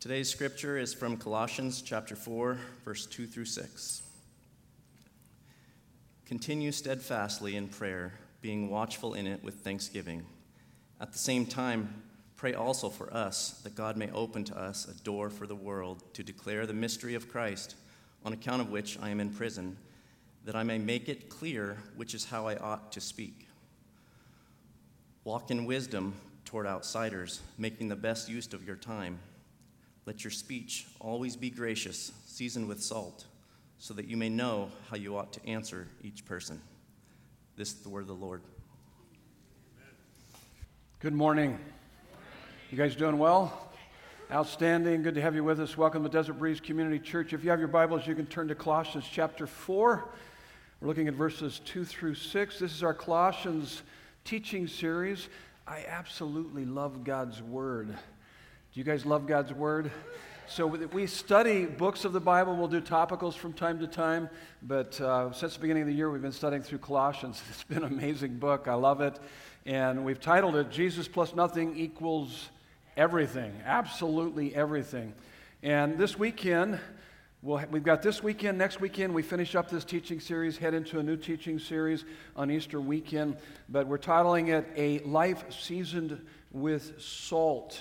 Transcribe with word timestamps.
Today's 0.00 0.30
scripture 0.30 0.78
is 0.78 0.94
from 0.94 1.18
Colossians 1.18 1.82
chapter 1.82 2.16
4, 2.16 2.56
verse 2.86 3.04
2 3.04 3.26
through 3.26 3.44
6. 3.44 4.02
Continue 6.24 6.72
steadfastly 6.72 7.54
in 7.54 7.68
prayer, 7.68 8.14
being 8.40 8.70
watchful 8.70 9.12
in 9.12 9.26
it 9.26 9.44
with 9.44 9.56
thanksgiving. 9.56 10.24
At 11.02 11.12
the 11.12 11.18
same 11.18 11.44
time, 11.44 12.02
pray 12.38 12.54
also 12.54 12.88
for 12.88 13.12
us 13.12 13.60
that 13.62 13.74
God 13.74 13.98
may 13.98 14.10
open 14.12 14.42
to 14.44 14.58
us 14.58 14.88
a 14.88 14.94
door 15.04 15.28
for 15.28 15.46
the 15.46 15.54
world 15.54 16.02
to 16.14 16.22
declare 16.22 16.64
the 16.64 16.72
mystery 16.72 17.14
of 17.14 17.28
Christ, 17.28 17.74
on 18.24 18.32
account 18.32 18.62
of 18.62 18.70
which 18.70 18.98
I 19.02 19.10
am 19.10 19.20
in 19.20 19.28
prison, 19.28 19.76
that 20.46 20.56
I 20.56 20.62
may 20.62 20.78
make 20.78 21.10
it 21.10 21.28
clear 21.28 21.76
which 21.96 22.14
is 22.14 22.24
how 22.24 22.48
I 22.48 22.56
ought 22.56 22.90
to 22.92 23.02
speak. 23.02 23.48
Walk 25.24 25.50
in 25.50 25.66
wisdom 25.66 26.14
toward 26.46 26.66
outsiders, 26.66 27.42
making 27.58 27.88
the 27.88 27.96
best 27.96 28.30
use 28.30 28.50
of 28.54 28.66
your 28.66 28.76
time. 28.76 29.18
Let 30.10 30.24
your 30.24 30.32
speech 30.32 30.88
always 30.98 31.36
be 31.36 31.50
gracious, 31.50 32.10
seasoned 32.26 32.66
with 32.66 32.82
salt, 32.82 33.26
so 33.78 33.94
that 33.94 34.08
you 34.08 34.16
may 34.16 34.28
know 34.28 34.68
how 34.90 34.96
you 34.96 35.16
ought 35.16 35.32
to 35.34 35.46
answer 35.46 35.86
each 36.02 36.24
person. 36.24 36.60
This 37.54 37.68
is 37.68 37.74
the 37.82 37.90
word 37.90 38.00
of 38.00 38.08
the 38.08 38.14
Lord. 38.14 38.42
Good 40.98 41.12
morning. 41.12 41.60
You 42.72 42.76
guys 42.76 42.96
doing 42.96 43.18
well? 43.18 43.70
Outstanding. 44.32 45.04
Good 45.04 45.14
to 45.14 45.20
have 45.20 45.36
you 45.36 45.44
with 45.44 45.60
us. 45.60 45.76
Welcome 45.76 46.02
to 46.02 46.08
Desert 46.08 46.40
Breeze 46.40 46.58
Community 46.58 46.98
Church. 46.98 47.32
If 47.32 47.44
you 47.44 47.50
have 47.50 47.60
your 47.60 47.68
Bibles, 47.68 48.04
you 48.04 48.16
can 48.16 48.26
turn 48.26 48.48
to 48.48 48.56
Colossians 48.56 49.06
chapter 49.08 49.46
4. 49.46 50.08
We're 50.80 50.88
looking 50.88 51.06
at 51.06 51.14
verses 51.14 51.60
2 51.66 51.84
through 51.84 52.16
6. 52.16 52.58
This 52.58 52.74
is 52.74 52.82
our 52.82 52.94
Colossians 52.94 53.82
teaching 54.24 54.66
series. 54.66 55.28
I 55.68 55.84
absolutely 55.86 56.64
love 56.64 57.04
God's 57.04 57.40
Word. 57.40 57.96
Do 58.72 58.78
you 58.78 58.84
guys 58.84 59.04
love 59.04 59.26
God's 59.26 59.52
Word? 59.52 59.90
So 60.46 60.64
we 60.64 61.08
study 61.08 61.64
books 61.66 62.04
of 62.04 62.12
the 62.12 62.20
Bible. 62.20 62.54
We'll 62.54 62.68
do 62.68 62.80
topicals 62.80 63.34
from 63.34 63.52
time 63.52 63.80
to 63.80 63.88
time. 63.88 64.30
But 64.62 65.00
uh, 65.00 65.32
since 65.32 65.54
the 65.54 65.60
beginning 65.60 65.82
of 65.82 65.88
the 65.88 65.94
year, 65.94 66.08
we've 66.08 66.22
been 66.22 66.30
studying 66.30 66.62
through 66.62 66.78
Colossians. 66.78 67.42
It's 67.50 67.64
been 67.64 67.78
an 67.78 67.92
amazing 67.92 68.38
book. 68.38 68.68
I 68.68 68.74
love 68.74 69.00
it. 69.00 69.18
And 69.66 70.04
we've 70.04 70.20
titled 70.20 70.54
it 70.54 70.70
Jesus 70.70 71.08
plus 71.08 71.34
nothing 71.34 71.76
equals 71.76 72.48
everything. 72.96 73.52
Absolutely 73.66 74.54
everything. 74.54 75.14
And 75.64 75.98
this 75.98 76.16
weekend, 76.16 76.78
We'll, 77.42 77.64
we've 77.70 77.82
got 77.82 78.02
this 78.02 78.22
weekend, 78.22 78.58
next 78.58 78.82
weekend, 78.82 79.14
we 79.14 79.22
finish 79.22 79.54
up 79.54 79.70
this 79.70 79.82
teaching 79.82 80.20
series, 80.20 80.58
head 80.58 80.74
into 80.74 80.98
a 80.98 81.02
new 81.02 81.16
teaching 81.16 81.58
series 81.58 82.04
on 82.36 82.50
Easter 82.50 82.82
weekend, 82.82 83.38
but 83.70 83.86
we're 83.86 83.96
titling 83.96 84.48
it 84.48 84.68
A 84.76 84.98
Life 85.08 85.50
Seasoned 85.50 86.20
with 86.52 87.00
Salt. 87.00 87.80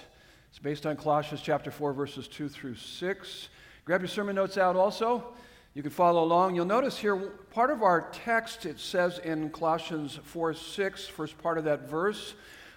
It's 0.49 0.59
based 0.59 0.85
on 0.85 0.95
Colossians 0.97 1.41
chapter 1.41 1.71
4, 1.71 1.93
verses 1.93 2.27
2 2.27 2.49
through 2.49 2.75
6. 2.75 3.49
Grab 3.85 4.01
your 4.01 4.07
sermon 4.07 4.35
notes 4.35 4.57
out 4.57 4.75
also. 4.75 5.33
You 5.75 5.83
can 5.83 5.91
follow 5.91 6.23
along. 6.23 6.55
You'll 6.55 6.65
notice 6.65 6.97
here, 6.97 7.15
part 7.15 7.69
of 7.69 7.83
our 7.83 8.09
text, 8.11 8.65
it 8.65 8.79
says 8.79 9.19
in 9.19 9.51
Colossians 9.51 10.19
4 10.23 10.53
6, 10.55 11.07
first 11.07 11.37
part 11.37 11.57
of 11.57 11.65
that 11.65 11.87
verse, 11.87 12.33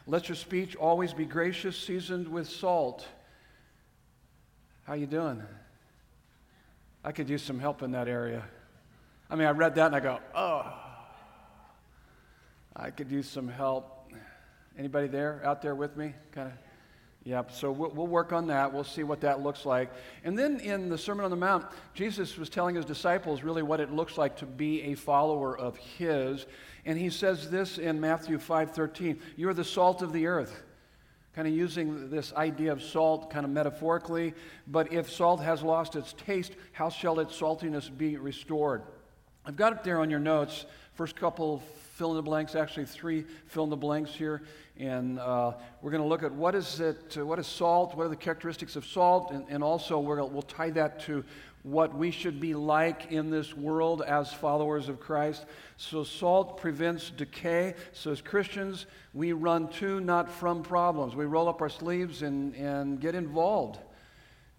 let 0.06 0.28
your 0.28 0.36
speech 0.36 0.76
always 0.76 1.14
be 1.14 1.24
gracious, 1.24 1.76
seasoned 1.76 2.28
with 2.28 2.48
salt. 2.48 3.06
How 4.84 4.94
you 4.94 5.06
doing? 5.06 5.42
I 7.04 7.12
could 7.12 7.28
use 7.28 7.42
some 7.42 7.58
help 7.58 7.82
in 7.82 7.92
that 7.92 8.08
area. 8.08 8.44
I 9.30 9.36
mean, 9.36 9.48
I 9.48 9.52
read 9.52 9.74
that 9.76 9.86
and 9.86 9.96
I 9.96 10.00
go, 10.00 10.20
oh, 10.34 10.72
I 12.76 12.90
could 12.90 13.10
use 13.10 13.28
some 13.28 13.48
help. 13.48 14.10
Anybody 14.78 15.06
there, 15.06 15.40
out 15.44 15.62
there 15.62 15.74
with 15.74 15.96
me? 15.96 16.14
Kind 16.32 16.48
of. 16.48 16.54
Yep. 17.24 17.52
So 17.52 17.70
we'll, 17.70 17.90
we'll, 17.90 18.06
work 18.08 18.32
on 18.32 18.48
that. 18.48 18.72
We'll 18.72 18.82
see 18.82 19.04
what 19.04 19.20
that 19.20 19.42
looks 19.42 19.64
like. 19.64 19.90
And 20.24 20.36
then 20.36 20.58
in 20.58 20.88
the 20.88 20.98
Sermon 20.98 21.24
on 21.24 21.30
the 21.30 21.36
Mount, 21.36 21.66
Jesus 21.94 22.36
was 22.36 22.48
telling 22.48 22.74
his 22.74 22.84
disciples 22.84 23.44
really 23.44 23.62
what 23.62 23.78
it 23.78 23.92
looks 23.92 24.18
like 24.18 24.36
to 24.38 24.46
be 24.46 24.82
a 24.82 24.94
follower 24.94 25.56
of 25.56 25.76
His. 25.76 26.46
And 26.84 26.98
he 26.98 27.10
says 27.10 27.48
this 27.48 27.78
in 27.78 28.00
Matthew 28.00 28.38
5:13: 28.38 29.20
"You 29.36 29.48
are 29.48 29.54
the 29.54 29.64
salt 29.64 30.02
of 30.02 30.12
the 30.12 30.26
earth." 30.26 30.62
kind 31.34 31.48
of 31.48 31.54
using 31.54 32.10
this 32.10 32.32
idea 32.34 32.70
of 32.72 32.82
salt 32.82 33.30
kind 33.30 33.44
of 33.44 33.50
metaphorically. 33.50 34.34
But 34.66 34.92
if 34.92 35.10
salt 35.10 35.40
has 35.40 35.62
lost 35.62 35.96
its 35.96 36.12
taste, 36.12 36.52
how 36.72 36.90
shall 36.90 37.20
its 37.20 37.38
saltiness 37.38 37.88
be 37.96 38.16
restored? 38.16 38.82
I've 39.44 39.56
got 39.56 39.72
it 39.72 39.82
there 39.82 39.98
on 40.00 40.10
your 40.10 40.20
notes. 40.20 40.66
First 40.94 41.16
couple 41.16 41.62
fill 41.92 42.10
in 42.10 42.16
the 42.16 42.22
blanks, 42.22 42.54
actually 42.54 42.86
three 42.86 43.24
fill 43.46 43.64
in 43.64 43.70
the 43.70 43.76
blanks 43.76 44.10
here. 44.14 44.42
And 44.78 45.18
uh, 45.18 45.52
we're 45.82 45.90
going 45.90 46.02
to 46.02 46.08
look 46.08 46.22
at 46.22 46.32
what 46.32 46.54
is 46.54 46.80
it, 46.80 47.16
uh, 47.18 47.26
what 47.26 47.38
is 47.38 47.46
salt, 47.46 47.94
what 47.94 48.06
are 48.06 48.08
the 48.08 48.16
characteristics 48.16 48.76
of 48.76 48.86
salt, 48.86 49.30
and, 49.30 49.44
and 49.48 49.62
also 49.62 49.98
we 49.98 50.16
will 50.16 50.42
tie 50.42 50.70
that 50.70 51.00
to 51.00 51.22
what 51.62 51.94
we 51.94 52.10
should 52.10 52.40
be 52.40 52.54
like 52.54 53.12
in 53.12 53.30
this 53.30 53.54
world 53.54 54.02
as 54.02 54.32
followers 54.32 54.88
of 54.88 54.98
Christ. 54.98 55.44
So, 55.76 56.02
salt 56.02 56.56
prevents 56.56 57.10
decay. 57.10 57.74
So, 57.92 58.10
as 58.10 58.20
Christians, 58.20 58.86
we 59.14 59.32
run 59.32 59.68
to, 59.74 60.00
not 60.00 60.28
from 60.28 60.62
problems. 60.64 61.14
We 61.14 61.26
roll 61.26 61.48
up 61.48 61.60
our 61.60 61.68
sleeves 61.68 62.22
and, 62.22 62.54
and 62.56 63.00
get 63.00 63.14
involved 63.14 63.78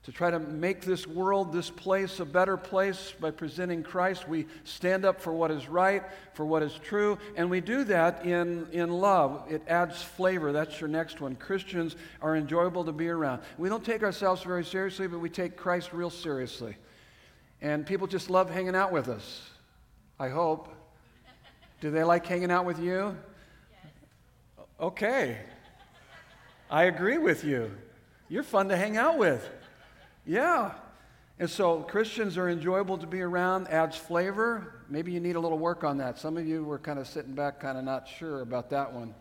to 0.04 0.12
try 0.12 0.30
to 0.30 0.40
make 0.40 0.82
this 0.82 1.08
world, 1.08 1.54
this 1.54 1.70
place, 1.70 2.20
a 2.20 2.26
better 2.26 2.58
place 2.58 3.14
by 3.22 3.32
presenting 3.32 3.84
Christ. 3.84 4.28
We 4.28 4.48
stand 4.66 5.06
up 5.06 5.22
for 5.22 5.32
what 5.32 5.50
is 5.50 5.70
right, 5.70 6.04
for 6.34 6.46
what 6.46 6.62
is 6.62 6.78
true, 6.84 7.18
and 7.38 7.50
we 7.50 7.62
do 7.62 7.86
that 7.86 8.26
in, 8.26 8.68
in 8.74 8.90
love. 8.90 9.46
It 9.50 9.62
adds 9.68 10.02
flavor. 10.02 10.52
That's 10.52 10.82
your 10.82 10.90
next 10.90 11.22
one. 11.22 11.36
Christians 11.36 11.96
are 12.22 12.36
enjoyable 12.36 12.84
to 12.84 12.92
be 12.92 13.08
around. 13.08 13.44
We 13.58 13.70
don't 13.70 13.84
take 13.84 14.04
ourselves 14.04 14.44
very 14.44 14.66
seriously, 14.66 15.08
but 15.08 15.20
we 15.20 15.30
take 15.30 15.56
Christ 15.56 15.94
real 15.94 16.10
seriously. 16.10 16.76
And 17.62 17.86
people 17.86 18.08
just 18.08 18.30
love 18.30 18.50
hanging 18.50 18.76
out 18.76 18.92
with 18.92 19.08
us. 19.08 19.42
I 20.20 20.28
hope. 20.28 20.68
Do 21.80 21.92
they 21.92 22.04
like 22.04 22.26
hanging 22.26 22.52
out 22.52 22.66
with 22.66 22.80
you? 22.80 23.18
Okay. 24.82 25.38
I 26.70 26.84
agree 26.84 27.18
with 27.18 27.46
you. 27.46 27.72
You're 28.28 28.44
fun 28.44 28.68
to 28.68 28.76
hang 28.76 28.98
out 28.98 29.18
with. 29.18 29.50
Yeah. 30.26 30.72
And 31.40 31.50
so 31.50 31.82
Christians 31.82 32.38
are 32.38 32.48
enjoyable 32.48 32.98
to 32.98 33.08
be 33.08 33.22
around, 33.22 33.68
adds 33.68 33.98
flavor. 33.98 34.76
Maybe 34.88 35.12
you 35.12 35.20
need 35.20 35.36
a 35.36 35.40
little 35.40 35.58
work 35.58 35.84
on 35.84 35.98
that. 35.98 36.20
Some 36.20 36.38
of 36.38 36.48
you 36.48 36.64
were 36.64 36.80
kind 36.80 37.00
of 37.00 37.08
sitting 37.08 37.34
back, 37.34 37.60
kind 37.60 37.78
of 37.78 37.84
not 37.84 38.08
sure 38.08 38.42
about 38.42 38.70
that 38.70 38.94
one. 38.94 39.16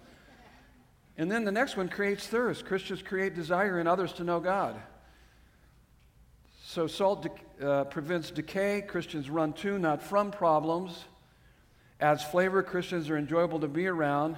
And 1.17 1.31
then 1.31 1.45
the 1.45 1.53
next 1.53 1.77
one 1.77 1.89
creates 1.89 2.27
thirst. 2.27 2.65
Christians 2.65 3.03
create 3.03 3.35
desire 3.35 3.81
in 3.81 3.87
others 3.87 4.13
to 4.15 4.25
know 4.25 4.41
God. 4.41 4.81
So, 6.65 6.87
salt 6.87 7.23
de- 7.59 7.67
uh, 7.67 7.85
prevents 7.85 8.31
decay. 8.31 8.83
Christians 8.83 9.29
run 9.29 9.53
to, 9.55 9.79
not 9.79 10.03
from 10.03 10.31
problems. 10.31 11.05
Adds 12.01 12.25
flavor. 12.25 12.63
Christians 12.63 13.11
are 13.11 13.17
enjoyable 13.17 13.61
to 13.61 13.69
be 13.69 13.87
around. 13.87 14.37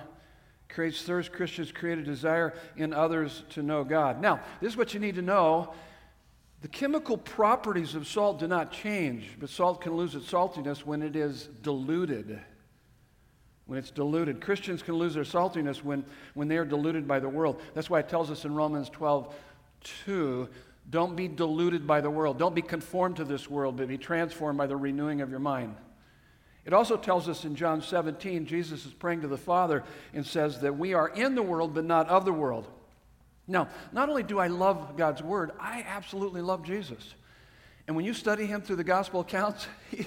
Creates 0.68 1.02
thirst. 1.02 1.32
Christians 1.32 1.70
create 1.70 1.98
a 1.98 2.02
desire 2.02 2.54
in 2.76 2.92
others 2.92 3.44
to 3.50 3.62
know 3.62 3.84
God. 3.84 4.20
Now, 4.20 4.40
this 4.60 4.72
is 4.72 4.76
what 4.76 4.94
you 4.94 5.00
need 5.00 5.14
to 5.14 5.22
know. 5.22 5.74
The 6.64 6.68
chemical 6.68 7.18
properties 7.18 7.94
of 7.94 8.06
salt 8.06 8.38
do 8.38 8.48
not 8.48 8.72
change, 8.72 9.36
but 9.38 9.50
salt 9.50 9.82
can 9.82 9.92
lose 9.98 10.14
its 10.14 10.32
saltiness 10.32 10.78
when 10.78 11.02
it 11.02 11.14
is 11.14 11.50
diluted. 11.60 12.40
When 13.66 13.78
it's 13.78 13.90
diluted. 13.90 14.40
Christians 14.40 14.82
can 14.82 14.94
lose 14.94 15.12
their 15.12 15.24
saltiness 15.24 15.84
when, 15.84 16.06
when 16.32 16.48
they 16.48 16.56
are 16.56 16.64
diluted 16.64 17.06
by 17.06 17.20
the 17.20 17.28
world. 17.28 17.60
That's 17.74 17.90
why 17.90 17.98
it 17.98 18.08
tells 18.08 18.30
us 18.30 18.46
in 18.46 18.54
Romans 18.54 18.88
12, 18.88 19.34
2, 20.06 20.48
don't 20.88 21.14
be 21.14 21.28
deluded 21.28 21.86
by 21.86 22.00
the 22.00 22.08
world. 22.08 22.38
Don't 22.38 22.54
be 22.54 22.62
conformed 22.62 23.16
to 23.16 23.24
this 23.24 23.50
world, 23.50 23.76
but 23.76 23.86
be 23.86 23.98
transformed 23.98 24.56
by 24.56 24.66
the 24.66 24.76
renewing 24.76 25.20
of 25.20 25.28
your 25.28 25.40
mind. 25.40 25.76
It 26.64 26.72
also 26.72 26.96
tells 26.96 27.28
us 27.28 27.44
in 27.44 27.56
John 27.56 27.82
17, 27.82 28.46
Jesus 28.46 28.86
is 28.86 28.94
praying 28.94 29.20
to 29.20 29.28
the 29.28 29.36
Father 29.36 29.84
and 30.14 30.24
says 30.24 30.62
that 30.62 30.78
we 30.78 30.94
are 30.94 31.08
in 31.08 31.34
the 31.34 31.42
world, 31.42 31.74
but 31.74 31.84
not 31.84 32.08
of 32.08 32.24
the 32.24 32.32
world. 32.32 32.66
Now, 33.46 33.68
not 33.92 34.08
only 34.08 34.22
do 34.22 34.38
I 34.38 34.46
love 34.46 34.96
God's 34.96 35.22
Word, 35.22 35.52
I 35.60 35.84
absolutely 35.86 36.40
love 36.40 36.64
Jesus. 36.64 37.14
And 37.86 37.94
when 37.94 38.04
you 38.04 38.14
study 38.14 38.46
him 38.46 38.62
through 38.62 38.76
the 38.76 38.84
gospel 38.84 39.20
accounts, 39.20 39.66
he, 39.90 40.06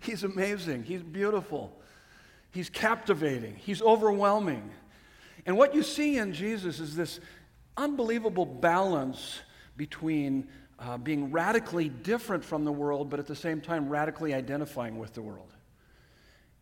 he's 0.00 0.22
amazing. 0.22 0.84
He's 0.84 1.02
beautiful. 1.02 1.76
He's 2.52 2.70
captivating. 2.70 3.56
He's 3.56 3.82
overwhelming. 3.82 4.70
And 5.44 5.56
what 5.56 5.74
you 5.74 5.82
see 5.82 6.18
in 6.18 6.32
Jesus 6.32 6.80
is 6.80 6.94
this 6.94 7.20
unbelievable 7.76 8.46
balance 8.46 9.40
between 9.76 10.48
uh, 10.78 10.96
being 10.98 11.30
radically 11.32 11.88
different 11.88 12.44
from 12.44 12.64
the 12.64 12.72
world, 12.72 13.10
but 13.10 13.18
at 13.18 13.26
the 13.26 13.36
same 13.36 13.60
time 13.60 13.88
radically 13.88 14.34
identifying 14.34 14.98
with 14.98 15.14
the 15.14 15.22
world. 15.22 15.52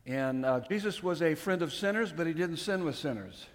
And 0.07 0.45
uh, 0.45 0.61
Jesus 0.69 1.03
was 1.03 1.23
a 1.23 1.35
friend 1.35 1.63
of 1.63 1.73
sinners, 1.73 2.13
but 2.13 2.27
he 2.27 2.33
didn't 2.33 2.59
sin 2.59 2.85
with 2.85 2.97
sinners. 2.97 3.47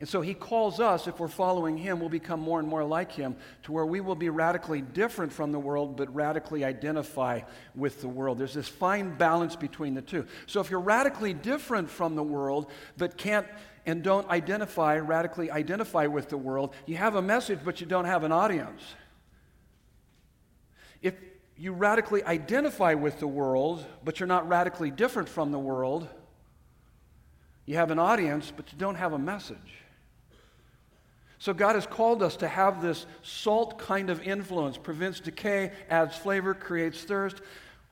And 0.00 0.08
so 0.08 0.20
he 0.20 0.32
calls 0.32 0.78
us, 0.78 1.08
if 1.08 1.18
we're 1.18 1.26
following 1.26 1.76
him, 1.76 1.98
we'll 1.98 2.08
become 2.08 2.38
more 2.38 2.60
and 2.60 2.68
more 2.68 2.84
like 2.84 3.10
him 3.10 3.36
to 3.64 3.72
where 3.72 3.84
we 3.84 4.00
will 4.00 4.14
be 4.14 4.28
radically 4.28 4.80
different 4.80 5.32
from 5.32 5.50
the 5.50 5.58
world, 5.58 5.96
but 5.96 6.14
radically 6.14 6.64
identify 6.64 7.40
with 7.74 8.00
the 8.00 8.08
world. 8.08 8.38
There's 8.38 8.54
this 8.54 8.68
fine 8.68 9.16
balance 9.16 9.56
between 9.56 9.94
the 9.94 10.02
two. 10.02 10.24
So 10.46 10.60
if 10.60 10.70
you're 10.70 10.78
radically 10.78 11.34
different 11.34 11.90
from 11.90 12.14
the 12.14 12.22
world, 12.22 12.70
but 12.96 13.16
can't 13.16 13.46
and 13.86 14.04
don't 14.04 14.28
identify, 14.28 14.98
radically 14.98 15.50
identify 15.50 16.06
with 16.06 16.28
the 16.28 16.36
world, 16.36 16.74
you 16.86 16.96
have 16.96 17.16
a 17.16 17.22
message, 17.22 17.58
but 17.64 17.80
you 17.80 17.86
don't 17.86 18.04
have 18.04 18.22
an 18.22 18.30
audience. 18.30 18.82
If 21.02 21.14
you 21.56 21.72
radically 21.72 22.22
identify 22.22 22.94
with 22.94 23.18
the 23.18 23.26
world, 23.26 23.84
but 24.04 24.20
you're 24.20 24.28
not 24.28 24.48
radically 24.48 24.92
different 24.92 25.28
from 25.28 25.50
the 25.50 25.58
world, 25.58 26.06
you 27.66 27.74
have 27.74 27.90
an 27.90 27.98
audience, 27.98 28.52
but 28.54 28.72
you 28.72 28.78
don't 28.78 28.94
have 28.94 29.12
a 29.12 29.18
message. 29.18 29.56
So, 31.40 31.54
God 31.54 31.76
has 31.76 31.86
called 31.86 32.22
us 32.22 32.36
to 32.36 32.48
have 32.48 32.82
this 32.82 33.06
salt 33.22 33.78
kind 33.78 34.10
of 34.10 34.20
influence, 34.22 34.76
prevents 34.76 35.20
decay, 35.20 35.70
adds 35.88 36.16
flavor, 36.16 36.52
creates 36.52 37.04
thirst, 37.04 37.40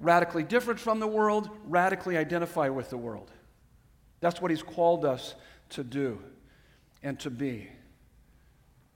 radically 0.00 0.43
different 0.43 0.81
from 0.81 0.98
the 0.98 1.06
world, 1.06 1.48
radically 1.64 2.16
identify 2.16 2.69
with 2.69 2.90
the 2.90 2.96
world. 2.96 3.31
That's 4.20 4.40
what 4.40 4.50
He's 4.50 4.64
called 4.64 5.04
us 5.04 5.37
to 5.70 5.84
do 5.84 6.20
and 7.04 7.20
to 7.20 7.31
be. 7.31 7.69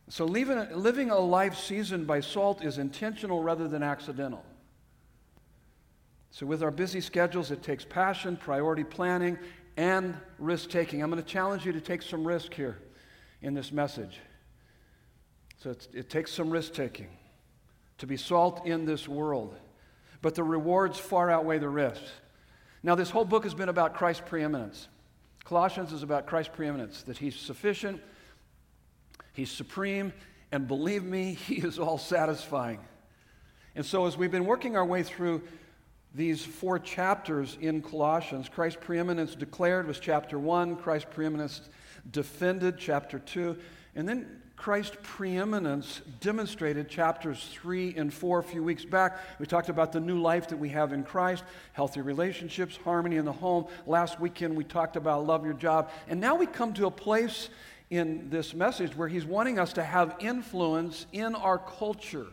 So, 0.08 0.25
living, 0.25 0.67
living 0.75 1.11
a 1.11 1.19
life 1.19 1.56
seasoned 1.56 2.08
by 2.08 2.19
salt 2.19 2.64
is 2.64 2.79
intentional 2.79 3.44
rather 3.44 3.69
than 3.69 3.85
accidental. 3.85 4.44
So, 6.32 6.44
with 6.44 6.64
our 6.64 6.73
busy 6.73 7.00
schedules, 7.00 7.52
it 7.52 7.62
takes 7.62 7.85
passion, 7.85 8.37
priority 8.37 8.82
planning, 8.82 9.38
and 9.76 10.17
risk 10.41 10.70
taking. 10.70 11.05
I'm 11.05 11.11
going 11.11 11.23
to 11.23 11.29
challenge 11.29 11.64
you 11.64 11.70
to 11.73 11.81
take 11.81 12.02
some 12.02 12.26
risk 12.26 12.52
here 12.52 12.79
in 13.43 13.55
this 13.55 13.70
message. 13.70 14.19
So, 15.62 15.77
it 15.93 16.09
takes 16.09 16.33
some 16.33 16.49
risk 16.49 16.73
taking 16.73 17.09
to 17.99 18.07
be 18.07 18.17
salt 18.17 18.67
in 18.67 18.87
this 18.87 19.07
world, 19.07 19.55
but 20.23 20.35
the 20.35 20.43
rewards 20.43 20.99
far 20.99 21.31
outweigh 21.31 21.59
the 21.59 21.69
risks. 21.69 22.11
Now, 22.83 22.95
this 22.95 23.11
whole 23.11 23.27
book 23.27 23.45
has 23.45 23.53
been 23.53 23.69
about 23.69 23.93
Christ's 23.93 24.23
preeminence. 24.27 24.89
Colossians 25.45 25.93
is 25.93 26.03
about 26.03 26.27
Christ's 26.27 26.55
preeminence, 26.57 27.03
that 27.03 27.19
He's 27.19 27.37
sufficient, 27.37 28.01
He's 29.35 29.51
supreme, 29.51 30.15
and 30.51 30.67
believe 30.67 31.05
me, 31.05 31.35
He 31.47 31.57
is 31.57 31.79
all 31.79 31.99
satisfying. 31.99 32.81
And 33.75 33.85
so, 33.85 34.07
as 34.07 34.17
we've 34.17 34.33
been 34.33 34.47
working 34.47 34.79
our 34.79 34.85
way 34.85 35.03
through 35.03 35.43
these 36.15 36.43
four 36.43 36.79
chapters 36.79 37.59
in 37.61 37.83
Colossians, 37.83 38.49
Christ's 38.49 38.79
preeminence 38.83 39.35
declared 39.35 39.87
was 39.87 40.01
chapter 40.01 40.39
1, 40.39 40.77
Christ's 40.77 41.09
preeminence 41.12 41.69
defended, 42.11 42.79
chapter 42.79 43.19
2, 43.19 43.59
and 43.95 44.09
then 44.09 44.41
Christ's 44.61 44.99
preeminence 45.03 46.03
demonstrated 46.21 46.87
chapters 46.87 47.49
3 47.51 47.95
and 47.97 48.12
4 48.12 48.41
a 48.41 48.43
few 48.43 48.62
weeks 48.62 48.85
back. 48.85 49.19
We 49.39 49.47
talked 49.47 49.71
about 49.71 49.91
the 49.91 50.01
new 50.01 50.21
life 50.21 50.49
that 50.49 50.59
we 50.59 50.69
have 50.69 50.93
in 50.93 51.03
Christ, 51.03 51.45
healthy 51.73 52.03
relationships, 52.03 52.79
harmony 52.85 53.17
in 53.17 53.25
the 53.25 53.33
home. 53.33 53.69
Last 53.87 54.21
weekend 54.21 54.55
we 54.55 54.65
talked 54.65 54.97
about 54.97 55.27
love 55.27 55.47
your 55.47 55.55
job. 55.55 55.91
And 56.09 56.21
now 56.21 56.35
we 56.35 56.45
come 56.45 56.75
to 56.75 56.85
a 56.85 56.91
place 56.91 57.49
in 57.89 58.29
this 58.29 58.53
message 58.53 58.95
where 58.95 59.09
he's 59.09 59.25
wanting 59.25 59.59
us 59.59 59.73
to 59.73 59.83
have 59.83 60.15
influence 60.19 61.07
in 61.11 61.35
our 61.35 61.57
culture 61.57 62.27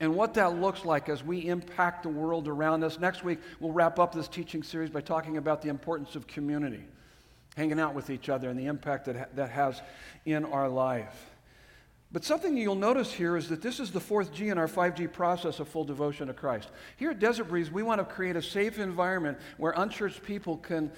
and 0.00 0.14
what 0.14 0.32
that 0.34 0.58
looks 0.58 0.86
like 0.86 1.10
as 1.10 1.22
we 1.22 1.48
impact 1.48 2.04
the 2.04 2.08
world 2.08 2.48
around 2.48 2.82
us. 2.82 2.98
Next 2.98 3.24
week, 3.24 3.40
we'll 3.60 3.72
wrap 3.72 3.98
up 3.98 4.14
this 4.14 4.26
teaching 4.26 4.62
series 4.62 4.88
by 4.88 5.02
talking 5.02 5.36
about 5.36 5.60
the 5.60 5.68
importance 5.68 6.16
of 6.16 6.26
community, 6.26 6.86
hanging 7.58 7.78
out 7.78 7.92
with 7.92 8.08
each 8.08 8.30
other, 8.30 8.48
and 8.48 8.58
the 8.58 8.68
impact 8.68 9.04
that 9.04 9.36
that 9.36 9.50
has 9.50 9.82
in 10.24 10.46
our 10.46 10.70
life. 10.70 11.31
But 12.12 12.24
something 12.24 12.56
you'll 12.56 12.74
notice 12.74 13.10
here 13.10 13.38
is 13.38 13.48
that 13.48 13.62
this 13.62 13.80
is 13.80 13.90
the 13.90 14.00
fourth 14.00 14.32
G 14.34 14.50
in 14.50 14.58
our 14.58 14.68
5G 14.68 15.10
process 15.10 15.60
of 15.60 15.68
full 15.68 15.84
devotion 15.84 16.26
to 16.26 16.34
Christ. 16.34 16.68
Here 16.98 17.10
at 17.10 17.18
Desert 17.18 17.44
Breeze, 17.44 17.70
we 17.70 17.82
want 17.82 18.00
to 18.00 18.04
create 18.04 18.36
a 18.36 18.42
safe 18.42 18.78
environment 18.78 19.38
where 19.56 19.72
unchurched 19.74 20.22
people 20.22 20.58
can, 20.58 20.92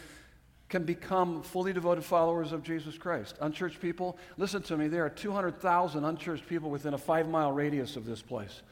can 0.68 0.82
become 0.82 1.42
fully 1.42 1.72
devoted 1.72 2.02
followers 2.04 2.50
of 2.50 2.64
Jesus 2.64 2.98
Christ. 2.98 3.36
Unchurched 3.40 3.80
people, 3.80 4.18
listen 4.38 4.60
to 4.62 4.76
me, 4.76 4.88
there 4.88 5.06
are 5.06 5.10
200,000 5.10 6.04
unchurched 6.04 6.48
people 6.48 6.68
within 6.68 6.94
a 6.94 6.98
five 6.98 7.28
mile 7.28 7.52
radius 7.52 7.94
of 7.94 8.06
this 8.06 8.20
place 8.20 8.62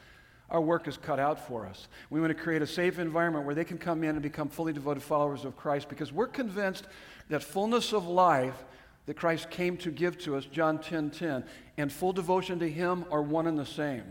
our 0.52 0.60
work 0.60 0.86
is 0.86 0.98
cut 0.98 1.18
out 1.18 1.48
for 1.48 1.66
us. 1.66 1.88
We 2.10 2.20
want 2.20 2.36
to 2.36 2.40
create 2.40 2.60
a 2.60 2.66
safe 2.66 2.98
environment 2.98 3.46
where 3.46 3.54
they 3.54 3.64
can 3.64 3.78
come 3.78 4.04
in 4.04 4.10
and 4.10 4.22
become 4.22 4.50
fully 4.50 4.74
devoted 4.74 5.02
followers 5.02 5.46
of 5.46 5.56
Christ 5.56 5.88
because 5.88 6.12
we're 6.12 6.26
convinced 6.26 6.86
that 7.30 7.42
fullness 7.42 7.94
of 7.94 8.06
life 8.06 8.62
that 9.06 9.14
Christ 9.14 9.50
came 9.50 9.76
to 9.78 9.90
give 9.90 10.18
to 10.18 10.36
us, 10.36 10.44
John 10.44 10.78
10 10.78 11.10
10, 11.10 11.44
and 11.76 11.92
full 11.92 12.12
devotion 12.12 12.58
to 12.60 12.70
Him 12.70 13.04
are 13.10 13.22
one 13.22 13.46
and 13.46 13.58
the 13.58 13.66
same. 13.66 14.04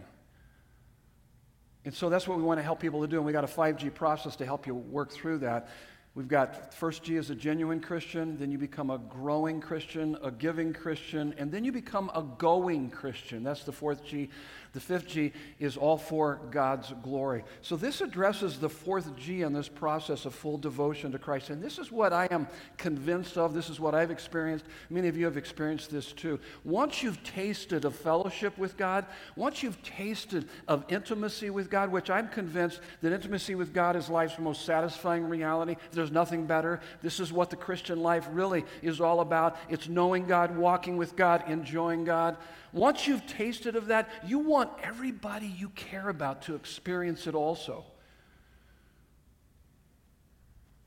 And 1.84 1.94
so 1.94 2.10
that's 2.10 2.28
what 2.28 2.38
we 2.38 2.44
want 2.44 2.60
to 2.60 2.64
help 2.64 2.80
people 2.80 3.02
to 3.02 3.08
do. 3.08 3.18
And 3.18 3.26
we 3.26 3.32
got 3.32 3.44
a 3.44 3.48
5G 3.48 3.94
process 3.94 4.36
to 4.38 4.46
help 4.46 4.68
you 4.68 4.76
work 4.76 5.12
through 5.12 5.40
that. 5.40 5.70
We've 6.14 6.28
got 6.28 6.74
first 6.74 7.04
G 7.04 7.16
as 7.16 7.30
a 7.30 7.36
genuine 7.36 7.80
Christian, 7.80 8.38
then 8.38 8.52
you 8.52 8.58
become 8.58 8.90
a 8.90 8.98
growing 8.98 9.62
Christian, 9.62 10.18
a 10.22 10.30
giving 10.30 10.74
Christian, 10.74 11.34
and 11.38 11.50
then 11.50 11.64
you 11.64 11.72
become 11.72 12.12
a 12.14 12.22
going 12.22 12.90
Christian. 12.90 13.44
That's 13.44 13.64
the 13.64 13.72
fourth 13.72 14.04
G. 14.04 14.30
The 14.74 14.80
fifth 14.80 15.08
G 15.08 15.34
is 15.60 15.76
all 15.76 15.98
for 15.98 16.40
God's 16.50 16.94
glory. 17.04 17.44
So 17.62 17.76
this 17.76 18.00
addresses 18.00 18.58
the 18.58 18.70
fourth 18.70 19.18
G 19.18 19.42
in 19.42 19.52
this 19.52 19.68
process 19.68 20.26
of 20.26 20.34
full 20.34 20.58
devotion 20.58 21.12
to 21.12 21.20
Christ. 21.20 21.50
And 21.50 21.62
this 21.62 21.78
is 21.78 21.92
what 21.92 22.14
I 22.14 22.30
am 22.32 22.48
convinced 22.78 23.38
of. 23.38 23.54
This 23.54 23.70
is 23.70 23.82
what 23.82 23.94
I've 23.94 24.12
experienced. 24.12 24.64
Many 24.90 25.10
of 25.10 25.18
you 25.18 25.26
have 25.26 25.36
experienced 25.36 25.92
this 25.92 26.14
too. 26.14 26.40
Once 26.64 27.04
you've 27.04 27.22
tasted 27.24 27.84
of 27.84 27.94
fellowship 27.96 28.58
with 28.58 28.78
God, 28.78 29.06
once 29.36 29.62
you've 29.62 29.82
tasted 29.84 30.48
of 30.70 30.86
intimacy 30.88 31.50
with 31.50 31.70
God, 31.70 31.92
which 31.92 32.10
I'm 32.10 32.30
convinced 32.30 32.80
that 33.02 33.12
intimacy 33.12 33.56
with 33.56 33.74
God 33.74 33.98
is 33.98 34.10
life's 34.10 34.40
most 34.40 34.66
satisfying 34.66 35.26
reality, 35.26 35.76
there's 35.92 36.12
nothing 36.12 36.46
better. 36.46 36.80
This 37.02 37.20
is 37.20 37.34
what 37.34 37.50
the 37.50 37.58
Christian 37.58 38.02
life 38.02 38.26
really 38.32 38.64
is 38.82 39.02
all 39.02 39.20
about. 39.20 39.58
It's 39.68 39.90
knowing 39.90 40.28
God, 40.28 40.56
walking 40.56 40.96
with 40.96 41.18
God, 41.18 41.44
enjoying 41.50 42.06
God. 42.06 42.38
Once 42.74 43.08
you've 43.08 43.26
tasted 43.28 43.76
of 43.76 43.88
that, 43.88 44.10
you 44.26 44.40
want 44.40 44.70
everybody 44.82 45.48
you 45.48 45.70
care 45.70 46.10
about 46.10 46.44
to 46.44 46.56
experience 46.56 47.28
it 47.28 47.36
also. 47.36 47.84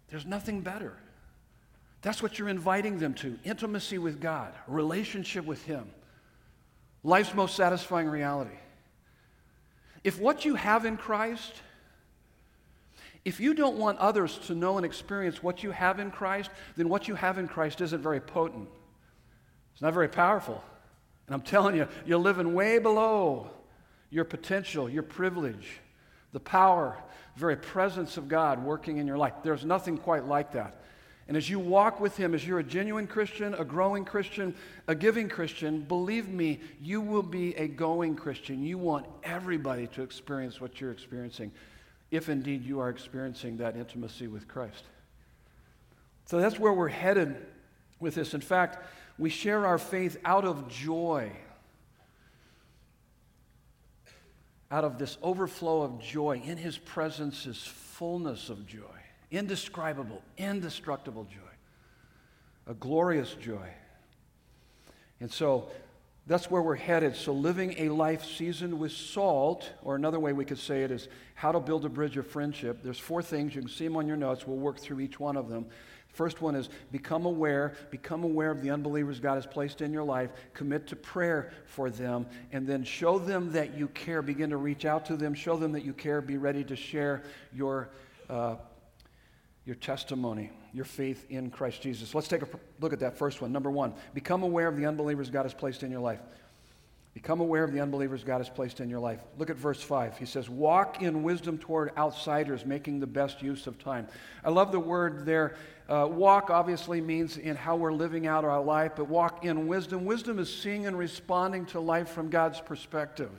There's 0.09 0.25
nothing 0.25 0.61
better. 0.61 0.97
That's 2.01 2.23
what 2.23 2.39
you're 2.39 2.49
inviting 2.49 2.99
them 2.99 3.15
to 3.15 3.39
intimacy 3.45 3.99
with 3.99 4.21
God, 4.21 4.53
relationship 4.67 5.45
with 5.45 5.65
Him, 5.65 5.91
life's 7.03 7.35
most 7.35 7.57
satisfying 7.57 8.09
reality. 8.09 8.57
If 10.05 10.21
what 10.21 10.45
you 10.45 10.55
have 10.55 10.85
in 10.85 10.97
Christ, 10.99 11.53
if 13.25 13.41
you 13.41 13.55
don't 13.55 13.79
want 13.79 13.99
others 13.99 14.39
to 14.47 14.55
know 14.55 14.77
and 14.77 14.85
experience 14.85 15.43
what 15.43 15.63
you 15.63 15.71
have 15.71 15.99
in 15.99 16.11
Christ, 16.11 16.51
then 16.77 16.91
what 16.91 17.09
you 17.09 17.15
have 17.15 17.39
in 17.39 17.49
Christ 17.49 17.81
isn't 17.81 18.03
very 18.03 18.21
potent. 18.21 18.69
It's 19.73 19.83
not 19.83 19.95
very 19.95 20.09
powerful. 20.09 20.63
And 21.26 21.35
I'm 21.35 21.43
telling 21.43 21.76
you, 21.76 21.88
you're 22.05 22.19
living 22.19 22.55
way 22.55 22.79
below 22.79 23.50
your 24.11 24.25
potential, 24.25 24.88
your 24.88 25.03
privilege, 25.03 25.81
the 26.32 26.41
power, 26.41 26.97
the 27.35 27.40
very 27.40 27.57
presence 27.57 28.16
of 28.16 28.28
God 28.28 28.62
working 28.62 28.99
in 28.99 29.07
your 29.07 29.19
life. 29.19 29.35
There's 29.43 29.64
nothing 29.64 29.99
quite 29.99 30.26
like 30.26 30.52
that. 30.52 30.81
And 31.26 31.37
as 31.38 31.49
you 31.49 31.59
walk 31.59 32.00
with 32.00 32.16
Him, 32.19 32.35
as 32.35 32.47
you're 32.47 32.59
a 32.59 32.64
genuine 32.64 33.07
Christian, 33.07 33.54
a 33.54 33.64
growing 33.64 34.04
Christian, 34.04 34.54
a 34.87 34.95
giving 34.95 35.28
Christian, 35.28 35.81
believe 35.81 36.28
me, 36.28 36.61
you 36.83 37.00
will 37.00 37.23
be 37.23 37.57
a 37.57 37.66
going 37.66 38.14
Christian. 38.14 38.62
You 38.62 38.76
want 38.76 39.07
everybody 39.23 39.87
to 39.88 40.02
experience 40.02 40.61
what 40.61 40.81
you're 40.81 40.93
experiencing, 40.93 41.50
if 42.11 42.28
indeed 42.28 42.62
you 42.62 42.78
are 42.81 42.90
experiencing 42.90 43.57
that 43.57 43.75
intimacy 43.75 44.26
with 44.26 44.47
Christ. 44.47 44.85
So 46.26 46.38
that's 46.38 46.59
where 46.59 46.75
we're 46.75 46.88
headed 46.88 47.37
with 48.00 48.14
this. 48.14 48.35
In 48.35 48.43
fact, 48.43 48.85
we 49.18 49.30
share 49.30 49.66
our 49.66 49.78
faith 49.78 50.16
out 50.25 50.44
of 50.44 50.68
joy, 50.68 51.30
out 54.71 54.85
of 54.85 54.99
this 54.99 55.16
overflow 55.23 55.83
of 55.83 56.00
joy. 56.00 56.42
In 56.44 56.56
His 56.56 56.78
presence 56.78 57.47
is 57.47 57.59
fullness 57.59 58.49
of 58.49 58.66
joy, 58.66 58.80
indescribable, 59.30 60.23
indestructible 60.37 61.25
joy, 61.25 61.40
a 62.66 62.75
glorious 62.75 63.35
joy. 63.35 63.68
And 65.21 65.30
so 65.30 65.68
that's 66.26 66.50
where 66.50 66.62
we're 66.62 66.75
headed. 66.75 67.16
So, 67.16 67.33
living 67.33 67.75
a 67.78 67.90
life 67.90 68.25
seasoned 68.25 68.78
with 68.78 68.92
salt, 68.92 69.71
or 69.83 69.94
another 69.94 70.18
way 70.18 70.33
we 70.33 70.47
could 70.47 70.59
say 70.59 70.83
it 70.83 70.90
is 70.90 71.09
how 71.35 71.52
to 71.52 71.61
build 71.61 71.85
a 71.85 71.88
bridge 71.90 72.16
of 72.16 72.26
friendship. 72.26 72.83
There's 72.83 72.99
four 72.99 73.23
things. 73.23 73.54
You 73.54 73.61
can 73.61 73.71
see 73.71 73.85
them 73.85 73.97
on 73.97 74.06
your 74.06 74.16
notes. 74.16 74.47
We'll 74.47 74.56
work 74.56 74.78
through 74.78 75.00
each 75.00 75.21
one 75.21 75.37
of 75.37 75.50
them. 75.50 75.66
First 76.14 76.40
one 76.40 76.54
is 76.54 76.68
become 76.92 77.26
aware, 77.26 77.75
become 77.90 78.23
aware 78.23 78.52
of 78.52 78.62
the 78.62 78.71
unbelievers 78.71 79.18
God 79.18 79.35
has 79.35 79.47
placed 79.47 79.80
in 79.80 79.92
your 79.92 80.04
life, 80.04 80.30
commit 80.54 80.87
to 80.87 80.97
prayer 80.97 81.52
for 81.66 81.90
them, 81.90 82.26
and 82.52 82.68
then 82.68 82.85
show 82.85 83.18
them 83.18 83.50
that 83.52 83.76
you 83.76 83.88
care. 83.88 84.23
Begin 84.23 84.50
to 84.50 84.56
reach 84.56 84.85
out 84.85 85.04
to 85.06 85.16
them, 85.16 85.35
show 85.35 85.56
them 85.56 85.73
that 85.73 85.85
you 85.85 85.92
care, 85.92 86.21
be 86.21 86.37
ready 86.37 86.62
to 86.64 86.76
share 86.76 87.25
your, 87.52 87.90
uh, 88.30 88.54
your 89.66 89.75
testimony, 89.75 90.52
your 90.73 90.85
faith 90.85 91.26
in 91.30 91.50
Christ 91.50 91.83
Jesus. 91.83 92.14
Let's 92.14 92.28
take 92.28 92.42
a 92.42 92.49
look 92.80 92.92
at 92.92 93.00
that 93.00 93.18
first 93.18 93.42
one. 93.42 93.50
Number 93.50 93.71
one, 93.71 93.92
become 94.14 94.44
aware 94.44 94.68
of 94.68 94.76
the 94.76 94.87
unbelievers 94.87 95.30
God 95.30 95.42
has 95.42 95.54
placed 95.54 95.83
in 95.83 95.90
your 95.90 96.00
life. 96.00 96.21
Become 97.14 97.40
aware 97.40 97.62
of 97.62 97.73
the 97.73 97.80
unbelievers 97.80 98.25
God 98.25 98.38
has 98.38 98.49
placed 98.49 98.80
in 98.80 98.90
your 98.90 98.99
life. 98.99 99.21
Look 99.38 99.49
at 99.49 99.56
verse 99.56 99.80
5. 99.80 100.18
He 100.18 100.26
says, 100.26 100.50
Walk 100.50 101.00
in 101.00 101.23
wisdom 101.23 101.59
toward 101.59 101.97
outsiders, 101.97 102.66
making 102.66 102.99
the 102.99 103.06
best 103.06 103.40
use 103.40 103.68
of 103.68 103.78
time. 103.78 104.09
I 104.44 104.50
love 104.50 104.73
the 104.73 104.80
word 104.80 105.25
there. 105.25 105.54
Uh, 105.88 106.09
walk 106.11 106.50
obviously 106.50 107.00
means 107.00 107.37
in 107.37 107.54
how 107.54 107.76
we're 107.76 107.92
living 107.92 108.26
out 108.26 108.44
our 108.44 108.61
life, 108.61 108.92
but 108.97 109.09
walk 109.09 109.44
in 109.44 109.68
wisdom. 109.68 110.04
Wisdom 110.04 110.40
is 110.40 110.52
seeing 110.52 110.87
and 110.87 110.99
responding 110.99 111.66
to 111.66 111.78
life 111.78 112.09
from 112.09 112.30
God's 112.30 112.61
perspective. 112.61 113.30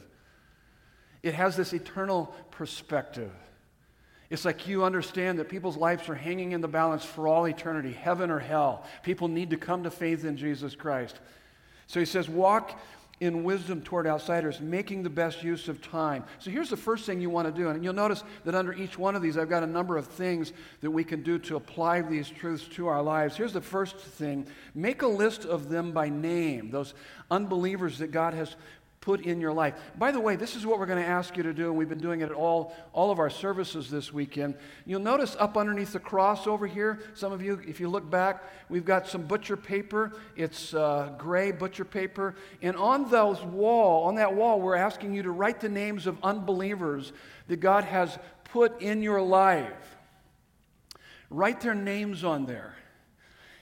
It 1.22 1.34
has 1.34 1.58
this 1.58 1.74
eternal 1.74 2.34
perspective. 2.52 3.32
It's 4.30 4.46
like 4.46 4.68
you 4.68 4.86
understand 4.86 5.38
that 5.40 5.50
people's 5.50 5.76
lives 5.76 6.08
are 6.08 6.16
hanging 6.16 6.54
in 6.54 6.62
the 6.62 6.68
balance 6.68 7.04
for 7.04 7.28
all 7.28 7.46
eternity, 7.46 7.92
heaven 7.92 8.32
or 8.32 8.40
hell. 8.40 8.86
People 9.04 9.28
need 9.28 9.50
to 9.50 9.58
come 9.58 9.84
to 9.84 9.92
faith 9.92 10.24
in 10.24 10.38
Jesus 10.38 10.76
Christ. 10.76 11.20
So 11.88 12.00
he 12.00 12.06
says, 12.06 12.28
walk 12.28 12.80
in 13.20 13.44
wisdom 13.44 13.82
toward 13.82 14.06
outsiders, 14.06 14.60
making 14.60 15.04
the 15.04 15.10
best 15.10 15.42
use 15.42 15.68
of 15.70 15.82
time. 15.82 16.24
So 16.40 16.52
here's 16.52 16.70
the 16.70 16.78
first 16.78 17.06
thing 17.06 17.22
you 17.22 17.30
want 17.30 17.48
to 17.48 17.54
do. 17.54 17.70
And 17.70 17.84
you'll 17.84 17.94
notice 17.94 18.24
that 18.44 18.56
under 18.56 18.74
each 18.74 18.98
one 18.98 19.16
of 19.16 19.22
these, 19.22 19.38
I've 19.38 19.50
got 19.50 19.64
a 19.64 19.68
number 19.68 19.98
of 19.98 20.08
things 20.08 20.52
that 20.82 20.92
we 20.92 21.04
can 21.04 21.24
do 21.24 21.40
to 21.40 21.56
apply 21.56 22.02
these 22.02 22.30
truths 22.30 22.68
to 22.76 22.88
our 22.88 23.02
lives. 23.02 23.38
Here's 23.38 23.54
the 23.54 23.62
first 23.62 23.98
thing 23.98 24.46
make 24.74 25.02
a 25.02 25.08
list 25.08 25.46
of 25.46 25.70
them 25.70 25.92
by 25.92 26.10
name, 26.10 26.72
those 26.72 26.94
unbelievers 27.32 28.00
that 28.00 28.12
God 28.12 28.34
has 28.34 28.56
put 29.02 29.22
in 29.22 29.40
your 29.40 29.54
life. 29.54 29.76
By 29.98 30.12
the 30.12 30.20
way, 30.20 30.36
this 30.36 30.56
is 30.56 30.66
what 30.66 30.80
we're 30.80 30.88
going 30.88 31.02
to 31.02 31.08
ask 31.08 31.38
you 31.38 31.44
to 31.44 31.54
do, 31.54 31.68
and 31.68 31.78
we've 31.78 31.88
been 31.88 32.00
doing 32.00 32.22
it 32.22 32.26
at 32.26 32.32
all, 32.32 32.76
all 32.92 33.12
of 33.12 33.20
our 33.20 33.30
services 33.30 33.90
this 33.90 34.12
weekend. 34.12 34.56
You'll 34.86 35.00
notice 35.00 35.36
up 35.40 35.58
underneath 35.58 35.94
the 35.94 36.00
cross 36.00 36.48
over 36.48 36.66
here, 36.66 37.00
some 37.14 37.32
of 37.32 37.42
you, 37.42 37.62
if 37.68 37.80
you 37.80 37.88
look 37.88 38.10
back, 38.10 38.44
we've 38.68 38.84
got 38.84 39.08
some 39.08 39.22
butcher 39.22 39.58
paper. 39.58 40.14
It's 40.36 40.74
uh, 40.74 41.14
gray 41.20 41.52
butcher 41.52 41.86
paper. 41.86 42.36
And 42.64 42.76
on 42.76 43.10
those 43.12 43.40
wall, 43.44 44.06
on 44.06 44.16
that 44.16 44.34
wall, 44.34 44.60
we're 44.60 44.76
asking 44.76 45.14
you 45.14 45.22
to 45.24 45.32
write 45.32 45.60
the 45.60 45.70
names 45.70 46.08
of 46.08 46.18
unbelievers 46.24 47.14
that 47.48 47.58
God 47.58 47.84
has 47.84 48.18
put 48.46 48.82
in 48.82 49.04
your 49.04 49.22
life. 49.22 49.98
Write 51.30 51.62
their 51.62 51.76
names 51.76 52.24
on 52.24 52.48
there. 52.48 52.74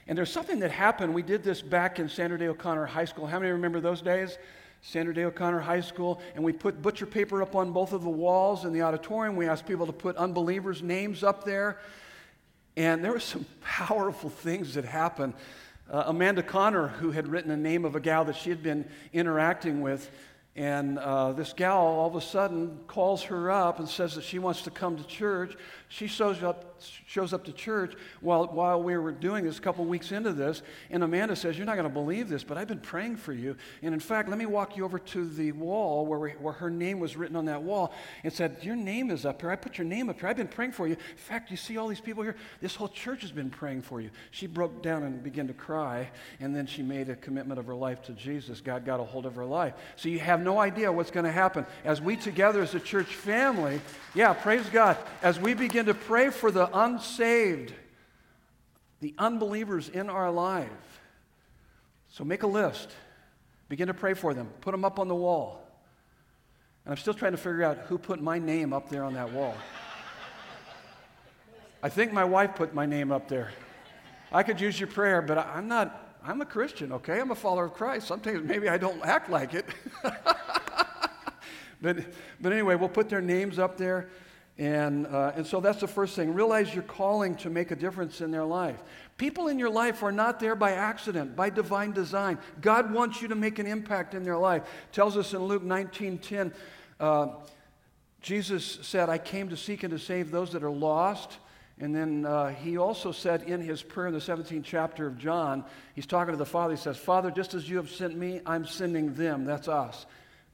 And 0.06 0.16
there's 0.16 0.30
something 0.30 0.60
that 0.60 0.70
happened. 0.70 1.14
We 1.14 1.22
did 1.22 1.42
this 1.42 1.62
back 1.62 1.98
in 1.98 2.08
Sandra 2.08 2.38
Day 2.38 2.46
O'Connor 2.46 2.86
High 2.86 3.06
School. 3.06 3.26
How 3.26 3.38
many 3.38 3.52
remember 3.52 3.80
those 3.80 4.02
days? 4.02 4.38
Sandra 4.86 5.14
Day 5.14 5.24
O'Connor 5.24 5.60
High 5.60 5.80
School, 5.80 6.20
and 6.34 6.44
we 6.44 6.52
put 6.52 6.82
butcher 6.82 7.06
paper 7.06 7.40
up 7.40 7.56
on 7.56 7.72
both 7.72 7.94
of 7.94 8.02
the 8.02 8.10
walls 8.10 8.66
in 8.66 8.74
the 8.74 8.82
auditorium. 8.82 9.34
We 9.34 9.48
asked 9.48 9.64
people 9.64 9.86
to 9.86 9.94
put 9.94 10.14
unbelievers' 10.16 10.82
names 10.82 11.24
up 11.24 11.42
there. 11.44 11.78
And 12.76 13.02
there 13.02 13.10
were 13.10 13.18
some 13.18 13.46
powerful 13.62 14.28
things 14.28 14.74
that 14.74 14.84
happened. 14.84 15.32
Uh, 15.90 16.04
Amanda 16.06 16.42
Connor, 16.42 16.88
who 16.88 17.12
had 17.12 17.28
written 17.28 17.50
a 17.50 17.56
name 17.56 17.86
of 17.86 17.96
a 17.96 18.00
gal 18.00 18.26
that 18.26 18.36
she 18.36 18.50
had 18.50 18.62
been 18.62 18.86
interacting 19.14 19.80
with, 19.80 20.10
and 20.54 20.98
uh, 20.98 21.32
this 21.32 21.54
gal 21.54 21.78
all 21.78 22.06
of 22.06 22.14
a 22.14 22.20
sudden 22.20 22.78
calls 22.86 23.22
her 23.22 23.50
up 23.50 23.78
and 23.78 23.88
says 23.88 24.14
that 24.16 24.24
she 24.24 24.38
wants 24.38 24.62
to 24.62 24.70
come 24.70 24.98
to 24.98 25.04
church. 25.04 25.56
She 25.88 26.08
shows 26.08 26.42
up, 26.42 26.73
shows 27.06 27.32
up 27.32 27.44
to 27.44 27.52
church 27.52 27.94
while, 28.20 28.46
while 28.46 28.82
we 28.82 28.96
were 28.96 29.12
doing 29.12 29.44
this, 29.44 29.58
a 29.58 29.60
couple 29.60 29.84
weeks 29.84 30.10
into 30.10 30.32
this. 30.32 30.62
And 30.90 31.04
Amanda 31.04 31.36
says, 31.36 31.56
You're 31.56 31.66
not 31.66 31.76
going 31.76 31.88
to 31.88 31.92
believe 31.92 32.28
this, 32.28 32.42
but 32.42 32.56
I've 32.56 32.66
been 32.66 32.80
praying 32.80 33.18
for 33.18 33.32
you. 33.32 33.56
And 33.82 33.92
in 33.92 34.00
fact, 34.00 34.28
let 34.28 34.38
me 34.38 34.46
walk 34.46 34.76
you 34.76 34.84
over 34.84 34.98
to 34.98 35.28
the 35.28 35.52
wall 35.52 36.06
where, 36.06 36.18
we, 36.18 36.30
where 36.32 36.54
her 36.54 36.70
name 36.70 36.98
was 36.98 37.16
written 37.16 37.36
on 37.36 37.44
that 37.44 37.62
wall 37.62 37.92
and 38.22 38.32
said, 38.32 38.58
Your 38.62 38.76
name 38.76 39.10
is 39.10 39.26
up 39.26 39.40
here. 39.42 39.50
I 39.50 39.56
put 39.56 39.78
your 39.78 39.86
name 39.86 40.08
up 40.08 40.20
here. 40.20 40.28
I've 40.28 40.36
been 40.36 40.48
praying 40.48 40.72
for 40.72 40.86
you. 40.86 40.94
In 40.94 41.16
fact, 41.16 41.50
you 41.50 41.56
see 41.56 41.76
all 41.76 41.88
these 41.88 42.00
people 42.00 42.22
here? 42.22 42.36
This 42.60 42.74
whole 42.74 42.88
church 42.88 43.22
has 43.22 43.32
been 43.32 43.50
praying 43.50 43.82
for 43.82 44.00
you. 44.00 44.10
She 44.30 44.46
broke 44.46 44.82
down 44.82 45.02
and 45.02 45.22
began 45.22 45.46
to 45.48 45.54
cry. 45.54 46.10
And 46.40 46.56
then 46.56 46.66
she 46.66 46.82
made 46.82 47.10
a 47.10 47.16
commitment 47.16 47.60
of 47.60 47.66
her 47.66 47.74
life 47.74 48.02
to 48.04 48.12
Jesus. 48.12 48.60
God 48.60 48.84
got 48.84 49.00
a 49.00 49.04
hold 49.04 49.26
of 49.26 49.34
her 49.34 49.44
life. 49.44 49.74
So 49.96 50.08
you 50.08 50.18
have 50.20 50.40
no 50.40 50.58
idea 50.58 50.90
what's 50.90 51.10
going 51.10 51.26
to 51.26 51.32
happen. 51.32 51.66
As 51.84 52.00
we 52.00 52.16
together 52.16 52.62
as 52.62 52.74
a 52.74 52.80
church 52.80 53.14
family, 53.14 53.80
yeah, 54.14 54.32
praise 54.32 54.68
God, 54.70 54.96
as 55.22 55.38
we 55.38 55.54
begin 55.54 55.74
begin 55.74 55.86
to 55.86 55.94
pray 55.94 56.30
for 56.30 56.52
the 56.52 56.70
unsaved, 56.74 57.72
the 59.00 59.14
unbelievers 59.16 59.88
in 59.88 60.10
our 60.10 60.30
life. 60.30 60.68
So 62.10 62.24
make 62.24 62.42
a 62.42 62.46
list. 62.46 62.90
Begin 63.68 63.88
to 63.88 63.94
pray 63.94 64.14
for 64.14 64.34
them. 64.34 64.50
Put 64.60 64.72
them 64.72 64.84
up 64.84 64.98
on 64.98 65.08
the 65.08 65.14
wall. 65.14 65.66
And 66.84 66.92
I'm 66.92 66.98
still 66.98 67.14
trying 67.14 67.32
to 67.32 67.38
figure 67.38 67.62
out 67.62 67.78
who 67.86 67.96
put 67.96 68.20
my 68.20 68.38
name 68.38 68.72
up 68.72 68.90
there 68.90 69.04
on 69.04 69.14
that 69.14 69.32
wall. 69.32 69.54
I 71.82 71.88
think 71.88 72.12
my 72.12 72.24
wife 72.24 72.54
put 72.54 72.74
my 72.74 72.86
name 72.86 73.10
up 73.10 73.28
there. 73.28 73.52
I 74.32 74.42
could 74.42 74.60
use 74.60 74.78
your 74.78 74.88
prayer, 74.88 75.22
but 75.22 75.38
I'm 75.38 75.68
not, 75.68 76.16
I'm 76.24 76.40
a 76.40 76.46
Christian, 76.46 76.92
okay? 76.92 77.20
I'm 77.20 77.30
a 77.30 77.34
follower 77.34 77.66
of 77.66 77.74
Christ. 77.74 78.06
Sometimes 78.06 78.42
maybe 78.42 78.68
I 78.68 78.78
don't 78.78 79.04
act 79.04 79.30
like 79.30 79.54
it. 79.54 79.66
but, 81.82 81.98
but 82.40 82.52
anyway, 82.52 82.74
we'll 82.74 82.88
put 82.88 83.08
their 83.08 83.20
names 83.20 83.58
up 83.58 83.76
there. 83.76 84.08
And, 84.56 85.08
uh, 85.08 85.32
and 85.34 85.46
so 85.46 85.60
that's 85.60 85.80
the 85.80 85.88
first 85.88 86.14
thing. 86.14 86.32
Realize 86.32 86.72
your 86.72 86.84
calling 86.84 87.34
to 87.36 87.50
make 87.50 87.72
a 87.72 87.76
difference 87.76 88.20
in 88.20 88.30
their 88.30 88.44
life. 88.44 88.80
People 89.16 89.48
in 89.48 89.58
your 89.58 89.70
life 89.70 90.02
are 90.02 90.12
not 90.12 90.38
there 90.38 90.54
by 90.54 90.72
accident, 90.72 91.34
by 91.34 91.50
divine 91.50 91.90
design. 91.90 92.38
God 92.60 92.92
wants 92.92 93.20
you 93.20 93.28
to 93.28 93.34
make 93.34 93.58
an 93.58 93.66
impact 93.66 94.14
in 94.14 94.22
their 94.22 94.38
life. 94.38 94.62
tells 94.92 95.16
us 95.16 95.34
in 95.34 95.42
Luke 95.44 95.64
19:10, 95.64 96.52
uh, 97.00 97.28
Jesus 98.20 98.78
said, 98.82 99.08
"I 99.08 99.18
came 99.18 99.48
to 99.48 99.56
seek 99.56 99.82
and 99.82 99.92
to 99.92 99.98
save 99.98 100.30
those 100.30 100.52
that 100.52 100.62
are 100.62 100.70
lost." 100.70 101.38
And 101.80 101.94
then 101.94 102.24
uh, 102.24 102.50
he 102.50 102.78
also 102.78 103.10
said 103.10 103.42
in 103.42 103.60
his 103.60 103.82
prayer 103.82 104.06
in 104.06 104.14
the 104.14 104.20
17th 104.20 104.64
chapter 104.64 105.08
of 105.08 105.18
John, 105.18 105.64
he's 105.94 106.06
talking 106.06 106.32
to 106.32 106.38
the 106.38 106.46
Father. 106.46 106.74
He 106.74 106.80
says, 106.80 106.96
"Father, 106.96 107.32
just 107.32 107.54
as 107.54 107.68
you 107.68 107.76
have 107.76 107.90
sent 107.90 108.16
me, 108.16 108.40
I'm 108.46 108.66
sending 108.66 109.14
them." 109.14 109.44
That's 109.44 109.66
us. 109.66 110.06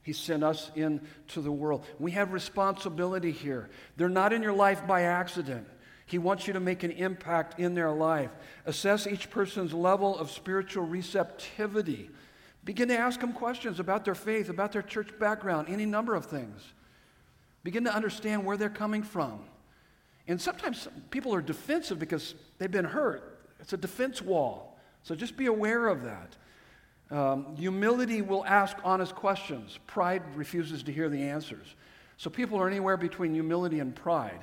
He 0.03 0.13
sent 0.13 0.43
us 0.43 0.71
into 0.75 1.41
the 1.41 1.51
world. 1.51 1.85
We 1.99 2.11
have 2.11 2.33
responsibility 2.33 3.31
here. 3.31 3.69
They're 3.97 4.09
not 4.09 4.33
in 4.33 4.41
your 4.41 4.53
life 4.53 4.87
by 4.87 5.03
accident. 5.03 5.67
He 6.05 6.17
wants 6.17 6.47
you 6.47 6.53
to 6.53 6.59
make 6.59 6.83
an 6.83 6.91
impact 6.91 7.59
in 7.59 7.73
their 7.73 7.91
life. 7.91 8.31
Assess 8.65 9.07
each 9.07 9.29
person's 9.29 9.73
level 9.73 10.17
of 10.17 10.31
spiritual 10.31 10.85
receptivity. 10.85 12.09
Begin 12.63 12.89
to 12.89 12.97
ask 12.97 13.19
them 13.19 13.33
questions 13.33 13.79
about 13.79 14.03
their 14.03 14.15
faith, 14.15 14.49
about 14.49 14.71
their 14.71 14.81
church 14.81 15.17
background, 15.19 15.67
any 15.69 15.85
number 15.85 16.15
of 16.15 16.25
things. 16.25 16.61
Begin 17.63 17.83
to 17.85 17.93
understand 17.93 18.43
where 18.45 18.57
they're 18.57 18.69
coming 18.69 19.03
from. 19.03 19.39
And 20.27 20.41
sometimes 20.41 20.87
people 21.11 21.33
are 21.33 21.41
defensive 21.41 21.99
because 21.99 22.35
they've 22.57 22.71
been 22.71 22.85
hurt. 22.85 23.39
It's 23.59 23.73
a 23.73 23.77
defense 23.77 24.21
wall. 24.21 24.79
So 25.03 25.15
just 25.15 25.37
be 25.37 25.45
aware 25.45 25.87
of 25.87 26.03
that. 26.03 26.35
Um, 27.11 27.55
humility 27.57 28.21
will 28.21 28.45
ask 28.45 28.77
honest 28.83 29.13
questions. 29.15 29.77
Pride 29.85 30.23
refuses 30.35 30.81
to 30.83 30.93
hear 30.93 31.09
the 31.09 31.21
answers. 31.21 31.75
So 32.15 32.29
people 32.29 32.57
are 32.57 32.67
anywhere 32.67 32.95
between 32.95 33.33
humility 33.33 33.79
and 33.79 33.93
pride. 33.93 34.39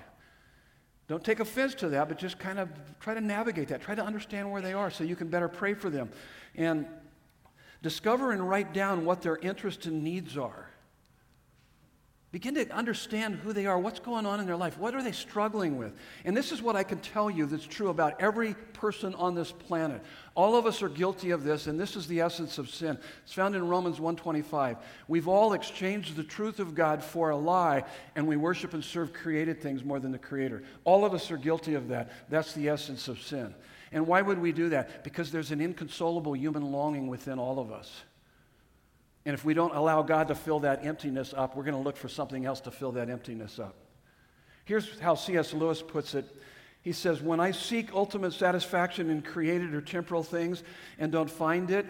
Don't 1.09 1.25
take 1.25 1.41
offense 1.41 1.75
to 1.77 1.89
that, 1.89 2.09
but 2.09 2.19
just 2.19 2.39
kind 2.39 2.59
of 2.59 2.69
try 3.01 3.15
to 3.15 3.21
navigate 3.23 3.69
that. 3.69 3.81
Try 3.81 3.95
to 3.95 4.05
understand 4.05 4.51
where 4.53 4.61
they 4.61 4.75
are 4.75 4.91
so 4.91 5.05
you 5.05 5.17
can 5.17 5.29
better 5.29 5.49
pray 5.49 5.73
for 5.73 5.89
them. 5.89 6.11
And 6.55 6.87
discover 7.83 8.33
and 8.33 8.47
write 8.47 8.75
down 8.75 9.07
what 9.07 9.23
their 9.23 9.37
interests 9.37 9.87
and 9.87 10.05
needs 10.05 10.37
are. 10.37 10.68
Begin 12.31 12.57
to 12.57 12.71
understand 12.71 13.37
who 13.37 13.55
they 13.55 13.65
are, 13.65 13.79
what's 13.79 14.01
going 14.01 14.27
on 14.27 14.39
in 14.39 14.45
their 14.45 14.57
life, 14.57 14.77
what 14.77 14.95
are 14.95 15.03
they 15.03 15.13
struggling 15.13 15.79
with. 15.79 15.95
And 16.27 16.37
this 16.37 16.53
is 16.53 16.61
what 16.61 16.77
I 16.77 16.83
can 16.83 16.99
tell 16.99 17.31
you 17.31 17.47
that's 17.47 17.67
true 17.67 17.89
about 17.89 18.21
every 18.21 18.53
person 18.75 19.15
on 19.15 19.35
this 19.35 19.51
planet. 19.51 20.03
All 20.35 20.55
of 20.55 20.67
us 20.67 20.83
are 20.83 20.91
guilty 20.91 21.31
of 21.31 21.43
this, 21.43 21.69
and 21.69 21.81
this 21.81 21.97
is 21.97 22.07
the 22.07 22.21
essence 22.21 22.59
of 22.59 22.69
sin. 22.69 22.99
It's 23.25 23.33
found 23.33 23.57
in 23.57 23.67
Romans 23.67 23.99
1:25. 23.99 24.77
We've 25.09 25.27
all 25.27 25.55
exchanged 25.55 26.17
the 26.17 26.23
truth 26.23 26.61
of 26.61 26.75
God 26.75 27.03
for 27.03 27.31
a 27.31 27.37
lie, 27.37 27.85
and 28.15 28.29
we 28.29 28.37
worship 28.37 28.75
and 28.75 28.85
serve 28.85 29.15
created 29.15 29.63
things 29.63 29.83
more 29.83 29.99
than 29.99 30.13
the 30.13 30.19
creator. 30.19 30.63
All 30.85 31.07
of 31.07 31.15
us 31.15 31.31
are 31.31 31.39
guilty 31.39 31.73
of 31.73 31.89
that. 31.89 32.11
That's 32.29 32.53
the 32.53 32.69
essence 32.69 33.09
of 33.09 33.23
sin. 33.23 33.55
And 33.91 34.07
why 34.07 34.21
would 34.21 34.39
we 34.39 34.53
do 34.53 34.69
that? 34.69 35.03
Because 35.03 35.33
there's 35.33 35.51
an 35.51 35.63
inconsolable 35.63 36.37
human 36.37 36.73
longing 36.73 37.09
within 37.09 37.39
all 37.39 37.59
of 37.59 37.73
us. 37.73 38.03
And 39.29 39.35
if 39.35 39.45
we 39.45 39.53
don't 39.53 39.77
allow 39.77 40.01
God 40.01 40.29
to 40.29 40.35
fill 40.35 40.61
that 40.61 40.87
emptiness 40.87 41.35
up, 41.37 41.55
we're 41.55 41.63
going 41.63 41.77
to 41.77 41.83
look 41.83 41.99
for 41.99 42.09
something 42.09 42.47
else 42.47 42.61
to 42.61 42.71
fill 42.71 42.93
that 42.93 43.11
emptiness 43.11 43.59
up. 43.59 43.75
Here's 44.65 44.99
how 45.01 45.17
C.S. 45.17 45.53
Lewis 45.53 45.83
puts 45.83 46.15
it. 46.15 46.25
He 46.81 46.93
says, 46.93 47.21
When 47.21 47.39
I 47.39 47.51
seek 47.51 47.93
ultimate 47.93 48.33
satisfaction 48.33 49.11
in 49.11 49.21
created 49.21 49.75
or 49.75 49.83
temporal 49.83 50.23
things 50.23 50.63
and 50.99 51.13
don't 51.13 51.31
find 51.31 51.71
it, 51.71 51.85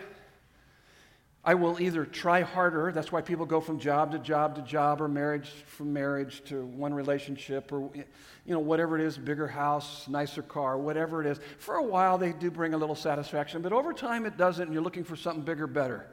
I 1.45 1.55
will 1.55 1.81
either 1.81 2.05
try 2.05 2.41
harder, 2.41 2.91
that's 2.91 3.13
why 3.13 3.21
people 3.21 3.47
go 3.47 3.61
from 3.61 3.79
job 3.79 4.11
to 4.11 4.19
job 4.19 4.57
to 4.57 4.63
job, 4.63 5.01
or 5.01 5.07
marriage 5.07 5.49
from 5.65 5.93
marriage 5.93 6.43
to 6.47 6.65
one 6.65 6.93
relationship, 6.93 7.71
or 7.71 7.89
you 7.95 8.05
know, 8.47 8.59
whatever 8.59 8.99
it 8.99 9.05
is, 9.05 9.17
bigger 9.17 9.47
house, 9.47 10.09
nicer 10.09 10.43
car, 10.43 10.77
whatever 10.77 11.25
it 11.25 11.29
is. 11.29 11.39
For 11.61 11.77
a 11.77 11.85
while, 11.85 12.19
they 12.19 12.33
do 12.33 12.51
bring 12.51 12.75
a 12.75 12.77
little 12.77 12.97
satisfaction, 12.97 13.63
but 13.63 13.73
over 13.73 13.93
time, 13.93 14.27
it 14.27 14.37
doesn't, 14.37 14.65
and 14.65 14.73
you're 14.73 14.83
looking 14.83 15.05
for 15.05 15.15
something 15.15 15.45
bigger, 15.45 15.69
better 15.69 16.09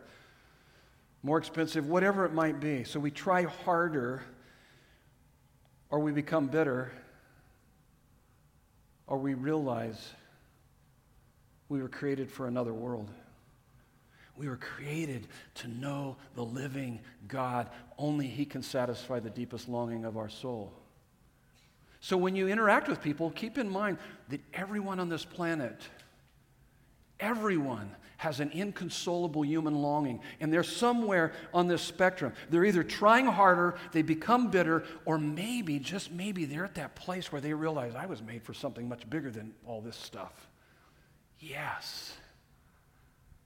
more 1.26 1.40
expensive, 1.40 1.88
whatever 1.88 2.24
it 2.24 2.34
might 2.34 2.60
be. 2.60 2.84
So 2.84 3.00
we 3.00 3.10
try 3.10 3.46
harder, 3.46 4.22
or 5.90 6.00
we 6.00 6.12
become 6.12 6.46
bitter, 6.46 6.92
or 9.08 9.18
we 9.18 9.34
realize 9.34 10.14
we 11.68 11.82
were 11.82 11.90
created 11.90 12.30
for 12.30 12.48
another 12.48 12.76
world. 12.76 13.10
We 14.38 14.48
were 14.48 14.58
created 14.58 15.26
to 15.56 15.68
know 15.68 16.16
the 16.36 16.44
living 16.44 17.00
God. 17.28 17.72
Only 17.98 18.28
He 18.28 18.46
can 18.46 18.62
satisfy 18.62 19.20
the 19.20 19.32
deepest 19.32 19.68
longing 19.68 20.06
of 20.06 20.18
our 20.18 20.30
soul. 20.30 20.74
So 22.02 22.18
when 22.18 22.36
you 22.36 22.48
interact 22.48 22.88
with 22.88 23.02
people, 23.02 23.32
keep 23.32 23.58
in 23.58 23.68
mind 23.68 23.98
that 24.30 24.42
everyone 24.54 25.00
on 25.00 25.10
this 25.10 25.26
planet 25.26 25.82
Everyone 27.26 27.90
has 28.18 28.40
an 28.40 28.52
inconsolable 28.52 29.44
human 29.44 29.74
longing, 29.74 30.20
and 30.40 30.54
they're 30.54 30.64
somewhere 30.64 31.34
on 31.56 31.68
this 31.68 31.82
spectrum. 31.82 32.34
They're 32.52 32.66
either 32.66 32.84
trying 32.84 33.26
harder, 33.26 33.78
they 33.94 34.04
become 34.04 34.52
bitter, 34.52 34.84
or 35.06 35.18
maybe, 35.18 35.80
just 35.80 36.12
maybe, 36.12 36.46
they're 36.46 36.66
at 36.66 36.76
that 36.76 36.96
place 36.96 37.32
where 37.32 37.42
they 37.42 37.54
realize 37.54 37.96
I 37.96 38.06
was 38.06 38.22
made 38.22 38.44
for 38.44 38.54
something 38.54 38.88
much 38.88 39.10
bigger 39.10 39.32
than 39.32 39.54
all 39.66 39.82
this 39.82 39.98
stuff. 39.98 40.48
Yes. 41.40 42.14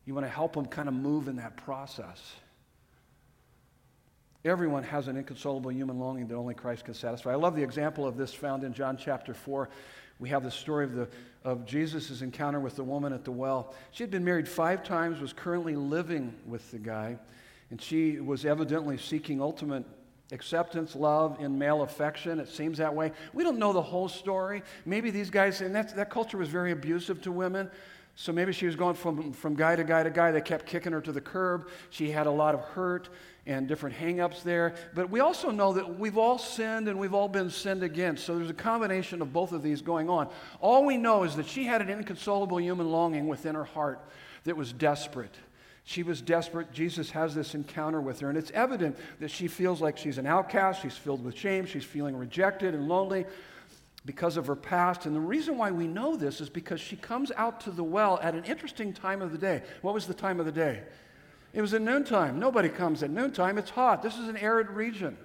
You 0.06 0.14
want 0.14 0.26
to 0.26 0.32
help 0.32 0.54
them 0.54 0.66
kind 0.66 0.90
of 0.90 0.94
move 0.94 1.30
in 1.30 1.38
that 1.38 1.56
process. 1.56 2.20
Everyone 4.44 4.84
has 4.84 5.08
an 5.08 5.16
inconsolable 5.16 5.72
human 5.72 6.00
longing 6.00 6.28
that 6.28 6.36
only 6.36 6.54
Christ 6.54 6.84
can 6.84 6.94
satisfy. 6.94 7.32
I 7.32 7.36
love 7.36 7.56
the 7.56 7.64
example 7.64 8.06
of 8.06 8.18
this 8.18 8.34
found 8.34 8.66
in 8.66 8.74
John 8.74 8.98
chapter 8.98 9.34
4. 9.34 9.70
We 10.20 10.30
have 10.30 10.44
the 10.44 10.52
story 10.52 10.86
of, 10.86 10.94
the, 10.94 11.08
of 11.44 11.66
Jesus' 11.66 12.22
encounter 12.22 12.60
with 12.60 12.76
the 12.76 12.84
woman 12.84 13.14
at 13.14 13.24
the 13.24 13.32
well. 13.32 13.74
She 13.92 14.04
had 14.04 14.12
been 14.12 14.26
married 14.26 14.48
five 14.48 14.84
times, 14.84 15.20
was 15.20 15.34
currently 15.34 15.76
living 15.76 16.34
with 16.46 16.70
the 16.72 16.78
guy, 16.78 17.18
and 17.72 17.82
she 17.82 18.20
was 18.20 18.46
evidently 18.46 18.98
seeking 18.98 19.42
ultimate 19.42 19.86
acceptance, 20.32 20.96
love, 20.96 21.38
and 21.40 21.58
male 21.58 21.82
affection. 21.82 22.40
It 22.40 22.50
seems 22.50 22.78
that 22.78 22.94
way. 22.94 23.12
We 23.34 23.44
don't 23.44 23.58
know 23.58 23.74
the 23.74 23.82
whole 23.82 24.10
story. 24.10 24.62
Maybe 24.86 25.10
these 25.10 25.30
guys, 25.30 25.62
and 25.62 25.74
that, 25.76 25.96
that 25.96 26.10
culture 26.10 26.38
was 26.38 26.50
very 26.50 26.72
abusive 26.72 27.22
to 27.24 27.32
women. 27.32 27.70
So 28.16 28.34
maybe 28.34 28.52
she 28.52 28.66
was 28.66 28.76
going 28.76 28.96
from, 28.96 29.32
from 29.32 29.56
guy 29.56 29.78
to 29.78 29.84
guy 29.84 30.04
to 30.04 30.10
guy. 30.10 30.32
They 30.32 30.42
kept 30.42 30.66
kicking 30.66 30.92
her 30.92 31.02
to 31.02 31.12
the 31.12 31.22
curb. 31.22 31.70
She 31.90 32.12
had 32.12 32.28
a 32.28 32.32
lot 32.32 32.54
of 32.54 32.62
hurt 32.62 33.10
and 33.46 33.68
different 33.68 33.96
hangups 33.96 34.44
there. 34.44 34.76
But 34.94 35.10
we 35.10 35.20
also 35.20 35.52
know 35.52 35.74
that 35.74 36.00
we've 36.00 36.18
all 36.18 36.38
sinned 36.38 36.88
and 36.88 37.00
we've 37.00 37.14
all 37.14 37.28
been 37.28 37.50
sinned 37.50 37.84
against. 37.84 38.26
So 38.26 38.38
there's 38.38 38.50
a 38.50 38.54
combination 38.54 39.22
of 39.22 39.34
both 39.34 39.52
of 39.52 39.64
these 39.64 39.82
going 39.82 40.10
on. 40.10 40.30
All 40.62 40.86
we 40.86 40.98
know 40.98 41.24
is 41.24 41.36
that 41.36 41.48
she 41.48 41.66
had 41.66 41.82
an 41.82 41.90
inconsolable 41.90 42.60
human 42.60 42.92
longing 42.92 43.28
within 43.28 43.56
her 43.56 43.64
heart 43.64 44.02
that 44.44 44.56
was 44.56 44.72
desperate. 44.74 45.36
She 45.84 46.04
was 46.04 46.22
desperate. 46.22 46.72
Jesus 46.72 47.10
has 47.12 47.34
this 47.34 47.56
encounter 47.56 48.00
with 48.00 48.20
her, 48.20 48.30
and 48.30 48.38
it's 48.38 48.52
evident 48.52 48.96
that 49.20 49.32
she 49.32 49.48
feels 49.48 49.82
like 49.82 49.98
she's 49.98 50.20
an 50.20 50.28
outcast. 50.28 50.84
She's 50.84 50.96
filled 50.96 51.24
with 51.24 51.36
shame. 51.36 51.66
She's 51.66 51.84
feeling 51.84 52.16
rejected 52.16 52.76
and 52.76 52.88
lonely 52.88 53.26
because 54.06 54.38
of 54.38 54.46
her 54.48 54.56
past. 54.56 55.06
And 55.06 55.16
the 55.16 55.20
reason 55.20 55.58
why 55.58 55.72
we 55.72 55.88
know 55.88 56.16
this 56.16 56.42
is 56.42 56.50
because 56.50 56.80
she 56.80 56.96
comes 56.96 57.32
out 57.36 57.62
to 57.62 57.72
the 57.72 57.84
well 57.84 58.20
at 58.22 58.36
an 58.36 58.44
interesting 58.44 58.94
time 58.94 59.22
of 59.22 59.32
the 59.32 59.38
day. 59.38 59.64
What 59.82 59.94
was 59.94 60.06
the 60.06 60.14
time 60.14 60.40
of 60.40 60.46
the 60.46 60.52
day? 60.52 60.84
It 61.54 61.62
was 61.62 61.74
at 61.74 61.82
noontime. 61.82 62.40
Nobody 62.40 62.70
comes 62.70 63.02
at 63.04 63.10
noontime. 63.10 63.58
It's 63.58 63.72
hot. 63.72 64.04
This 64.04 64.18
is 64.18 64.28
an 64.28 64.38
arid 64.38 64.70
region. 64.70 65.18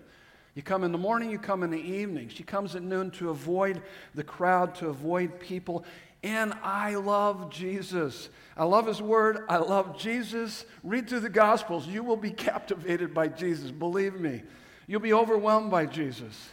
You 0.55 0.63
come 0.63 0.85
in 0.85 0.93
the 0.93 0.99
morning, 0.99 1.31
you 1.31 1.39
come 1.39 1.63
in 1.63 1.71
the 1.71 1.81
evening. 1.81 2.29
She 2.29 2.45
comes 2.45 2.77
at 2.77 2.83
noon 2.83 3.11
to 3.13 3.31
avoid 3.31 3.83
the 4.15 4.23
crowd, 4.23 4.75
to 4.77 4.89
avoid 4.89 5.41
people. 5.41 5.85
And 6.23 6.55
I 6.63 6.95
love 6.95 7.51
Jesus. 7.51 8.29
I 8.57 8.65
love 8.65 8.87
his 8.87 9.03
word. 9.03 9.45
I 9.49 9.59
love 9.59 9.99
Jesus. 9.99 10.65
Read 10.83 11.09
through 11.09 11.21
the 11.21 11.29
Gospels. 11.29 11.87
You 11.87 12.03
will 12.03 12.17
be 12.17 12.31
captivated 12.51 13.13
by 13.13 13.29
Jesus. 13.29 13.71
Believe 13.71 14.21
me. 14.21 14.43
You'll 14.87 15.01
be 15.01 15.13
overwhelmed 15.13 15.71
by 15.71 15.87
Jesus. 15.87 16.51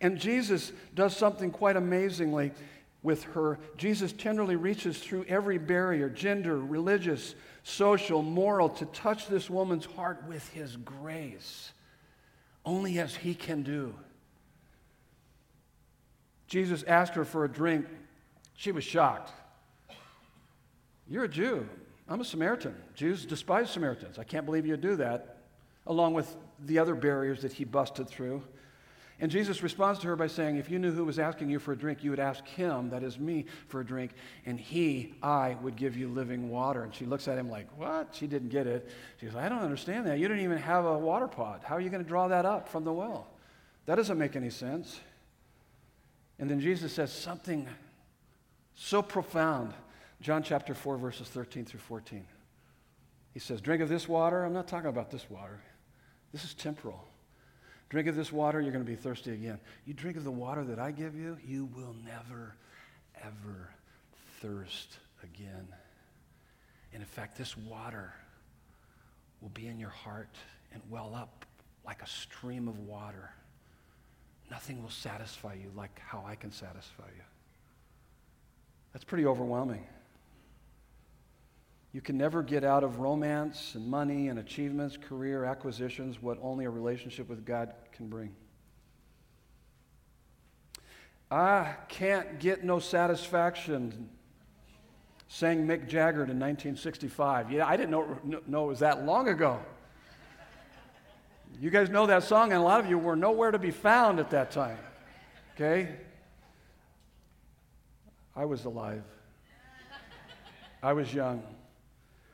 And 0.00 0.18
Jesus 0.18 0.72
does 0.94 1.16
something 1.16 1.50
quite 1.50 1.76
amazingly 1.76 2.52
with 3.02 3.24
her. 3.24 3.58
Jesus 3.76 4.12
tenderly 4.12 4.56
reaches 4.56 4.98
through 4.98 5.26
every 5.28 5.58
barrier 5.58 6.08
gender, 6.08 6.58
religious, 6.58 7.34
social, 7.62 8.22
moral 8.22 8.68
to 8.68 8.86
touch 8.86 9.28
this 9.28 9.48
woman's 9.48 9.84
heart 9.84 10.24
with 10.28 10.48
his 10.50 10.76
grace, 10.76 11.72
only 12.64 12.98
as 12.98 13.14
he 13.14 13.34
can 13.34 13.62
do. 13.62 13.94
Jesus 16.46 16.82
asked 16.82 17.14
her 17.14 17.24
for 17.24 17.44
a 17.44 17.48
drink. 17.48 17.86
She 18.54 18.72
was 18.72 18.84
shocked. 18.84 19.32
You're 21.08 21.24
a 21.24 21.28
Jew. 21.28 21.68
I'm 22.08 22.20
a 22.20 22.24
Samaritan. 22.24 22.74
Jews 22.94 23.24
despise 23.24 23.70
Samaritans. 23.70 24.18
I 24.18 24.24
can't 24.24 24.44
believe 24.44 24.66
you 24.66 24.76
do 24.76 24.96
that, 24.96 25.38
along 25.86 26.14
with 26.14 26.36
the 26.60 26.78
other 26.78 26.94
barriers 26.94 27.42
that 27.42 27.52
he 27.52 27.64
busted 27.64 28.08
through. 28.08 28.42
And 29.22 29.30
Jesus 29.30 29.62
responds 29.62 30.00
to 30.00 30.08
her 30.08 30.16
by 30.16 30.26
saying, 30.26 30.56
If 30.56 30.68
you 30.68 30.80
knew 30.80 30.90
who 30.90 31.04
was 31.04 31.20
asking 31.20 31.48
you 31.48 31.60
for 31.60 31.70
a 31.70 31.76
drink, 31.76 32.02
you 32.02 32.10
would 32.10 32.18
ask 32.18 32.44
him, 32.44 32.90
that 32.90 33.04
is 33.04 33.20
me, 33.20 33.44
for 33.68 33.80
a 33.80 33.86
drink, 33.86 34.10
and 34.46 34.58
he, 34.58 35.14
I, 35.22 35.56
would 35.62 35.76
give 35.76 35.96
you 35.96 36.08
living 36.08 36.50
water. 36.50 36.82
And 36.82 36.92
she 36.92 37.06
looks 37.06 37.28
at 37.28 37.38
him 37.38 37.48
like, 37.48 37.68
What? 37.78 38.08
She 38.16 38.26
didn't 38.26 38.48
get 38.48 38.66
it. 38.66 38.90
She 39.20 39.26
goes, 39.26 39.36
I 39.36 39.48
don't 39.48 39.60
understand 39.60 40.08
that. 40.08 40.18
You 40.18 40.26
didn't 40.26 40.42
even 40.42 40.58
have 40.58 40.84
a 40.84 40.98
water 40.98 41.28
pot. 41.28 41.62
How 41.64 41.76
are 41.76 41.80
you 41.80 41.88
going 41.88 42.02
to 42.02 42.08
draw 42.08 42.26
that 42.26 42.44
up 42.44 42.68
from 42.68 42.82
the 42.82 42.92
well? 42.92 43.28
That 43.86 43.94
doesn't 43.94 44.18
make 44.18 44.34
any 44.34 44.50
sense. 44.50 44.98
And 46.40 46.50
then 46.50 46.58
Jesus 46.58 46.92
says 46.92 47.12
something 47.12 47.68
so 48.74 49.02
profound. 49.02 49.72
John 50.20 50.42
chapter 50.42 50.74
4, 50.74 50.96
verses 50.96 51.28
13 51.28 51.64
through 51.64 51.78
14. 51.78 52.26
He 53.34 53.38
says, 53.38 53.60
Drink 53.60 53.82
of 53.82 53.88
this 53.88 54.08
water. 54.08 54.42
I'm 54.42 54.52
not 54.52 54.66
talking 54.66 54.90
about 54.90 55.12
this 55.12 55.30
water, 55.30 55.60
this 56.32 56.42
is 56.42 56.54
temporal. 56.54 57.04
Drink 57.92 58.08
of 58.08 58.16
this 58.16 58.32
water, 58.32 58.58
you're 58.58 58.72
going 58.72 58.82
to 58.82 58.90
be 58.90 58.96
thirsty 58.96 59.32
again. 59.32 59.58
You 59.84 59.92
drink 59.92 60.16
of 60.16 60.24
the 60.24 60.30
water 60.30 60.64
that 60.64 60.78
I 60.78 60.92
give 60.92 61.14
you, 61.14 61.36
you 61.46 61.66
will 61.76 61.94
never, 62.06 62.56
ever 63.22 63.68
thirst 64.40 64.96
again. 65.22 65.68
And 66.94 67.02
in 67.02 67.06
fact, 67.06 67.36
this 67.36 67.54
water 67.54 68.14
will 69.42 69.50
be 69.50 69.66
in 69.66 69.78
your 69.78 69.90
heart 69.90 70.34
and 70.72 70.80
well 70.88 71.14
up 71.14 71.44
like 71.84 72.00
a 72.00 72.06
stream 72.06 72.66
of 72.66 72.78
water. 72.78 73.28
Nothing 74.50 74.82
will 74.82 74.88
satisfy 74.88 75.52
you 75.52 75.70
like 75.76 76.00
how 76.02 76.24
I 76.26 76.34
can 76.34 76.50
satisfy 76.50 77.08
you. 77.14 77.24
That's 78.94 79.04
pretty 79.04 79.26
overwhelming. 79.26 79.84
You 81.92 82.00
can 82.00 82.16
never 82.16 82.42
get 82.42 82.64
out 82.64 82.84
of 82.84 83.00
romance 83.00 83.74
and 83.74 83.86
money 83.86 84.28
and 84.28 84.38
achievements, 84.38 84.96
career, 84.96 85.44
acquisitions, 85.44 86.22
what 86.22 86.38
only 86.40 86.64
a 86.64 86.70
relationship 86.70 87.28
with 87.28 87.44
God 87.44 87.74
can 87.92 88.08
bring. 88.08 88.34
I 91.30 91.74
can't 91.88 92.38
get 92.38 92.64
no 92.64 92.78
satisfaction, 92.78 94.08
sang 95.28 95.66
Mick 95.66 95.86
Jagger 95.86 96.24
in 96.24 96.38
1965. 96.38 97.52
Yeah, 97.52 97.66
I 97.66 97.76
didn't 97.76 97.90
know, 97.90 98.18
know 98.46 98.64
it 98.64 98.68
was 98.68 98.80
that 98.80 99.04
long 99.04 99.28
ago. 99.28 99.60
You 101.60 101.68
guys 101.70 101.90
know 101.90 102.06
that 102.06 102.22
song, 102.22 102.52
and 102.52 102.60
a 102.60 102.64
lot 102.64 102.80
of 102.80 102.88
you 102.88 102.98
were 102.98 103.16
nowhere 103.16 103.50
to 103.50 103.58
be 103.58 103.70
found 103.70 104.18
at 104.18 104.30
that 104.30 104.50
time. 104.50 104.78
Okay? 105.54 105.94
I 108.34 108.46
was 108.46 108.64
alive, 108.64 109.04
I 110.82 110.94
was 110.94 111.12
young. 111.12 111.42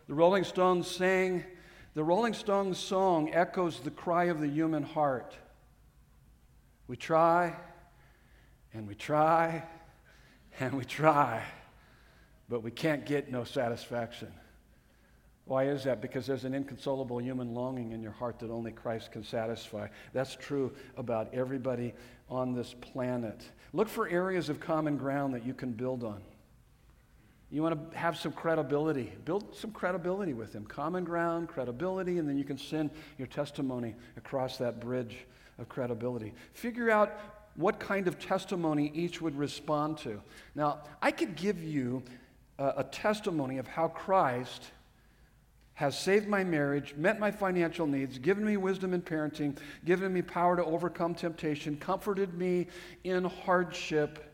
The 0.08 0.14
Rolling 0.14 0.44
Stones 0.44 0.86
sang, 0.86 1.44
the 1.92 2.02
Rolling 2.02 2.32
Stones 2.32 2.78
song 2.78 3.30
echoes 3.34 3.80
the 3.80 3.90
cry 3.90 4.24
of 4.24 4.40
the 4.40 4.48
human 4.48 4.82
heart. 4.82 5.36
We 6.86 6.96
try, 6.96 7.54
and 8.72 8.88
we 8.88 8.94
try, 8.94 9.64
and 10.60 10.72
we 10.72 10.86
try, 10.86 11.44
but 12.48 12.62
we 12.62 12.70
can't 12.70 13.04
get 13.04 13.30
no 13.30 13.44
satisfaction. 13.44 14.32
Why 15.44 15.64
is 15.64 15.84
that? 15.84 16.00
Because 16.00 16.26
there's 16.26 16.44
an 16.44 16.54
inconsolable 16.54 17.20
human 17.20 17.52
longing 17.52 17.92
in 17.92 18.02
your 18.02 18.12
heart 18.12 18.38
that 18.38 18.50
only 18.50 18.72
Christ 18.72 19.12
can 19.12 19.22
satisfy. 19.22 19.88
That's 20.14 20.34
true 20.36 20.72
about 20.96 21.34
everybody 21.34 21.92
on 22.30 22.54
this 22.54 22.74
planet. 22.80 23.42
Look 23.74 23.88
for 23.88 24.08
areas 24.08 24.48
of 24.48 24.58
common 24.58 24.96
ground 24.96 25.34
that 25.34 25.44
you 25.44 25.52
can 25.52 25.72
build 25.72 26.02
on. 26.02 26.22
You 27.50 27.62
want 27.62 27.92
to 27.92 27.98
have 27.98 28.18
some 28.18 28.32
credibility. 28.32 29.12
Build 29.24 29.56
some 29.56 29.70
credibility 29.70 30.34
with 30.34 30.52
him. 30.52 30.64
Common 30.66 31.04
ground, 31.04 31.48
credibility, 31.48 32.18
and 32.18 32.28
then 32.28 32.36
you 32.36 32.44
can 32.44 32.58
send 32.58 32.90
your 33.16 33.26
testimony 33.26 33.94
across 34.16 34.58
that 34.58 34.80
bridge 34.80 35.16
of 35.58 35.68
credibility. 35.68 36.34
Figure 36.52 36.90
out 36.90 37.18
what 37.54 37.80
kind 37.80 38.06
of 38.06 38.18
testimony 38.18 38.92
each 38.94 39.20
would 39.20 39.36
respond 39.36 39.98
to. 39.98 40.20
Now, 40.54 40.80
I 41.00 41.10
could 41.10 41.36
give 41.36 41.62
you 41.62 42.02
a, 42.58 42.74
a 42.78 42.84
testimony 42.84 43.58
of 43.58 43.66
how 43.66 43.88
Christ 43.88 44.70
has 45.74 45.98
saved 45.98 46.28
my 46.28 46.44
marriage, 46.44 46.94
met 46.96 47.18
my 47.18 47.30
financial 47.30 47.86
needs, 47.86 48.18
given 48.18 48.44
me 48.44 48.56
wisdom 48.56 48.92
in 48.92 49.00
parenting, 49.00 49.56
given 49.84 50.12
me 50.12 50.20
power 50.20 50.56
to 50.56 50.64
overcome 50.64 51.14
temptation, 51.14 51.76
comforted 51.76 52.34
me 52.34 52.66
in 53.04 53.24
hardship 53.24 54.27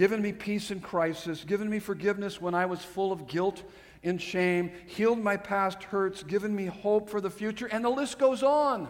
given 0.00 0.22
me 0.22 0.32
peace 0.32 0.70
in 0.70 0.80
crisis, 0.80 1.44
given 1.44 1.68
me 1.68 1.78
forgiveness 1.78 2.40
when 2.40 2.54
I 2.54 2.64
was 2.64 2.82
full 2.82 3.12
of 3.12 3.26
guilt 3.26 3.62
and 4.02 4.18
shame, 4.18 4.72
healed 4.86 5.22
my 5.22 5.36
past 5.36 5.82
hurts, 5.82 6.22
given 6.22 6.56
me 6.56 6.64
hope 6.64 7.10
for 7.10 7.20
the 7.20 7.28
future, 7.28 7.66
and 7.66 7.84
the 7.84 7.90
list 7.90 8.18
goes 8.18 8.42
on. 8.42 8.88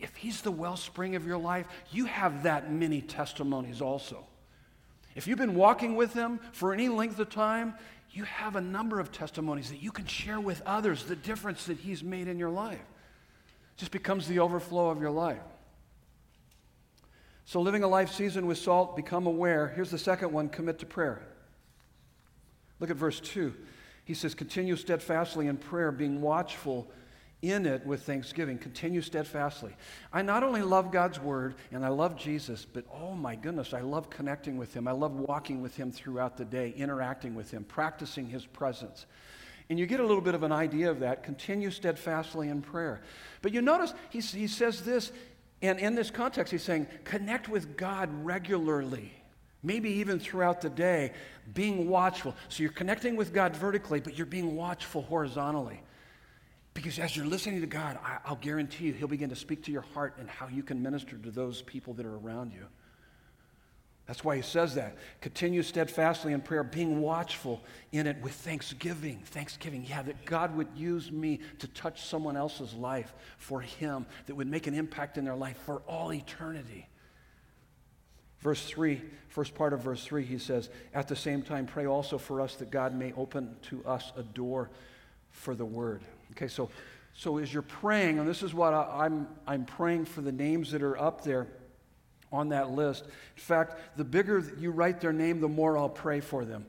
If 0.00 0.16
He's 0.16 0.40
the 0.40 0.50
wellspring 0.50 1.14
of 1.14 1.26
your 1.26 1.36
life, 1.36 1.66
you 1.90 2.06
have 2.06 2.44
that 2.44 2.72
many 2.72 3.02
testimonies 3.02 3.82
also. 3.82 4.24
If 5.14 5.26
you've 5.26 5.36
been 5.36 5.54
walking 5.54 5.94
with 5.94 6.14
Him 6.14 6.40
for 6.52 6.72
any 6.72 6.88
length 6.88 7.18
of 7.18 7.28
time, 7.28 7.74
you 8.10 8.24
have 8.24 8.56
a 8.56 8.62
number 8.62 9.00
of 9.00 9.12
testimonies 9.12 9.68
that 9.68 9.82
you 9.82 9.92
can 9.92 10.06
share 10.06 10.40
with 10.40 10.62
others 10.64 11.04
the 11.04 11.16
difference 11.16 11.66
that 11.66 11.76
He's 11.76 12.02
made 12.02 12.28
in 12.28 12.38
your 12.38 12.48
life. 12.48 12.78
It 12.78 13.76
just 13.76 13.92
becomes 13.92 14.26
the 14.26 14.38
overflow 14.38 14.88
of 14.88 15.02
your 15.02 15.10
life. 15.10 15.42
So, 17.48 17.62
living 17.62 17.82
a 17.82 17.88
life 17.88 18.12
seasoned 18.12 18.46
with 18.46 18.58
salt, 18.58 18.94
become 18.94 19.26
aware. 19.26 19.68
Here's 19.68 19.90
the 19.90 19.96
second 19.96 20.32
one 20.32 20.50
commit 20.50 20.80
to 20.80 20.86
prayer. 20.86 21.22
Look 22.78 22.90
at 22.90 22.96
verse 22.96 23.20
2. 23.20 23.54
He 24.04 24.12
says, 24.12 24.34
continue 24.34 24.76
steadfastly 24.76 25.46
in 25.46 25.56
prayer, 25.56 25.90
being 25.90 26.20
watchful 26.20 26.90
in 27.40 27.64
it 27.64 27.86
with 27.86 28.02
thanksgiving. 28.02 28.58
Continue 28.58 29.00
steadfastly. 29.00 29.74
I 30.12 30.20
not 30.20 30.42
only 30.42 30.60
love 30.60 30.92
God's 30.92 31.18
word 31.18 31.54
and 31.72 31.86
I 31.86 31.88
love 31.88 32.16
Jesus, 32.16 32.66
but 32.70 32.84
oh 32.92 33.14
my 33.14 33.34
goodness, 33.34 33.72
I 33.72 33.80
love 33.80 34.10
connecting 34.10 34.58
with 34.58 34.74
him. 34.74 34.86
I 34.86 34.92
love 34.92 35.14
walking 35.14 35.62
with 35.62 35.74
him 35.74 35.90
throughout 35.90 36.36
the 36.36 36.44
day, 36.44 36.74
interacting 36.76 37.34
with 37.34 37.50
him, 37.50 37.64
practicing 37.64 38.26
his 38.26 38.44
presence. 38.44 39.06
And 39.70 39.78
you 39.78 39.86
get 39.86 40.00
a 40.00 40.06
little 40.06 40.20
bit 40.20 40.34
of 40.34 40.42
an 40.42 40.52
idea 40.52 40.90
of 40.90 41.00
that. 41.00 41.22
Continue 41.22 41.70
steadfastly 41.70 42.50
in 42.50 42.60
prayer. 42.60 43.00
But 43.40 43.54
you 43.54 43.62
notice 43.62 43.94
he, 44.10 44.20
he 44.20 44.48
says 44.48 44.82
this, 44.82 45.12
and 45.60 45.78
in 45.78 45.94
this 45.94 46.10
context, 46.10 46.52
he's 46.52 46.62
saying, 46.62 46.86
connect 47.04 47.48
with 47.48 47.76
God 47.76 48.10
regularly. 48.24 49.12
Maybe 49.62 49.90
even 49.90 50.20
throughout 50.20 50.60
the 50.60 50.70
day, 50.70 51.12
being 51.52 51.88
watchful. 51.88 52.34
So 52.48 52.62
you're 52.62 52.70
connecting 52.70 53.16
with 53.16 53.32
God 53.32 53.56
vertically, 53.56 54.00
but 54.00 54.16
you're 54.16 54.26
being 54.26 54.54
watchful 54.54 55.02
horizontally. 55.02 55.80
Because 56.74 57.00
as 57.00 57.16
you're 57.16 57.26
listening 57.26 57.60
to 57.60 57.66
God, 57.66 57.98
I, 58.04 58.28
will 58.28 58.36
guarantee 58.36 58.84
you, 58.84 58.92
He'll 58.92 59.08
begin 59.08 59.30
to 59.30 59.36
speak 59.36 59.64
to 59.64 59.72
your 59.72 59.84
heart 59.94 60.14
and 60.20 60.30
how 60.30 60.46
you 60.46 60.62
can 60.62 60.80
minister 60.80 61.18
to 61.18 61.30
those 61.32 61.62
people 61.62 61.92
that 61.94 62.06
are 62.06 62.16
around 62.18 62.52
you. 62.52 62.66
That's 64.08 64.24
why 64.24 64.36
He 64.36 64.42
says 64.42 64.74
that. 64.74 64.96
Continue 65.20 65.62
steadfastly 65.62 66.32
in 66.32 66.40
prayer, 66.40 66.64
being 66.64 67.00
watchful 67.00 67.62
in 67.92 68.06
it 68.06 68.16
with 68.22 68.32
thanksgiving. 68.32 69.20
Thanksgiving, 69.26 69.84
yeah, 69.86 70.02
that 70.02 70.24
God 70.24 70.56
would 70.56 70.68
use 70.74 71.12
me 71.12 71.40
to 71.58 71.68
touch 71.68 72.02
someone 72.02 72.36
else's 72.36 72.72
life 72.74 73.14
for 73.36 73.60
Him, 73.60 74.06
that 74.26 74.34
would 74.34 74.48
make 74.48 74.66
an 74.66 74.74
impact 74.74 75.18
in 75.18 75.24
their 75.24 75.36
life 75.36 75.58
for 75.64 75.82
all 75.86 76.12
eternity. 76.12 76.88
Verse 78.40 78.64
3, 78.64 79.02
first 79.28 79.54
part 79.54 79.72
of 79.72 79.82
verse 79.82 80.04
3, 80.04 80.24
he 80.24 80.38
says, 80.38 80.70
At 80.94 81.08
the 81.08 81.16
same 81.16 81.42
time, 81.42 81.66
pray 81.66 81.86
also 81.86 82.18
for 82.18 82.40
us 82.40 82.54
that 82.56 82.70
God 82.70 82.94
may 82.94 83.12
open 83.12 83.56
to 83.70 83.84
us 83.84 84.12
a 84.16 84.22
door 84.22 84.70
for 85.30 85.54
the 85.54 85.64
word. 85.64 86.02
Okay, 86.32 86.46
so, 86.46 86.70
so 87.14 87.38
as 87.38 87.52
you're 87.52 87.62
praying, 87.62 88.20
and 88.20 88.28
this 88.28 88.44
is 88.44 88.54
what 88.54 88.72
I, 88.72 89.06
I'm, 89.06 89.26
I'm 89.46 89.64
praying 89.64 90.04
for 90.04 90.20
the 90.20 90.30
names 90.30 90.70
that 90.70 90.82
are 90.82 90.96
up 90.96 91.24
there 91.24 91.48
on 92.32 92.50
that 92.50 92.70
list. 92.70 93.04
In 93.04 93.42
fact, 93.42 93.96
the 93.96 94.04
bigger 94.04 94.44
you 94.58 94.70
write 94.70 95.00
their 95.00 95.12
name, 95.12 95.40
the 95.40 95.48
more 95.48 95.76
I'll 95.78 95.88
pray 95.88 96.20
for 96.20 96.44
them. 96.44 96.66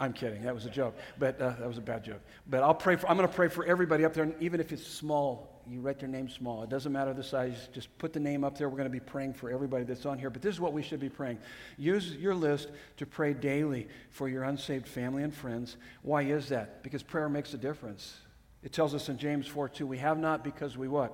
I'm 0.00 0.12
kidding. 0.12 0.42
That 0.42 0.54
was 0.54 0.64
a 0.64 0.70
joke, 0.70 0.96
but 1.18 1.40
uh, 1.40 1.54
that 1.58 1.66
was 1.66 1.78
a 1.78 1.82
bad 1.82 2.04
joke. 2.04 2.20
But 2.48 2.62
I'll 2.62 2.74
pray 2.74 2.96
for. 2.96 3.08
I'm 3.08 3.16
going 3.16 3.28
to 3.28 3.34
pray 3.34 3.48
for 3.48 3.64
everybody 3.64 4.04
up 4.04 4.14
there, 4.14 4.32
even 4.40 4.60
if 4.60 4.72
it's 4.72 4.86
small. 4.86 5.62
You 5.68 5.80
write 5.80 5.98
their 5.98 6.08
name 6.08 6.30
small. 6.30 6.62
It 6.62 6.70
doesn't 6.70 6.92
matter 6.92 7.12
the 7.12 7.22
size. 7.22 7.68
Just 7.74 7.96
put 7.98 8.12
the 8.12 8.20
name 8.20 8.42
up 8.42 8.56
there. 8.56 8.68
We're 8.70 8.78
going 8.78 8.88
to 8.88 8.90
be 8.90 9.00
praying 9.00 9.34
for 9.34 9.50
everybody 9.50 9.84
that's 9.84 10.06
on 10.06 10.18
here. 10.18 10.30
But 10.30 10.40
this 10.40 10.54
is 10.54 10.60
what 10.60 10.72
we 10.72 10.82
should 10.82 11.00
be 11.00 11.10
praying. 11.10 11.38
Use 11.76 12.14
your 12.14 12.34
list 12.34 12.68
to 12.96 13.04
pray 13.04 13.34
daily 13.34 13.88
for 14.08 14.28
your 14.28 14.44
unsaved 14.44 14.88
family 14.88 15.24
and 15.24 15.34
friends. 15.34 15.76
Why 16.02 16.22
is 16.22 16.48
that? 16.48 16.82
Because 16.82 17.02
prayer 17.02 17.28
makes 17.28 17.52
a 17.52 17.58
difference. 17.58 18.16
It 18.62 18.72
tells 18.72 18.94
us 18.94 19.08
in 19.08 19.18
James 19.18 19.46
4 19.46 19.68
2, 19.68 19.86
we 19.86 19.98
have 19.98 20.18
not 20.18 20.42
because 20.42 20.78
we 20.78 20.88
what? 20.88 21.12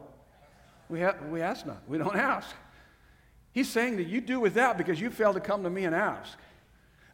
We, 0.89 1.01
ha- 1.01 1.17
we 1.31 1.41
ask 1.41 1.67
not. 1.67 1.83
We 1.89 1.99
don't 1.99 2.17
ask. 2.17 2.55
He's 3.55 3.71
saying 3.71 3.99
that 3.99 4.09
you 4.09 4.21
do 4.21 4.41
without 4.41 4.77
because 4.77 5.01
you 5.01 5.11
failed 5.11 5.37
to 5.37 5.41
come 5.41 5.63
to 5.63 5.71
me 5.71 5.85
and 5.85 5.95
ask. 5.95 6.37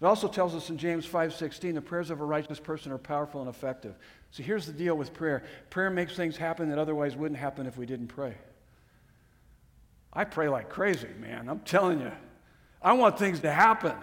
It 0.01 0.07
also 0.07 0.27
tells 0.27 0.55
us 0.55 0.71
in 0.71 0.79
James 0.79 1.07
5:16, 1.07 1.75
the 1.75 1.83
prayers 1.83 2.09
of 2.09 2.23
a 2.23 2.25
righteous 2.25 2.59
person 2.59 2.91
are 2.91 2.99
powerful 2.99 3.43
and 3.43 3.51
effective. 3.51 3.95
So 4.31 4.43
here's 4.43 4.65
the 4.65 4.73
deal 4.73 4.97
with 4.97 5.13
prayer. 5.13 5.45
Prayer 5.69 5.91
makes 5.91 6.17
things 6.17 6.39
happen 6.39 6.71
that 6.71 6.79
otherwise 6.79 7.15
wouldn't 7.15 7.39
happen 7.39 7.67
if 7.67 7.77
we 7.77 7.85
didn't 7.85 8.09
pray. 8.09 8.35
I 10.15 10.25
pray 10.25 10.49
like 10.49 10.71
crazy, 10.71 11.11
man. 11.21 11.47
I'm 11.47 11.61
telling 11.61 12.01
you. 12.01 12.13
I 12.81 12.95
want 12.95 13.19
things 13.19 13.41
to 13.41 13.53
happen. 13.53 13.95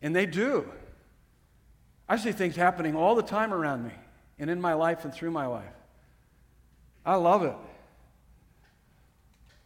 And 0.00 0.16
they 0.16 0.24
do. 0.24 0.66
I 2.08 2.16
see 2.16 2.32
things 2.32 2.56
happening 2.56 2.96
all 2.96 3.14
the 3.14 3.22
time 3.22 3.52
around 3.52 3.84
me 3.84 3.92
and 4.38 4.48
in 4.48 4.62
my 4.62 4.72
life 4.72 5.04
and 5.04 5.12
through 5.12 5.30
my 5.30 5.46
life. 5.46 5.74
I 7.04 7.16
love 7.16 7.42
it. 7.42 7.56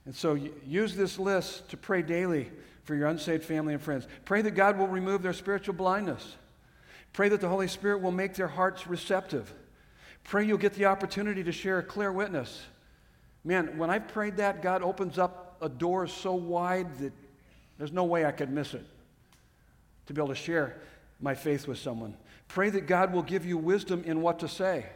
And 0.06 0.14
so 0.14 0.34
use 0.66 0.94
this 0.94 1.18
list 1.18 1.68
to 1.70 1.76
pray 1.76 2.02
daily 2.02 2.50
for 2.84 2.94
your 2.94 3.08
unsaved 3.08 3.44
family 3.44 3.72
and 3.72 3.82
friends. 3.82 4.06
Pray 4.24 4.42
that 4.42 4.52
God 4.52 4.78
will 4.78 4.86
remove 4.86 5.22
their 5.22 5.32
spiritual 5.32 5.74
blindness. 5.74 6.36
Pray 7.12 7.28
that 7.30 7.40
the 7.40 7.48
Holy 7.48 7.68
Spirit 7.68 8.02
will 8.02 8.12
make 8.12 8.34
their 8.34 8.48
hearts 8.48 8.86
receptive. 8.86 9.52
Pray 10.24 10.44
you'll 10.44 10.58
get 10.58 10.74
the 10.74 10.86
opportunity 10.86 11.42
to 11.44 11.52
share 11.52 11.78
a 11.78 11.82
clear 11.82 12.12
witness. 12.12 12.62
Man, 13.44 13.78
when 13.78 13.90
I've 13.90 14.08
prayed 14.08 14.36
that, 14.38 14.62
God 14.62 14.82
opens 14.82 15.18
up 15.18 15.56
a 15.62 15.68
door 15.68 16.06
so 16.06 16.34
wide 16.34 16.98
that 16.98 17.12
there's 17.78 17.92
no 17.92 18.04
way 18.04 18.24
I 18.24 18.32
could 18.32 18.50
miss 18.50 18.74
it 18.74 18.84
to 20.06 20.12
be 20.12 20.20
able 20.20 20.28
to 20.28 20.34
share 20.34 20.80
my 21.20 21.34
faith 21.34 21.66
with 21.66 21.78
someone. 21.78 22.16
Pray 22.48 22.70
that 22.70 22.86
God 22.86 23.12
will 23.12 23.22
give 23.22 23.46
you 23.46 23.56
wisdom 23.56 24.02
in 24.04 24.20
what 24.20 24.38
to 24.40 24.48
say. 24.48 24.86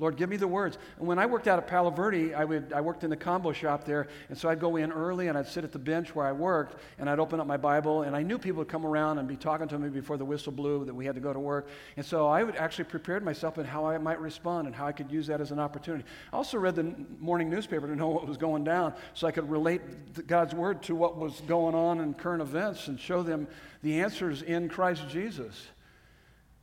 Lord, 0.00 0.16
give 0.16 0.28
me 0.28 0.36
the 0.36 0.48
words. 0.48 0.76
And 0.98 1.06
when 1.06 1.20
I 1.20 1.26
worked 1.26 1.46
out 1.46 1.56
at 1.56 1.68
Palo 1.68 1.90
Verde, 1.90 2.34
I, 2.34 2.44
would, 2.44 2.72
I 2.72 2.80
worked 2.80 3.04
in 3.04 3.10
the 3.10 3.16
combo 3.16 3.52
shop 3.52 3.84
there, 3.84 4.08
and 4.28 4.36
so 4.36 4.48
I'd 4.48 4.58
go 4.58 4.74
in 4.74 4.90
early 4.90 5.28
and 5.28 5.38
I'd 5.38 5.46
sit 5.46 5.62
at 5.62 5.70
the 5.70 5.78
bench 5.78 6.16
where 6.16 6.26
I 6.26 6.32
worked, 6.32 6.80
and 6.98 7.08
I'd 7.08 7.20
open 7.20 7.38
up 7.38 7.46
my 7.46 7.56
Bible, 7.56 8.02
and 8.02 8.16
I 8.16 8.22
knew 8.22 8.36
people 8.36 8.58
would 8.58 8.68
come 8.68 8.84
around 8.84 9.18
and 9.18 9.28
be 9.28 9.36
talking 9.36 9.68
to 9.68 9.78
me 9.78 9.88
before 9.88 10.16
the 10.16 10.24
whistle 10.24 10.50
blew 10.50 10.84
that 10.84 10.94
we 10.94 11.06
had 11.06 11.14
to 11.14 11.20
go 11.20 11.32
to 11.32 11.38
work. 11.38 11.68
And 11.96 12.04
so 12.04 12.26
I 12.26 12.42
would 12.42 12.56
actually 12.56 12.86
prepared 12.86 13.24
myself 13.24 13.56
in 13.56 13.66
how 13.66 13.86
I 13.86 13.96
might 13.98 14.20
respond 14.20 14.66
and 14.66 14.74
how 14.74 14.86
I 14.86 14.92
could 14.92 15.12
use 15.12 15.28
that 15.28 15.40
as 15.40 15.52
an 15.52 15.60
opportunity. 15.60 16.04
I 16.32 16.36
also 16.36 16.58
read 16.58 16.74
the 16.74 16.92
morning 17.20 17.48
newspaper 17.48 17.86
to 17.86 17.94
know 17.94 18.08
what 18.08 18.26
was 18.26 18.36
going 18.36 18.64
down 18.64 18.94
so 19.12 19.28
I 19.28 19.30
could 19.30 19.48
relate 19.48 20.26
God's 20.26 20.54
word 20.54 20.82
to 20.84 20.96
what 20.96 21.16
was 21.16 21.40
going 21.42 21.76
on 21.76 22.00
in 22.00 22.14
current 22.14 22.42
events 22.42 22.88
and 22.88 22.98
show 22.98 23.22
them 23.22 23.46
the 23.82 24.00
answers 24.00 24.42
in 24.42 24.68
Christ 24.68 25.08
Jesus. 25.08 25.68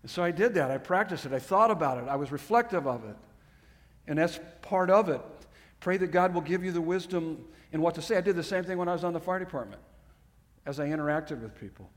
And 0.02 0.10
so 0.10 0.24
I 0.24 0.32
did 0.32 0.56
that. 0.56 0.72
I 0.72 0.78
practiced 0.78 1.26
it. 1.26 1.34
I 1.34 1.40
thought 1.40 1.72
about 1.72 1.98
it. 1.98 2.08
I 2.08 2.16
was 2.16 2.32
reflective 2.32 2.88
of 2.88 3.04
it. 3.06 3.16
And 4.08 4.18
that's 4.18 4.40
part 4.62 4.90
of 4.90 5.10
it. 5.10 5.22
Pray 5.80 5.98
that 5.98 6.08
God 6.08 6.34
will 6.34 6.42
give 6.42 6.64
you 6.64 6.72
the 6.72 6.82
wisdom 6.82 7.46
in 7.72 7.82
what 7.82 7.96
to 7.96 8.02
say. 8.02 8.18
I 8.18 8.22
did 8.22 8.36
the 8.36 8.44
same 8.44 8.64
thing 8.64 8.78
when 8.78 8.88
I 8.88 8.94
was 8.94 9.04
on 9.04 9.14
the 9.14 9.20
fire 9.20 9.40
department 9.40 9.82
as 10.66 10.80
I 10.80 10.88
interacted 10.88 11.42
with 11.42 11.60
people. 11.60 11.90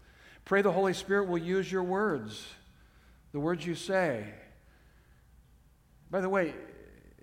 Pray 0.44 0.62
the 0.62 0.72
Holy 0.72 0.92
Spirit 0.92 1.28
will 1.28 1.38
use 1.38 1.70
your 1.70 1.82
words, 1.82 2.46
the 3.32 3.40
words 3.40 3.64
you 3.64 3.74
say. 3.74 4.26
By 6.10 6.20
the 6.20 6.28
way, 6.28 6.54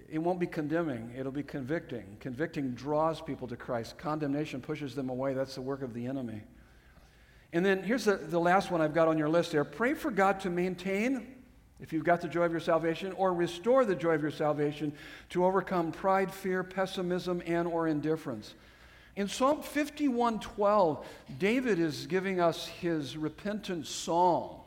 it 0.10 0.18
won't 0.18 0.40
be 0.40 0.48
condemning, 0.48 1.14
it'll 1.18 1.32
be 1.32 1.44
convicting. 1.44 2.18
Convicting 2.20 2.72
draws 2.72 3.22
people 3.22 3.48
to 3.48 3.56
Christ, 3.56 3.98
condemnation 3.98 4.62
pushes 4.62 4.96
them 4.96 5.10
away. 5.10 5.34
That's 5.34 5.56
the 5.56 5.62
work 5.62 5.84
of 5.84 5.94
the 5.94 6.06
enemy. 6.08 6.42
And 7.54 7.66
then 7.66 7.84
here's 7.84 8.06
the, 8.06 8.16
the 8.16 8.40
last 8.40 8.72
one 8.72 8.82
I've 8.82 8.94
got 8.94 9.08
on 9.08 9.18
your 9.18 9.30
list 9.30 9.52
there. 9.52 9.66
Pray 9.66 9.94
for 9.94 10.10
God 10.10 10.40
to 10.42 10.50
maintain, 10.50 11.28
if 11.80 11.92
you've 11.92 12.06
got 12.06 12.22
the 12.22 12.28
joy 12.28 12.44
of 12.44 12.52
your 12.52 12.62
salvation, 12.62 13.12
or 13.14 13.34
restore 13.34 13.84
the 13.84 13.96
joy 13.96 14.14
of 14.14 14.22
your 14.22 14.32
salvation 14.32 14.94
to 15.30 15.46
overcome 15.46 15.92
pride, 15.92 16.34
fear, 16.34 16.64
pessimism, 16.64 17.42
and 17.46 17.68
or 17.68 17.88
indifference. 17.88 18.54
In 19.18 19.28
Psalm 19.28 19.62
51:12, 19.62 21.04
David 21.38 21.80
is 21.80 22.08
giving 22.08 22.40
us 22.40 22.68
his 22.68 23.18
repentant 23.18 23.86
song. 23.86 24.62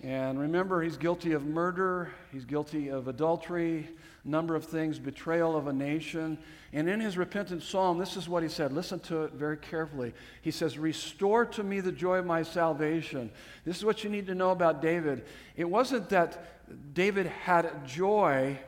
And 0.00 0.38
remember, 0.38 0.82
he's 0.82 0.96
guilty 0.96 1.32
of 1.32 1.44
murder, 1.44 2.10
he's 2.32 2.44
guilty 2.44 2.88
of 2.88 3.06
adultery, 3.08 3.88
number 4.28 4.54
of 4.54 4.64
things, 4.64 4.98
betrayal 4.98 5.56
of 5.56 5.66
a 5.66 5.72
nation. 5.72 6.38
And 6.72 6.88
in 6.88 7.00
his 7.00 7.16
repentant 7.16 7.62
psalm, 7.62 7.98
this 7.98 8.16
is 8.16 8.28
what 8.28 8.42
he 8.42 8.48
said. 8.48 8.72
Listen 8.72 9.00
to 9.00 9.24
it 9.24 9.32
very 9.32 9.56
carefully. 9.56 10.12
He 10.42 10.50
says, 10.50 10.78
Restore 10.78 11.46
to 11.46 11.62
me 11.62 11.80
the 11.80 11.92
joy 11.92 12.18
of 12.18 12.26
my 12.26 12.42
salvation. 12.42 13.30
This 13.64 13.76
is 13.76 13.84
what 13.84 14.04
you 14.04 14.10
need 14.10 14.26
to 14.26 14.34
know 14.34 14.50
about 14.50 14.82
David. 14.82 15.24
It 15.56 15.64
wasn't 15.64 16.10
that 16.10 16.94
David 16.94 17.26
had 17.26 17.86
joy, 17.86 18.58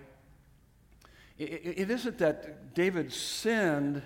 it 1.38 1.90
isn't 1.90 2.18
that 2.18 2.74
David 2.74 3.12
sinned 3.12 4.02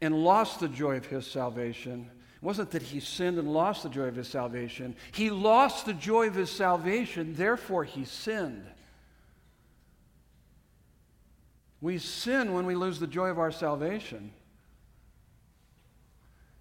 and 0.00 0.14
lost 0.14 0.60
the 0.60 0.68
joy 0.68 0.96
of 0.96 1.06
his 1.06 1.26
salvation. 1.26 2.10
It 2.36 2.42
wasn't 2.42 2.70
that 2.72 2.82
he 2.82 3.00
sinned 3.00 3.38
and 3.38 3.52
lost 3.52 3.82
the 3.82 3.88
joy 3.88 4.04
of 4.04 4.16
his 4.16 4.28
salvation. 4.28 4.94
He 5.12 5.30
lost 5.30 5.86
the 5.86 5.94
joy 5.94 6.28
of 6.28 6.34
his 6.34 6.50
salvation, 6.50 7.34
therefore 7.34 7.84
he 7.84 8.04
sinned. 8.04 8.66
We 11.80 11.98
sin 11.98 12.52
when 12.52 12.66
we 12.66 12.74
lose 12.74 12.98
the 12.98 13.06
joy 13.06 13.28
of 13.28 13.38
our 13.38 13.52
salvation. 13.52 14.32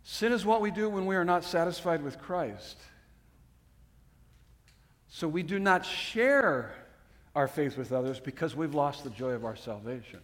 Sin 0.03 0.31
is 0.31 0.45
what 0.45 0.61
we 0.61 0.71
do 0.71 0.89
when 0.89 1.05
we 1.05 1.15
are 1.15 1.25
not 1.25 1.43
satisfied 1.43 2.03
with 2.03 2.19
Christ. 2.19 2.77
So 5.07 5.27
we 5.27 5.43
do 5.43 5.57
not 5.57 5.85
share 5.85 6.75
our 7.35 7.47
faith 7.47 7.77
with 7.77 7.91
others 7.91 8.19
because 8.19 8.55
we've 8.55 8.75
lost 8.75 9.03
the 9.03 9.09
joy 9.09 9.31
of 9.31 9.45
our 9.45 9.55
salvation. 9.55 10.19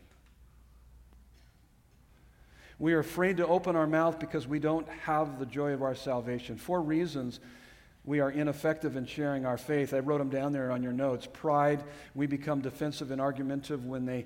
We 2.78 2.94
are 2.94 3.00
afraid 3.00 3.38
to 3.38 3.48
open 3.48 3.76
our 3.76 3.88
mouth 3.88 4.20
because 4.20 4.48
we 4.48 4.60
don't 4.60 4.88
have 4.90 5.40
the 5.40 5.46
joy 5.46 5.72
of 5.72 5.84
our 5.84 5.96
salvation. 5.96 6.58
Four 6.58 6.82
reasons 6.82 7.40
we 8.04 8.20
are 8.20 8.32
ineffective 8.32 8.96
in 8.96 9.06
sharing 9.06 9.46
our 9.46 9.58
faith. 9.58 9.94
I 9.94 10.00
wrote 10.00 10.18
them 10.18 10.30
down 10.30 10.52
there 10.52 10.72
on 10.72 10.82
your 10.82 10.94
notes. 10.94 11.28
Pride, 11.32 11.84
we 12.16 12.26
become 12.26 12.60
defensive 12.60 13.12
and 13.12 13.22
argumentative 13.22 13.86
when 13.86 14.06
they 14.06 14.26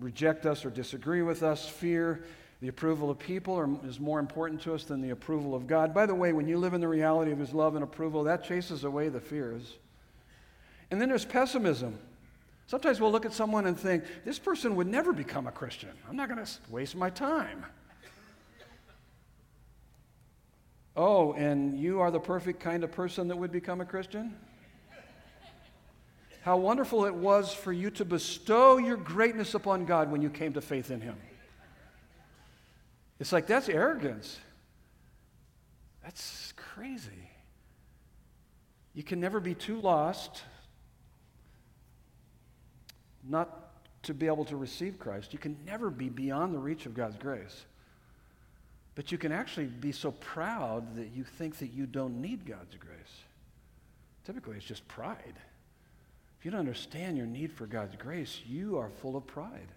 reject 0.00 0.46
us 0.46 0.64
or 0.64 0.70
disagree 0.70 1.22
with 1.22 1.42
us. 1.42 1.68
Fear, 1.68 2.24
the 2.60 2.68
approval 2.68 3.10
of 3.10 3.18
people 3.18 3.54
are, 3.54 3.68
is 3.86 4.00
more 4.00 4.18
important 4.18 4.60
to 4.62 4.74
us 4.74 4.84
than 4.84 5.00
the 5.00 5.10
approval 5.10 5.54
of 5.54 5.66
God. 5.66 5.92
By 5.92 6.06
the 6.06 6.14
way, 6.14 6.32
when 6.32 6.48
you 6.48 6.58
live 6.58 6.74
in 6.74 6.80
the 6.80 6.88
reality 6.88 7.32
of 7.32 7.38
His 7.38 7.52
love 7.52 7.74
and 7.74 7.84
approval, 7.84 8.24
that 8.24 8.44
chases 8.44 8.84
away 8.84 9.08
the 9.08 9.20
fears. 9.20 9.74
And 10.90 11.00
then 11.00 11.08
there's 11.08 11.24
pessimism. 11.24 11.98
Sometimes 12.66 13.00
we'll 13.00 13.12
look 13.12 13.26
at 13.26 13.32
someone 13.32 13.66
and 13.66 13.78
think, 13.78 14.04
this 14.24 14.38
person 14.38 14.76
would 14.76 14.86
never 14.86 15.12
become 15.12 15.46
a 15.46 15.52
Christian. 15.52 15.90
I'm 16.08 16.16
not 16.16 16.28
going 16.28 16.44
to 16.44 16.50
waste 16.70 16.96
my 16.96 17.10
time. 17.10 17.66
Oh, 20.96 21.32
and 21.32 21.78
you 21.78 22.00
are 22.00 22.10
the 22.10 22.20
perfect 22.20 22.60
kind 22.60 22.84
of 22.84 22.92
person 22.92 23.28
that 23.28 23.36
would 23.36 23.50
become 23.50 23.80
a 23.80 23.84
Christian? 23.84 24.36
How 26.44 26.58
wonderful 26.58 27.06
it 27.06 27.14
was 27.14 27.54
for 27.54 27.72
you 27.72 27.88
to 27.92 28.04
bestow 28.04 28.76
your 28.76 28.98
greatness 28.98 29.54
upon 29.54 29.86
God 29.86 30.12
when 30.12 30.20
you 30.20 30.28
came 30.28 30.52
to 30.52 30.60
faith 30.60 30.90
in 30.90 31.00
Him. 31.00 31.16
It's 33.18 33.32
like 33.32 33.46
that's 33.46 33.70
arrogance. 33.70 34.38
That's 36.02 36.52
crazy. 36.54 37.30
You 38.92 39.02
can 39.02 39.20
never 39.20 39.40
be 39.40 39.54
too 39.54 39.80
lost 39.80 40.42
not 43.26 43.70
to 44.02 44.12
be 44.12 44.26
able 44.26 44.44
to 44.44 44.58
receive 44.58 44.98
Christ. 44.98 45.32
You 45.32 45.38
can 45.38 45.56
never 45.64 45.88
be 45.88 46.10
beyond 46.10 46.52
the 46.52 46.58
reach 46.58 46.84
of 46.84 46.92
God's 46.92 47.16
grace. 47.16 47.64
But 48.96 49.10
you 49.10 49.16
can 49.16 49.32
actually 49.32 49.68
be 49.68 49.92
so 49.92 50.10
proud 50.10 50.96
that 50.96 51.08
you 51.14 51.24
think 51.24 51.56
that 51.60 51.72
you 51.72 51.86
don't 51.86 52.20
need 52.20 52.44
God's 52.44 52.76
grace. 52.78 53.22
Typically, 54.26 54.58
it's 54.58 54.66
just 54.66 54.86
pride. 54.88 55.38
You 56.44 56.50
don't 56.50 56.60
understand 56.60 57.16
your 57.16 57.26
need 57.26 57.52
for 57.52 57.66
God's 57.66 57.96
grace, 57.96 58.40
you 58.46 58.76
are 58.76 58.90
full 58.90 59.16
of 59.16 59.26
pride. 59.26 59.72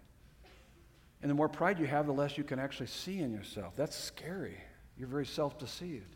And 1.21 1.31
the 1.31 1.35
more 1.35 1.47
pride 1.47 1.79
you 1.79 1.87
have, 1.87 2.05
the 2.05 2.11
less 2.11 2.37
you 2.37 2.43
can 2.43 2.59
actually 2.59 2.87
see 2.87 3.19
in 3.19 3.31
yourself. 3.31 3.73
That's 3.75 3.95
scary. 3.95 4.57
You're 4.99 5.07
very 5.07 5.25
self 5.25 5.57
deceived. 5.57 6.15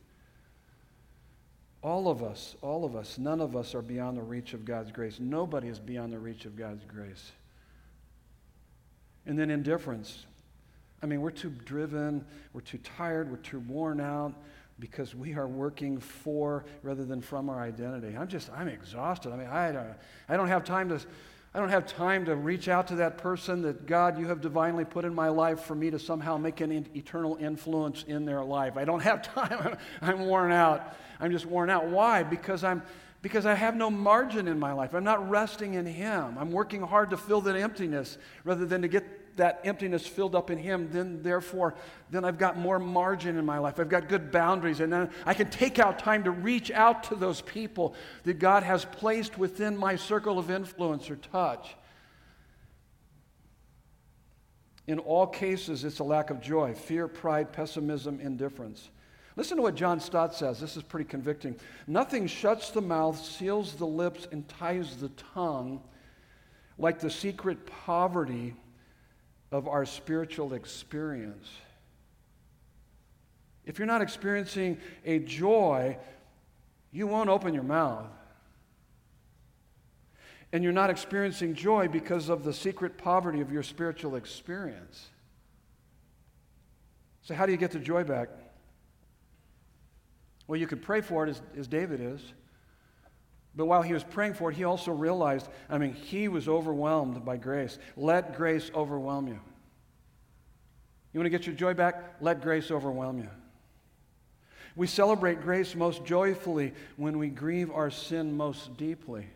All 1.81 2.09
of 2.09 2.21
us, 2.21 2.55
all 2.61 2.85
of 2.85 2.95
us, 2.95 3.17
none 3.17 3.41
of 3.41 3.55
us 3.55 3.73
are 3.73 3.81
beyond 3.81 4.17
the 4.17 4.21
reach 4.21 4.53
of 4.53 4.65
God's 4.65 4.91
grace. 4.91 5.19
Nobody 5.19 5.69
is 5.69 5.79
beyond 5.79 6.13
the 6.13 6.19
reach 6.19 6.45
of 6.45 6.55
God's 6.55 6.83
grace. 6.83 7.31
And 9.25 9.39
then 9.39 9.49
indifference. 9.49 10.25
I 11.01 11.07
mean, 11.07 11.21
we're 11.21 11.31
too 11.31 11.49
driven, 11.49 12.25
we're 12.53 12.61
too 12.61 12.77
tired, 12.79 13.31
we're 13.31 13.37
too 13.37 13.61
worn 13.61 13.99
out 13.99 14.35
because 14.81 15.15
we 15.15 15.35
are 15.35 15.47
working 15.47 15.99
for 15.99 16.65
rather 16.83 17.05
than 17.05 17.21
from 17.21 17.49
our 17.49 17.61
identity. 17.61 18.17
I'm 18.17 18.27
just, 18.27 18.51
I'm 18.51 18.67
exhausted. 18.67 19.31
I 19.31 19.37
mean, 19.37 19.47
I 19.47 19.71
don't, 19.71 19.93
I 20.27 20.35
don't 20.35 20.49
have 20.49 20.65
time 20.65 20.89
to. 20.89 20.99
I 21.53 21.59
don't 21.59 21.67
have 21.67 21.85
time 21.85 22.23
to 22.25 22.35
reach 22.37 22.69
out 22.69 22.87
to 22.87 22.95
that 22.95 23.17
person 23.17 23.61
that 23.63 23.85
God, 23.85 24.17
you 24.17 24.27
have 24.27 24.39
divinely 24.39 24.85
put 24.85 25.03
in 25.03 25.13
my 25.13 25.27
life 25.27 25.59
for 25.59 25.75
me 25.75 25.91
to 25.91 25.99
somehow 25.99 26.37
make 26.37 26.61
an 26.61 26.87
eternal 26.95 27.35
influence 27.41 28.05
in 28.07 28.23
their 28.23 28.41
life. 28.41 28.77
I 28.77 28.85
don't 28.85 29.01
have 29.03 29.21
time. 29.21 29.77
I'm 30.01 30.27
worn 30.27 30.53
out. 30.53 30.95
I'm 31.19 31.29
just 31.29 31.45
worn 31.45 31.69
out. 31.69 31.87
Why? 31.87 32.23
Because 32.23 32.63
I'm 32.63 32.81
because 33.21 33.45
I 33.45 33.53
have 33.53 33.75
no 33.75 33.91
margin 33.91 34.47
in 34.47 34.59
my 34.59 34.71
life. 34.71 34.95
I'm 34.95 35.03
not 35.03 35.29
resting 35.29 35.73
in 35.73 35.85
Him. 35.85 36.37
I'm 36.39 36.51
working 36.51 36.81
hard 36.81 37.09
to 37.09 37.17
fill 37.17 37.41
that 37.41 37.57
emptiness 37.57 38.17
rather 38.45 38.65
than 38.65 38.81
to 38.81 38.87
get 38.87 39.03
that 39.37 39.61
emptiness 39.63 40.05
filled 40.05 40.35
up 40.35 40.49
in 40.49 40.57
Him, 40.57 40.89
then 40.91 41.23
therefore, 41.23 41.75
then 42.09 42.25
I've 42.25 42.37
got 42.37 42.57
more 42.57 42.79
margin 42.79 43.37
in 43.37 43.45
my 43.45 43.57
life. 43.57 43.79
I've 43.79 43.89
got 43.89 44.07
good 44.07 44.31
boundaries, 44.31 44.79
and 44.79 44.91
then 44.91 45.09
I 45.25 45.33
can 45.33 45.49
take 45.49 45.79
out 45.79 45.99
time 45.99 46.23
to 46.25 46.31
reach 46.31 46.71
out 46.71 47.03
to 47.05 47.15
those 47.15 47.41
people 47.41 47.95
that 48.23 48.39
God 48.39 48.63
has 48.63 48.85
placed 48.85 49.37
within 49.37 49.77
my 49.77 49.95
circle 49.95 50.37
of 50.37 50.51
influence 50.51 51.09
or 51.09 51.15
touch. 51.15 51.75
In 54.87 54.99
all 54.99 55.27
cases, 55.27 55.83
it's 55.83 55.99
a 55.99 56.03
lack 56.03 56.29
of 56.29 56.41
joy, 56.41 56.73
fear, 56.73 57.07
pride, 57.07 57.53
pessimism, 57.53 58.19
indifference. 58.19 58.89
Listen 59.35 59.57
to 59.57 59.63
what 59.63 59.75
John 59.75 59.99
Stott 59.99 60.35
says. 60.35 60.59
This 60.59 60.75
is 60.75 60.83
pretty 60.83 61.05
convicting. 61.05 61.55
Nothing 61.87 62.27
shuts 62.27 62.71
the 62.71 62.81
mouth, 62.81 63.17
seals 63.17 63.75
the 63.75 63.87
lips, 63.87 64.27
and 64.31 64.47
ties 64.47 64.97
the 64.97 65.09
tongue 65.33 65.81
like 66.77 66.99
the 66.99 67.09
secret 67.09 67.65
poverty 67.65 68.55
of 69.51 69.67
our 69.67 69.85
spiritual 69.85 70.53
experience. 70.53 71.47
If 73.65 73.77
you're 73.77 73.87
not 73.87 74.01
experiencing 74.01 74.77
a 75.05 75.19
joy, 75.19 75.97
you 76.91 77.07
won't 77.07 77.29
open 77.29 77.53
your 77.53 77.63
mouth. 77.63 78.07
And 80.53 80.63
you're 80.63 80.73
not 80.73 80.89
experiencing 80.89 81.53
joy 81.53 81.87
because 81.87 82.27
of 82.27 82.43
the 82.43 82.53
secret 82.53 82.97
poverty 82.97 83.39
of 83.39 83.51
your 83.51 83.63
spiritual 83.63 84.15
experience. 84.15 85.07
So, 87.21 87.35
how 87.35 87.45
do 87.45 87.51
you 87.51 87.57
get 87.57 87.71
the 87.71 87.79
joy 87.79 88.03
back? 88.03 88.29
Well, 90.47 90.59
you 90.59 90.67
could 90.67 90.81
pray 90.81 90.99
for 90.99 91.25
it 91.25 91.29
as, 91.29 91.41
as 91.57 91.67
David 91.67 92.01
is. 92.01 92.21
But 93.55 93.65
while 93.65 93.81
he 93.81 93.93
was 93.93 94.03
praying 94.03 94.35
for 94.35 94.49
it, 94.49 94.55
he 94.55 94.63
also 94.63 94.91
realized 94.91 95.47
I 95.69 95.77
mean, 95.77 95.93
he 95.93 96.27
was 96.27 96.47
overwhelmed 96.47 97.25
by 97.25 97.37
grace. 97.37 97.77
Let 97.95 98.35
grace 98.35 98.71
overwhelm 98.73 99.27
you. 99.27 99.39
You 101.13 101.19
want 101.19 101.25
to 101.25 101.29
get 101.29 101.45
your 101.45 101.55
joy 101.55 101.73
back? 101.73 102.15
Let 102.21 102.41
grace 102.41 102.71
overwhelm 102.71 103.17
you. 103.19 103.29
We 104.75 104.87
celebrate 104.87 105.41
grace 105.41 105.75
most 105.75 106.05
joyfully 106.05 106.73
when 106.95 107.17
we 107.17 107.27
grieve 107.27 107.71
our 107.71 107.91
sin 107.91 108.37
most 108.37 108.77
deeply. 108.77 109.27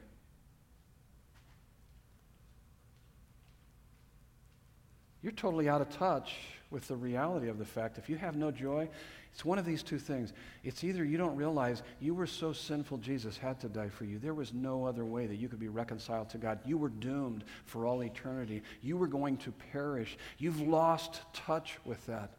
You're 5.25 5.31
totally 5.31 5.67
out 5.67 5.81
of 5.81 5.89
touch 5.89 6.35
with 6.69 6.87
the 6.87 6.95
reality 6.95 7.47
of 7.47 7.57
the 7.57 7.65
fact 7.65 7.97
if 7.97 8.07
you 8.07 8.15
have 8.15 8.35
no 8.35 8.51
joy, 8.51 8.87
it's 9.33 9.43
one 9.43 9.57
of 9.57 9.65
these 9.65 9.81
two 9.81 9.97
things. 9.97 10.33
It's 10.63 10.83
either 10.83 11.03
you 11.03 11.17
don't 11.17 11.35
realize 11.35 11.81
you 11.99 12.13
were 12.13 12.27
so 12.27 12.53
sinful, 12.53 12.99
Jesus 12.99 13.35
had 13.35 13.59
to 13.61 13.67
die 13.67 13.89
for 13.89 14.05
you. 14.05 14.19
There 14.19 14.35
was 14.35 14.53
no 14.53 14.85
other 14.85 15.03
way 15.03 15.25
that 15.25 15.37
you 15.37 15.49
could 15.49 15.59
be 15.59 15.67
reconciled 15.67 16.29
to 16.29 16.37
God. 16.37 16.59
You 16.63 16.77
were 16.77 16.89
doomed 16.89 17.43
for 17.65 17.87
all 17.87 18.03
eternity. 18.03 18.61
You 18.83 18.97
were 18.97 19.07
going 19.07 19.37
to 19.37 19.51
perish. 19.51 20.15
You've 20.37 20.61
lost 20.61 21.21
touch 21.33 21.79
with 21.85 22.05
that. 22.05 22.29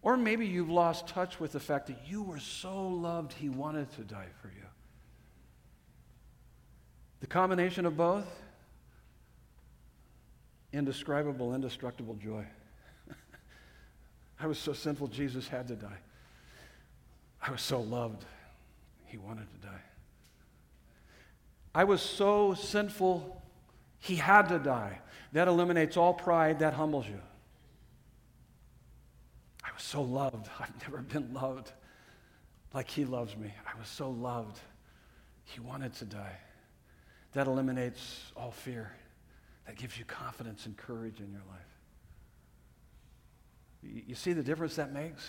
Or 0.00 0.16
maybe 0.16 0.46
you've 0.46 0.70
lost 0.70 1.08
touch 1.08 1.40
with 1.40 1.50
the 1.50 1.58
fact 1.58 1.88
that 1.88 1.98
you 2.06 2.22
were 2.22 2.38
so 2.38 2.86
loved, 2.86 3.32
He 3.32 3.48
wanted 3.48 3.90
to 3.96 4.02
die 4.02 4.28
for 4.40 4.46
you. 4.46 4.66
The 7.18 7.26
combination 7.26 7.84
of 7.84 7.96
both 7.96 8.28
indescribable, 10.76 11.54
indestructible 11.54 12.14
joy. 12.14 12.44
I 14.40 14.46
was 14.46 14.58
so 14.58 14.72
sinful, 14.72 15.08
Jesus 15.08 15.48
had 15.48 15.68
to 15.68 15.74
die. 15.74 15.98
I 17.40 17.50
was 17.50 17.62
so 17.62 17.80
loved, 17.80 18.24
he 19.06 19.16
wanted 19.16 19.46
to 19.50 19.66
die. 19.66 19.82
I 21.74 21.84
was 21.84 22.00
so 22.00 22.54
sinful, 22.54 23.42
he 23.98 24.16
had 24.16 24.48
to 24.48 24.58
die. 24.58 25.00
That 25.32 25.48
eliminates 25.48 25.96
all 25.96 26.14
pride, 26.14 26.60
that 26.60 26.74
humbles 26.74 27.06
you. 27.06 27.20
I 29.62 29.68
was 29.74 29.82
so 29.82 30.00
loved. 30.00 30.48
I've 30.58 30.80
never 30.82 31.02
been 31.02 31.34
loved 31.34 31.72
like 32.72 32.88
he 32.88 33.04
loves 33.04 33.36
me. 33.36 33.52
I 33.66 33.78
was 33.78 33.88
so 33.88 34.10
loved. 34.10 34.58
He 35.44 35.60
wanted 35.60 35.94
to 35.94 36.04
die. 36.04 36.36
That 37.32 37.46
eliminates 37.46 38.32
all 38.36 38.50
fear. 38.50 38.92
That 39.66 39.76
gives 39.76 39.98
you 39.98 40.04
confidence 40.04 40.66
and 40.66 40.76
courage 40.76 41.20
in 41.20 41.30
your 41.30 41.42
life. 41.48 41.58
You 44.06 44.14
see 44.14 44.32
the 44.32 44.42
difference 44.42 44.76
that 44.76 44.92
makes 44.92 45.28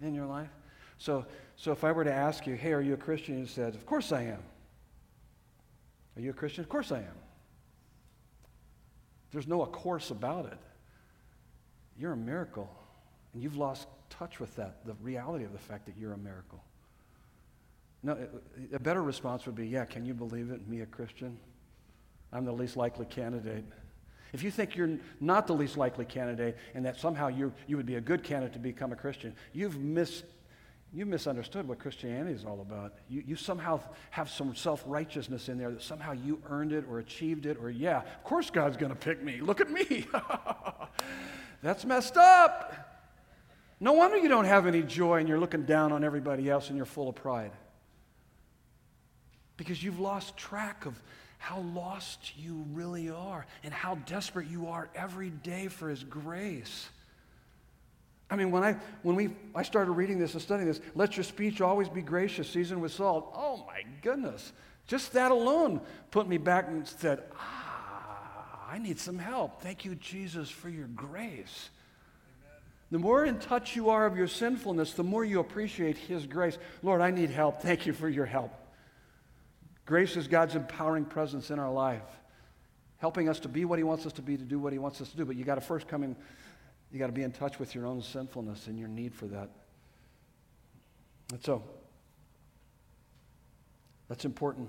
in 0.00 0.14
your 0.14 0.26
life? 0.26 0.50
So, 0.98 1.24
so 1.56 1.72
if 1.72 1.84
I 1.84 1.92
were 1.92 2.04
to 2.04 2.12
ask 2.12 2.46
you, 2.46 2.54
hey, 2.54 2.72
are 2.72 2.80
you 2.80 2.94
a 2.94 2.98
Christian? 2.98 3.38
You 3.38 3.46
said, 3.46 3.74
of 3.74 3.86
course 3.86 4.12
I 4.12 4.22
am. 4.22 4.42
Are 6.16 6.20
you 6.20 6.30
a 6.30 6.34
Christian? 6.34 6.62
Of 6.62 6.68
course 6.68 6.90
I 6.92 6.98
am. 6.98 7.16
There's 9.30 9.46
no 9.46 9.62
of 9.62 9.72
course 9.72 10.10
about 10.10 10.46
it. 10.46 10.58
You're 11.98 12.12
a 12.12 12.16
miracle. 12.16 12.70
And 13.32 13.42
you've 13.42 13.56
lost 13.56 13.86
touch 14.10 14.40
with 14.40 14.54
that, 14.56 14.84
the 14.86 14.94
reality 14.94 15.44
of 15.44 15.52
the 15.52 15.58
fact 15.58 15.86
that 15.86 15.96
you're 15.96 16.14
a 16.14 16.18
miracle. 16.18 16.62
No, 18.02 18.16
a 18.72 18.78
better 18.78 19.02
response 19.02 19.44
would 19.46 19.54
be, 19.54 19.66
yeah, 19.66 19.84
can 19.84 20.06
you 20.06 20.14
believe 20.14 20.50
it, 20.50 20.66
me 20.68 20.80
a 20.80 20.86
Christian? 20.86 21.38
I'm 22.32 22.44
the 22.44 22.52
least 22.52 22.76
likely 22.76 23.06
candidate. 23.06 23.64
If 24.32 24.42
you 24.42 24.50
think 24.50 24.76
you're 24.76 24.98
not 25.20 25.46
the 25.46 25.54
least 25.54 25.76
likely 25.76 26.04
candidate 26.04 26.56
and 26.74 26.84
that 26.84 27.00
somehow 27.00 27.28
you 27.28 27.52
you 27.66 27.76
would 27.76 27.86
be 27.86 27.96
a 27.96 28.00
good 28.00 28.22
candidate 28.22 28.52
to 28.54 28.58
become 28.58 28.92
a 28.92 28.96
Christian, 28.96 29.34
you've 29.52 29.78
missed 29.78 30.24
you 30.92 31.04
misunderstood 31.04 31.68
what 31.68 31.78
Christianity 31.78 32.34
is 32.34 32.44
all 32.44 32.60
about. 32.62 32.94
You, 33.10 33.22
you 33.26 33.36
somehow 33.36 33.80
have 34.10 34.30
some 34.30 34.54
self 34.54 34.82
righteousness 34.86 35.48
in 35.48 35.58
there 35.58 35.70
that 35.70 35.82
somehow 35.82 36.12
you 36.12 36.40
earned 36.48 36.72
it 36.72 36.84
or 36.88 36.98
achieved 36.98 37.44
it, 37.44 37.58
or, 37.60 37.70
yeah, 37.70 37.98
of 37.98 38.24
course 38.24 38.48
God's 38.48 38.76
going 38.78 38.90
to 38.90 38.96
pick 38.96 39.22
me. 39.22 39.40
Look 39.40 39.60
at 39.60 39.70
me. 39.70 40.06
That's 41.62 41.84
messed 41.84 42.16
up. 42.16 42.74
No 43.80 43.92
wonder 43.92 44.16
you 44.16 44.28
don't 44.28 44.46
have 44.46 44.66
any 44.66 44.82
joy 44.82 45.18
and 45.18 45.28
you're 45.28 45.38
looking 45.38 45.64
down 45.64 45.92
on 45.92 46.02
everybody 46.04 46.48
else 46.48 46.68
and 46.68 46.76
you're 46.76 46.86
full 46.86 47.08
of 47.08 47.14
pride. 47.14 47.52
Because 49.56 49.82
you've 49.82 50.00
lost 50.00 50.36
track 50.36 50.86
of 50.86 51.00
how 51.38 51.60
lost 51.60 52.36
you 52.36 52.64
really 52.72 53.08
are 53.08 53.46
and 53.62 53.72
how 53.72 53.94
desperate 54.06 54.48
you 54.48 54.68
are 54.68 54.88
every 54.94 55.30
day 55.30 55.68
for 55.68 55.88
His 55.88 56.04
grace. 56.04 56.88
I 58.30 58.36
mean, 58.36 58.50
when 58.50 58.62
I 58.62 58.76
when 59.02 59.16
we 59.16 59.30
I 59.54 59.62
started 59.62 59.92
reading 59.92 60.18
this 60.18 60.34
and 60.34 60.42
studying 60.42 60.68
this, 60.68 60.80
let 60.94 61.16
your 61.16 61.24
speech 61.24 61.60
always 61.60 61.88
be 61.88 62.02
gracious, 62.02 62.48
seasoned 62.50 62.82
with 62.82 62.92
salt. 62.92 63.32
Oh 63.34 63.64
my 63.66 63.84
goodness. 64.02 64.52
Just 64.86 65.12
that 65.12 65.30
alone 65.30 65.80
put 66.10 66.28
me 66.28 66.38
back 66.38 66.68
and 66.68 66.86
said, 66.86 67.22
ah, 67.38 68.66
I 68.70 68.78
need 68.78 68.98
some 68.98 69.18
help. 69.18 69.62
Thank 69.62 69.84
you, 69.84 69.94
Jesus, 69.94 70.50
for 70.50 70.68
your 70.68 70.86
grace. 70.88 71.70
The 72.90 72.98
more 72.98 73.26
in 73.26 73.38
touch 73.38 73.76
you 73.76 73.90
are 73.90 74.06
of 74.06 74.16
your 74.16 74.28
sinfulness, 74.28 74.94
the 74.94 75.04
more 75.04 75.24
you 75.24 75.40
appreciate 75.40 75.98
His 75.98 76.26
grace. 76.26 76.56
Lord, 76.82 77.02
I 77.02 77.10
need 77.10 77.30
help. 77.30 77.60
Thank 77.60 77.86
you 77.86 77.92
for 77.92 78.08
your 78.08 78.24
help. 78.24 78.50
Grace 79.88 80.18
is 80.18 80.28
God's 80.28 80.54
empowering 80.54 81.06
presence 81.06 81.50
in 81.50 81.58
our 81.58 81.72
life, 81.72 82.02
helping 82.98 83.26
us 83.26 83.40
to 83.40 83.48
be 83.48 83.64
what 83.64 83.78
He 83.78 83.82
wants 83.82 84.04
us 84.04 84.12
to 84.12 84.20
be, 84.20 84.36
to 84.36 84.44
do 84.44 84.58
what 84.58 84.70
He 84.70 84.78
wants 84.78 85.00
us 85.00 85.08
to 85.08 85.16
do. 85.16 85.24
But 85.24 85.36
you 85.36 85.44
got 85.44 85.54
to 85.54 85.62
first 85.62 85.88
come 85.88 86.02
in, 86.02 86.14
you 86.92 86.98
got 86.98 87.06
to 87.06 87.12
be 87.12 87.22
in 87.22 87.32
touch 87.32 87.58
with 87.58 87.74
your 87.74 87.86
own 87.86 88.02
sinfulness 88.02 88.66
and 88.66 88.78
your 88.78 88.88
need 88.88 89.14
for 89.14 89.24
that. 89.28 89.48
And 91.32 91.42
so, 91.42 91.62
that's 94.10 94.26
important. 94.26 94.68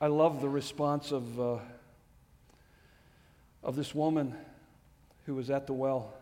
I 0.00 0.08
love 0.08 0.40
the 0.40 0.48
response 0.48 1.12
of, 1.12 1.40
uh, 1.40 1.58
of 3.62 3.76
this 3.76 3.94
woman 3.94 4.34
who 5.24 5.36
was 5.36 5.50
at 5.50 5.68
the 5.68 5.72
well. 5.72 6.14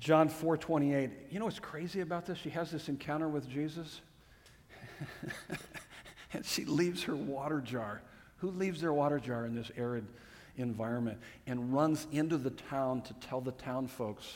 John 0.00 0.28
4:28. 0.30 1.10
You 1.30 1.38
know 1.38 1.44
what's 1.44 1.58
crazy 1.58 2.00
about 2.00 2.24
this? 2.26 2.38
She 2.38 2.50
has 2.50 2.70
this 2.70 2.88
encounter 2.88 3.28
with 3.28 3.48
Jesus. 3.48 4.00
and 6.32 6.44
she 6.44 6.64
leaves 6.64 7.04
her 7.04 7.14
water 7.14 7.60
jar. 7.60 8.02
Who 8.38 8.50
leaves 8.50 8.80
their 8.80 8.94
water 8.94 9.18
jar 9.18 9.44
in 9.44 9.54
this 9.54 9.70
arid 9.76 10.06
environment 10.56 11.18
and 11.46 11.72
runs 11.72 12.06
into 12.10 12.38
the 12.38 12.50
town 12.50 13.02
to 13.02 13.14
tell 13.14 13.42
the 13.42 13.52
town 13.52 13.86
folks 13.86 14.26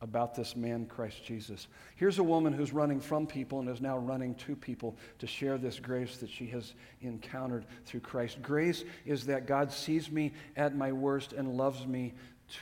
about 0.00 0.34
this 0.34 0.54
man, 0.54 0.86
Christ 0.86 1.24
Jesus. 1.24 1.66
Here's 1.96 2.18
a 2.18 2.22
woman 2.22 2.52
who's 2.52 2.72
running 2.72 3.00
from 3.00 3.26
people 3.26 3.58
and 3.58 3.68
is 3.68 3.80
now 3.80 3.98
running 3.98 4.34
to 4.36 4.54
people 4.54 4.96
to 5.18 5.26
share 5.26 5.58
this 5.58 5.80
grace 5.80 6.18
that 6.18 6.30
she 6.30 6.46
has 6.48 6.74
encountered 7.00 7.64
through 7.84 8.00
Christ. 8.00 8.40
Grace 8.40 8.84
is 9.04 9.26
that 9.26 9.46
God 9.46 9.72
sees 9.72 10.10
me 10.10 10.32
at 10.56 10.76
my 10.76 10.92
worst 10.92 11.32
and 11.32 11.56
loves 11.56 11.84
me 11.86 12.14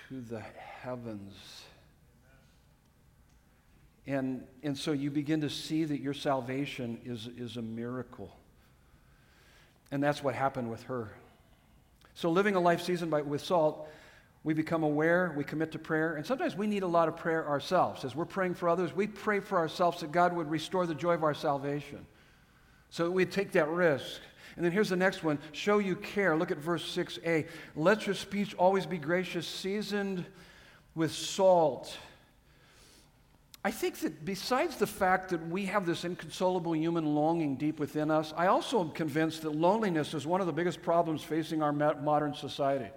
to 0.09 0.21
the 0.23 0.41
heavens. 0.41 1.35
And, 4.07 4.45
and 4.63 4.77
so 4.79 4.93
you 4.93 5.11
begin 5.11 5.41
to 5.41 5.51
see 5.51 5.85
that 5.85 6.01
your 6.01 6.15
salvation 6.15 7.01
is, 7.05 7.29
is 7.37 7.57
a 7.57 7.63
miracle. 7.63 8.31
And 9.91 10.03
that's 10.03 10.23
what 10.23 10.35
happened 10.35 10.71
with 10.71 10.83
her. 10.85 11.11
So, 12.15 12.31
living 12.31 12.55
a 12.55 12.61
life 12.61 12.81
seasoned 12.81 13.11
by, 13.11 13.21
with 13.21 13.45
salt 13.45 13.89
we 14.47 14.55
become 14.55 14.85
aware, 14.85 15.35
we 15.37 15.43
commit 15.43 15.73
to 15.73 15.79
prayer, 15.81 16.15
and 16.15 16.25
sometimes 16.25 16.55
we 16.55 16.69
need 16.69 16.85
a 16.85 16.87
lot 16.87 17.09
of 17.09 17.17
prayer 17.17 17.49
ourselves. 17.49 18.05
As 18.05 18.15
we're 18.15 18.25
praying 18.25 18.55
for 18.55 18.69
others, 18.69 18.95
we 18.95 19.09
pray 19.09 19.41
for 19.41 19.59
ourselves 19.59 20.03
that 20.03 20.13
God 20.13 20.33
would 20.37 20.49
restore 20.49 20.87
the 20.87 20.95
joy 20.95 21.15
of 21.15 21.25
our 21.25 21.35
salvation. 21.35 22.07
So 22.91 23.11
we 23.11 23.27
take 23.27 23.51
that 23.53 23.69
risk. 23.69 24.21
And 24.55 24.65
then 24.65 24.71
here's 24.71 24.89
the 24.89 24.95
next 24.95 25.25
one 25.25 25.41
show 25.51 25.79
you 25.79 25.97
care. 25.97 26.37
Look 26.37 26.53
at 26.53 26.59
verse 26.59 26.85
6a. 26.97 27.49
Let 27.75 28.07
your 28.07 28.15
speech 28.15 28.55
always 28.55 28.87
be 28.87 28.99
gracious, 28.99 29.49
seasoned 29.49 30.25
with 30.95 31.11
salt. 31.11 31.99
I 33.67 33.73
think 33.73 33.99
that 33.99 34.25
besides 34.25 34.77
the 34.77 34.87
fact 34.87 35.31
that 35.31 35.45
we 35.49 35.65
have 35.65 35.87
this 35.87 36.05
inconsolable 36.05 36.77
human 36.77 37.17
longing 37.17 37.57
deep 37.57 37.81
within 37.81 38.13
us, 38.13 38.33
I 38.37 38.47
also 38.47 38.81
am 38.81 38.91
convinced 38.91 39.43
that 39.43 39.57
loneliness 39.57 40.15
is 40.15 40.25
one 40.25 40.41
of 40.41 40.47
the 40.47 40.53
biggest 40.53 40.83
problems 40.83 41.21
facing 41.21 41.63
our 41.65 41.73
modern 41.73 42.33
society. 42.33 42.89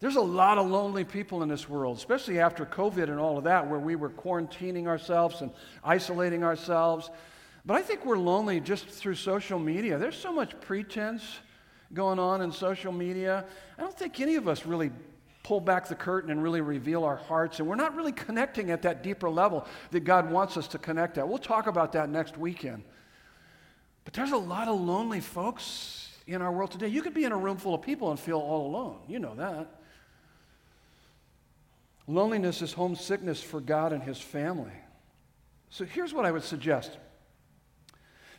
There's 0.00 0.16
a 0.16 0.20
lot 0.20 0.58
of 0.58 0.68
lonely 0.68 1.04
people 1.04 1.44
in 1.44 1.48
this 1.48 1.68
world, 1.68 1.98
especially 1.98 2.40
after 2.40 2.66
COVID 2.66 3.04
and 3.04 3.20
all 3.20 3.38
of 3.38 3.44
that, 3.44 3.70
where 3.70 3.78
we 3.78 3.94
were 3.94 4.10
quarantining 4.10 4.88
ourselves 4.88 5.40
and 5.40 5.52
isolating 5.84 6.42
ourselves. 6.42 7.08
But 7.64 7.74
I 7.74 7.82
think 7.82 8.04
we're 8.04 8.18
lonely 8.18 8.58
just 8.58 8.88
through 8.88 9.14
social 9.14 9.60
media. 9.60 9.98
There's 9.98 10.18
so 10.18 10.32
much 10.32 10.60
pretense 10.62 11.22
going 11.94 12.18
on 12.18 12.40
in 12.42 12.50
social 12.50 12.90
media. 12.90 13.44
I 13.78 13.82
don't 13.82 13.96
think 13.96 14.18
any 14.18 14.34
of 14.34 14.48
us 14.48 14.66
really 14.66 14.90
pull 15.46 15.60
back 15.60 15.86
the 15.86 15.94
curtain 15.94 16.30
and 16.30 16.42
really 16.42 16.60
reveal 16.60 17.04
our 17.04 17.14
hearts. 17.14 17.60
And 17.60 17.68
we're 17.68 17.76
not 17.76 17.94
really 17.94 18.10
connecting 18.10 18.72
at 18.72 18.82
that 18.82 19.04
deeper 19.04 19.30
level 19.30 19.64
that 19.92 20.00
God 20.00 20.28
wants 20.28 20.56
us 20.56 20.66
to 20.68 20.78
connect 20.78 21.18
at. 21.18 21.28
We'll 21.28 21.38
talk 21.38 21.68
about 21.68 21.92
that 21.92 22.08
next 22.10 22.36
weekend. 22.36 22.82
But 24.04 24.14
there's 24.14 24.32
a 24.32 24.36
lot 24.36 24.66
of 24.66 24.80
lonely 24.80 25.20
folks 25.20 26.10
in 26.26 26.42
our 26.42 26.50
world 26.50 26.72
today. 26.72 26.88
You 26.88 27.00
could 27.00 27.14
be 27.14 27.22
in 27.22 27.30
a 27.30 27.36
room 27.36 27.58
full 27.58 27.76
of 27.76 27.82
people 27.82 28.10
and 28.10 28.18
feel 28.18 28.40
all 28.40 28.66
alone. 28.66 28.98
You 29.06 29.20
know 29.20 29.36
that. 29.36 29.68
Loneliness 32.08 32.60
is 32.60 32.72
homesickness 32.72 33.40
for 33.40 33.60
God 33.60 33.92
and 33.92 34.02
His 34.02 34.18
family. 34.18 34.72
So 35.70 35.84
here's 35.84 36.12
what 36.12 36.24
I 36.24 36.32
would 36.32 36.44
suggest 36.44 36.96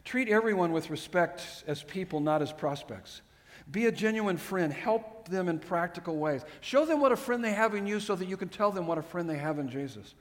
treat 0.04 0.28
everyone 0.28 0.74
with 0.74 0.90
respect 0.90 1.64
as 1.68 1.84
people, 1.84 2.20
not 2.20 2.42
as 2.42 2.52
prospects. 2.52 3.22
Be 3.72 3.86
a 3.86 3.92
genuine 3.92 4.38
friend. 4.38 4.72
Help 4.72 5.28
them 5.28 5.50
in 5.50 5.60
practical 5.60 6.18
ways. 6.18 6.44
Show 6.62 6.86
them 6.86 7.02
what 7.02 7.12
a 7.12 7.18
friend 7.18 7.44
they 7.44 7.52
have 7.52 7.76
in 7.76 7.86
you 7.86 8.00
so 8.00 8.16
that 8.16 8.28
you 8.28 8.38
can 8.38 8.50
tell 8.50 8.72
them 8.72 8.88
what 8.88 8.98
a 8.98 9.02
friend 9.02 9.30
they 9.30 9.38
have 9.38 9.60
in 9.60 9.70
Jesus. 9.70 10.14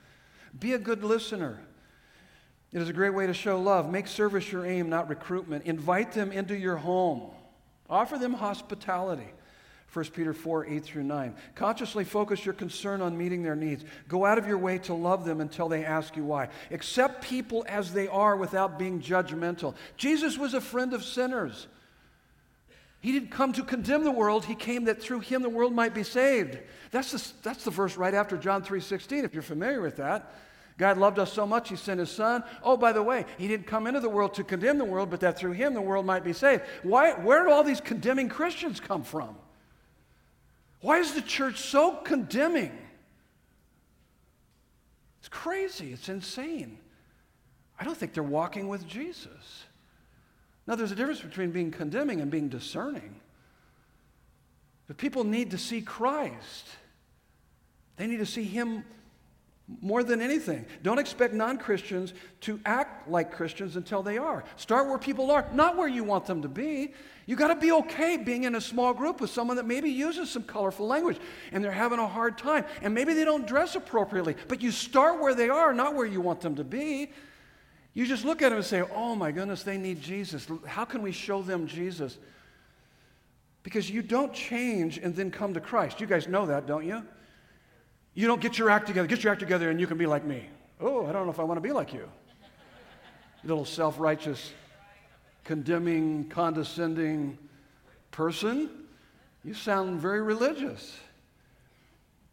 Be 0.58 0.72
a 0.72 0.78
good 0.78 1.04
listener. 1.04 1.60
It 2.72 2.82
is 2.82 2.88
a 2.88 2.92
great 2.92 3.14
way 3.14 3.26
to 3.26 3.34
show 3.34 3.60
love. 3.60 3.90
Make 3.90 4.08
service 4.08 4.50
your 4.50 4.66
aim, 4.66 4.88
not 4.88 5.08
recruitment. 5.08 5.64
Invite 5.64 6.12
them 6.12 6.32
into 6.32 6.56
your 6.56 6.76
home. 6.76 7.30
Offer 7.88 8.18
them 8.18 8.34
hospitality. 8.34 9.28
1 9.92 10.04
Peter 10.06 10.34
4, 10.34 10.66
8 10.66 10.84
through 10.84 11.04
9. 11.04 11.34
Consciously 11.54 12.04
focus 12.04 12.44
your 12.44 12.52
concern 12.52 13.00
on 13.00 13.16
meeting 13.16 13.42
their 13.42 13.54
needs. 13.54 13.84
Go 14.08 14.26
out 14.26 14.36
of 14.36 14.46
your 14.46 14.58
way 14.58 14.78
to 14.78 14.92
love 14.92 15.24
them 15.24 15.40
until 15.40 15.68
they 15.68 15.84
ask 15.84 16.16
you 16.16 16.24
why. 16.24 16.48
Accept 16.70 17.22
people 17.22 17.64
as 17.68 17.92
they 17.92 18.08
are 18.08 18.36
without 18.36 18.78
being 18.78 19.00
judgmental. 19.00 19.74
Jesus 19.96 20.36
was 20.36 20.52
a 20.52 20.60
friend 20.60 20.92
of 20.92 21.04
sinners. 21.04 21.68
He 23.00 23.12
didn't 23.12 23.30
come 23.30 23.52
to 23.52 23.62
condemn 23.62 24.04
the 24.04 24.10
world, 24.10 24.44
he 24.44 24.54
came 24.54 24.84
that 24.84 25.00
through 25.00 25.20
him 25.20 25.42
the 25.42 25.48
world 25.48 25.72
might 25.72 25.94
be 25.94 26.02
saved. 26.02 26.58
That's 26.90 27.12
the, 27.12 27.32
that's 27.42 27.64
the 27.64 27.70
verse 27.70 27.96
right 27.96 28.14
after 28.14 28.36
John 28.36 28.62
3:16 28.62 29.24
if 29.24 29.34
you're 29.34 29.42
familiar 29.42 29.80
with 29.80 29.96
that. 29.96 30.32
God 30.78 30.98
loved 30.98 31.18
us 31.18 31.32
so 31.32 31.46
much, 31.46 31.70
He 31.70 31.76
sent 31.76 32.00
His 32.00 32.10
Son. 32.10 32.44
Oh, 32.62 32.76
by 32.76 32.92
the 32.92 33.02
way, 33.02 33.24
He 33.38 33.48
didn't 33.48 33.66
come 33.66 33.86
into 33.86 34.00
the 34.00 34.10
world 34.10 34.34
to 34.34 34.44
condemn 34.44 34.76
the 34.76 34.84
world, 34.84 35.08
but 35.08 35.20
that 35.20 35.38
through 35.38 35.52
Him 35.52 35.72
the 35.72 35.80
world 35.80 36.04
might 36.04 36.22
be 36.22 36.34
saved. 36.34 36.62
Why, 36.82 37.12
where 37.12 37.44
do 37.44 37.50
all 37.50 37.64
these 37.64 37.80
condemning 37.80 38.28
Christians 38.28 38.78
come 38.78 39.02
from? 39.02 39.36
Why 40.80 40.98
is 40.98 41.14
the 41.14 41.22
church 41.22 41.60
so 41.60 41.92
condemning? 41.92 42.76
It's 45.20 45.28
crazy. 45.28 45.92
It's 45.92 46.08
insane. 46.08 46.78
I 47.80 47.84
don't 47.84 47.96
think 47.96 48.12
they're 48.12 48.22
walking 48.22 48.68
with 48.68 48.86
Jesus. 48.86 49.64
Now, 50.66 50.74
there's 50.74 50.92
a 50.92 50.96
difference 50.96 51.20
between 51.20 51.50
being 51.50 51.70
condemning 51.70 52.20
and 52.20 52.30
being 52.30 52.48
discerning. 52.48 53.20
But 54.86 54.96
people 54.96 55.24
need 55.24 55.50
to 55.52 55.58
see 55.58 55.80
Christ. 55.80 56.66
They 57.96 58.06
need 58.06 58.18
to 58.18 58.26
see 58.26 58.44
Him 58.44 58.84
more 59.80 60.04
than 60.04 60.20
anything. 60.20 60.64
Don't 60.82 60.98
expect 60.98 61.34
non 61.34 61.58
Christians 61.58 62.14
to 62.42 62.60
act 62.64 63.08
like 63.08 63.32
Christians 63.32 63.76
until 63.76 64.02
they 64.02 64.16
are. 64.16 64.44
Start 64.56 64.88
where 64.88 64.98
people 64.98 65.30
are, 65.30 65.48
not 65.52 65.76
where 65.76 65.88
you 65.88 66.04
want 66.04 66.26
them 66.26 66.42
to 66.42 66.48
be. 66.48 66.94
You 67.26 67.34
got 67.34 67.48
to 67.48 67.56
be 67.56 67.72
okay 67.72 68.16
being 68.16 68.44
in 68.44 68.54
a 68.54 68.60
small 68.60 68.94
group 68.94 69.20
with 69.20 69.30
someone 69.30 69.56
that 69.56 69.66
maybe 69.66 69.90
uses 69.90 70.30
some 70.30 70.44
colorful 70.44 70.86
language 70.86 71.18
and 71.50 71.64
they're 71.64 71.72
having 71.72 71.98
a 71.98 72.06
hard 72.06 72.38
time 72.38 72.64
and 72.80 72.94
maybe 72.94 73.14
they 73.14 73.24
don't 73.24 73.46
dress 73.46 73.74
appropriately, 73.74 74.36
but 74.46 74.62
you 74.62 74.70
start 74.70 75.20
where 75.20 75.34
they 75.34 75.48
are, 75.48 75.74
not 75.74 75.94
where 75.94 76.06
you 76.06 76.20
want 76.20 76.40
them 76.40 76.54
to 76.54 76.64
be. 76.64 77.10
You 77.96 78.04
just 78.04 78.26
look 78.26 78.42
at 78.42 78.50
them 78.50 78.58
and 78.58 78.66
say, 78.66 78.82
Oh 78.94 79.14
my 79.14 79.32
goodness, 79.32 79.62
they 79.62 79.78
need 79.78 80.02
Jesus. 80.02 80.46
How 80.66 80.84
can 80.84 81.00
we 81.00 81.12
show 81.12 81.40
them 81.40 81.66
Jesus? 81.66 82.18
Because 83.62 83.88
you 83.88 84.02
don't 84.02 84.34
change 84.34 84.98
and 84.98 85.16
then 85.16 85.30
come 85.30 85.54
to 85.54 85.60
Christ. 85.60 85.98
You 85.98 86.06
guys 86.06 86.28
know 86.28 86.44
that, 86.44 86.66
don't 86.66 86.84
you? 86.84 87.02
You 88.12 88.26
don't 88.26 88.42
get 88.42 88.58
your 88.58 88.68
act 88.68 88.86
together. 88.86 89.08
Get 89.08 89.24
your 89.24 89.32
act 89.32 89.40
together 89.40 89.70
and 89.70 89.80
you 89.80 89.86
can 89.86 89.96
be 89.96 90.04
like 90.04 90.26
me. 90.26 90.44
Oh, 90.78 91.06
I 91.06 91.12
don't 91.12 91.24
know 91.24 91.32
if 91.32 91.40
I 91.40 91.44
want 91.44 91.56
to 91.56 91.62
be 91.62 91.72
like 91.72 91.94
you. 91.94 92.06
Little 93.44 93.64
self 93.64 93.98
righteous 93.98 94.52
condemning, 95.44 96.28
condescending 96.28 97.38
person, 98.10 98.68
you 99.42 99.54
sound 99.54 100.00
very 100.00 100.20
religious. 100.20 100.98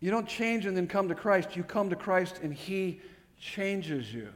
You 0.02 0.12
don't 0.12 0.28
change 0.28 0.66
and 0.66 0.76
then 0.76 0.88
come 0.88 1.08
to 1.08 1.16
Christ. 1.16 1.56
You 1.56 1.64
come 1.64 1.90
to 1.90 1.96
Christ 1.96 2.42
and 2.44 2.54
He 2.54 3.00
changes 3.40 4.14
you. 4.14 4.28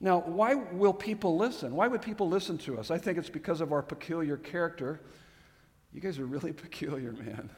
Now, 0.00 0.20
why 0.20 0.54
will 0.54 0.92
people 0.92 1.36
listen? 1.36 1.74
Why 1.74 1.88
would 1.88 2.02
people 2.02 2.28
listen 2.28 2.58
to 2.58 2.78
us? 2.78 2.90
I 2.90 2.98
think 2.98 3.16
it's 3.18 3.30
because 3.30 3.60
of 3.60 3.72
our 3.72 3.82
peculiar 3.82 4.36
character. 4.36 5.00
You 5.92 6.00
guys 6.00 6.18
are 6.18 6.26
really 6.26 6.52
peculiar, 6.64 7.12
man. 7.12 7.50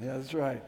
Yeah, 0.00 0.16
that's 0.16 0.34
right. 0.34 0.62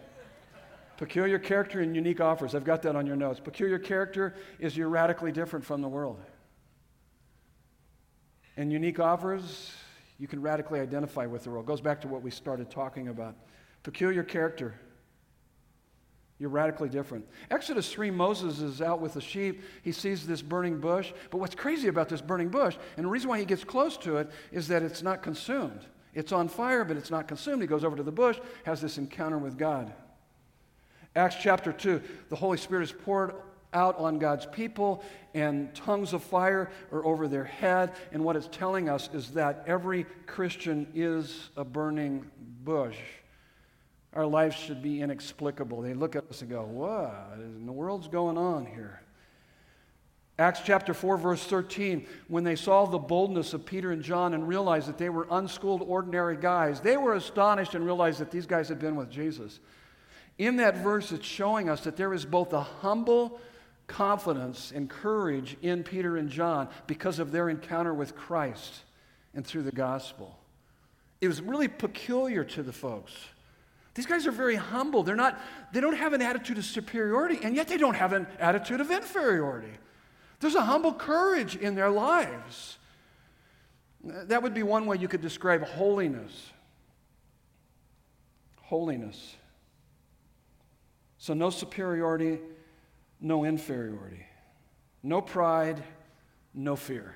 Peculiar 0.97 1.39
character 1.39 1.81
and 1.81 1.95
unique 1.95 2.21
offers. 2.21 2.55
I've 2.55 2.65
got 2.65 2.83
that 2.83 2.95
on 2.95 3.07
your 3.07 3.17
notes. 3.17 3.41
Peculiar 3.41 3.79
character 3.79 4.35
is 4.59 4.77
you're 4.77 4.89
radically 4.89 5.33
different 5.33 5.65
from 5.65 5.83
the 5.83 5.89
world. 5.89 6.21
And 8.57 8.73
unique 8.73 9.01
offers, 9.01 9.73
you 10.19 10.29
can 10.29 10.41
radically 10.41 10.79
identify 10.79 11.27
with 11.27 11.45
the 11.45 11.51
world. 11.51 11.65
It 11.65 11.69
goes 11.69 11.81
back 11.81 12.01
to 12.03 12.09
what 12.09 12.23
we 12.23 12.31
started 12.31 12.71
talking 12.71 13.09
about. 13.09 13.35
Peculiar 13.83 14.23
character. 14.23 14.75
You're 16.39 16.51
radically 16.51 16.89
different. 16.89 17.27
Exodus 17.51 17.93
3, 17.93 18.11
Moses 18.11 18.61
is 18.61 18.83
out 18.83 19.01
with 19.01 19.15
the 19.15 19.21
sheep. 19.21 19.63
He 19.83 19.93
sees 19.93 20.27
this 20.27 20.43
burning 20.43 20.81
bush. 20.81 21.13
But 21.31 21.39
what's 21.39 21.55
crazy 21.55 21.89
about 21.89 22.09
this 22.09 22.21
burning 22.21 22.49
bush, 22.49 22.77
and 22.97 23.05
the 23.05 23.11
reason 23.11 23.29
why 23.29 23.39
he 23.39 23.45
gets 23.45 23.63
close 23.63 23.97
to 23.99 24.17
it, 24.17 24.31
is 24.51 24.69
that 24.69 24.83
it's 24.83 25.03
not 25.03 25.23
consumed. 25.23 25.81
It's 26.13 26.33
on 26.33 26.49
fire, 26.49 26.85
but 26.85 26.97
it's 26.97 27.11
not 27.11 27.29
consumed. 27.29 27.63
He 27.63 27.69
goes 27.69 27.85
over 27.85 27.97
to 27.97 28.03
the 28.03 28.13
bush, 28.13 28.39
has 28.65 28.81
this 28.81 28.99
encounter 28.99 29.39
with 29.39 29.57
God. 29.57 29.93
Acts 31.17 31.37
chapter 31.41 31.73
2, 31.73 32.03
the 32.29 32.37
Holy 32.37 32.59
Spirit 32.59 32.83
is 32.83 32.93
poured 32.93 33.35
out 33.73 33.97
on 33.99 34.19
God's 34.19 34.47
people, 34.47 35.03
and 35.35 35.73
tongues 35.75 36.13
of 36.13 36.23
fire 36.23 36.71
are 36.93 37.05
over 37.05 37.29
their 37.29 37.45
head. 37.45 37.93
And 38.13 38.25
what 38.25 38.37
it's 38.37 38.49
telling 38.51 38.89
us 38.89 39.09
is 39.13 39.31
that 39.31 39.65
every 39.67 40.07
Christian 40.27 40.89
is 40.95 41.51
a 41.57 41.65
burning 41.65 42.29
bush. 42.65 42.99
Our 44.15 44.27
lives 44.27 44.57
should 44.57 44.83
be 44.83 45.03
inexplicable. 45.03 45.83
They 45.83 45.95
look 45.95 46.15
at 46.15 46.31
us 46.31 46.41
and 46.41 46.51
go, 46.51 46.63
What 46.63 47.35
in 47.37 47.67
the 47.67 47.73
world's 47.73 48.09
going 48.09 48.39
on 48.39 48.65
here? 48.65 49.01
Acts 50.37 50.63
chapter 50.65 50.95
4, 50.95 51.17
verse 51.17 51.45
13, 51.45 52.07
when 52.27 52.43
they 52.43 52.57
saw 52.57 52.87
the 52.87 52.99
boldness 52.99 53.55
of 53.55 53.65
Peter 53.65 53.93
and 53.93 54.03
John 54.03 54.35
and 54.35 54.49
realized 54.49 54.89
that 54.89 54.99
they 54.99 55.09
were 55.09 55.29
unschooled, 55.31 55.83
ordinary 55.87 56.37
guys, 56.37 56.81
they 56.81 56.97
were 56.97 57.15
astonished 57.15 57.77
and 57.77 57.85
realized 57.85 58.19
that 58.19 58.33
these 58.33 58.47
guys 58.47 58.69
had 58.69 58.81
been 58.81 58.97
with 58.97 59.11
Jesus. 59.11 59.61
In 60.37 60.57
that 60.57 60.79
verse, 60.79 61.13
it's 61.13 61.27
showing 61.27 61.69
us 61.69 61.83
that 61.83 61.97
there 61.97 62.13
is 62.13 62.25
both 62.25 62.53
a 62.53 62.63
humble 62.63 63.41
confidence 63.87 64.73
and 64.75 64.91
courage 64.91 65.57
in 65.63 65.85
Peter 65.85 66.17
and 66.17 66.29
John 66.29 66.69
because 66.89 67.21
of 67.21 67.31
their 67.31 67.49
encounter 67.49 67.95
with 67.95 68.17
Christ 68.17 68.81
and 69.35 69.47
through 69.47 69.63
the 69.63 69.73
gospel. 69.73 70.37
It 71.21 71.29
was 71.29 71.41
really 71.41 71.69
peculiar 71.69 72.43
to 72.43 72.65
the 72.65 72.73
folks. 72.73 73.13
These 73.95 74.07
guys 74.07 74.27
are 74.27 74.33
very 74.33 74.57
humble. 74.57 75.03
They're 75.05 75.15
not, 75.15 75.41
they 75.73 75.81
don't 75.81 75.97
have 75.97 76.13
an 76.13 76.23
attitude 76.23 76.59
of 76.59 76.65
superiority, 76.65 77.39
and 77.43 77.55
yet 77.55 77.69
they 77.69 77.77
don't 77.77 77.95
have 77.95 78.13
an 78.13 78.27
attitude 78.41 78.81
of 78.81 78.91
inferiority. 78.91 79.73
There's 80.41 80.57
a 80.57 80.63
humble 80.63 80.93
courage 80.93 81.57
in 81.57 81.75
their 81.75 81.91
lives. 81.91 82.79
That 84.03 84.43
would 84.43 84.53
be 84.53 84.63
one 84.63 84.87
way 84.87 84.99
you 84.99 85.09
could 85.09 85.23
describe 85.23 85.63
holiness. 85.63 86.51
Holiness. 88.63 89.37
So, 91.19 91.33
no 91.33 91.49
superiority, 91.51 92.41
no 93.21 93.45
inferiority. 93.45 94.27
No 95.03 95.21
pride, 95.21 95.83
no 96.53 96.77
fear. 96.77 97.15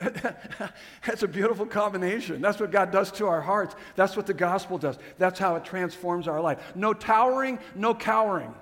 That's 1.06 1.22
a 1.22 1.28
beautiful 1.28 1.66
combination. 1.66 2.40
That's 2.40 2.58
what 2.58 2.70
God 2.70 2.90
does 2.90 3.12
to 3.12 3.26
our 3.26 3.42
hearts. 3.42 3.74
That's 3.96 4.16
what 4.16 4.26
the 4.26 4.34
gospel 4.34 4.78
does. 4.78 4.98
That's 5.18 5.38
how 5.38 5.56
it 5.56 5.64
transforms 5.64 6.26
our 6.26 6.40
life. 6.40 6.58
No 6.74 6.94
towering, 6.94 7.58
no 7.74 7.94
cowering. 7.94 8.54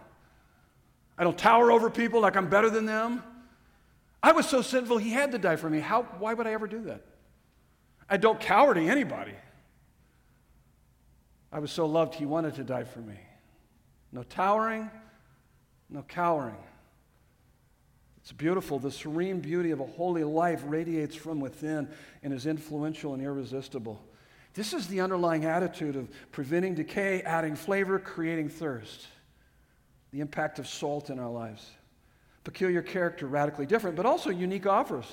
I 1.16 1.24
don't 1.24 1.38
tower 1.38 1.70
over 1.70 1.90
people 1.90 2.20
like 2.20 2.36
I'm 2.36 2.48
better 2.48 2.70
than 2.70 2.86
them. 2.86 3.22
I 4.20 4.32
was 4.32 4.46
so 4.46 4.62
sinful, 4.62 4.98
he 4.98 5.10
had 5.10 5.30
to 5.32 5.38
die 5.38 5.56
for 5.56 5.70
me. 5.70 5.78
How, 5.78 6.02
why 6.18 6.34
would 6.34 6.46
I 6.46 6.52
ever 6.52 6.66
do 6.66 6.82
that? 6.82 7.02
I 8.10 8.16
don't 8.16 8.40
cower 8.40 8.74
to 8.74 8.80
anybody. 8.80 9.34
I 11.52 11.60
was 11.60 11.70
so 11.70 11.86
loved, 11.86 12.14
he 12.14 12.26
wanted 12.26 12.56
to 12.56 12.64
die 12.64 12.84
for 12.84 12.98
me. 12.98 13.18
No 14.10 14.24
towering, 14.24 14.90
no 15.88 16.02
cowering. 16.02 16.56
It's 18.28 18.34
beautiful. 18.34 18.78
The 18.78 18.90
serene 18.90 19.40
beauty 19.40 19.70
of 19.70 19.80
a 19.80 19.86
holy 19.86 20.22
life 20.22 20.62
radiates 20.66 21.16
from 21.16 21.40
within 21.40 21.88
and 22.22 22.30
is 22.30 22.44
influential 22.44 23.14
and 23.14 23.22
irresistible. 23.22 24.04
This 24.52 24.74
is 24.74 24.86
the 24.86 25.00
underlying 25.00 25.46
attitude 25.46 25.96
of 25.96 26.10
preventing 26.30 26.74
decay, 26.74 27.22
adding 27.22 27.56
flavor, 27.56 27.98
creating 27.98 28.50
thirst. 28.50 29.06
The 30.10 30.20
impact 30.20 30.58
of 30.58 30.68
salt 30.68 31.08
in 31.08 31.18
our 31.18 31.30
lives. 31.30 31.70
Peculiar 32.44 32.82
character, 32.82 33.26
radically 33.26 33.64
different, 33.64 33.96
but 33.96 34.04
also 34.04 34.28
unique 34.28 34.66
offers. 34.66 35.06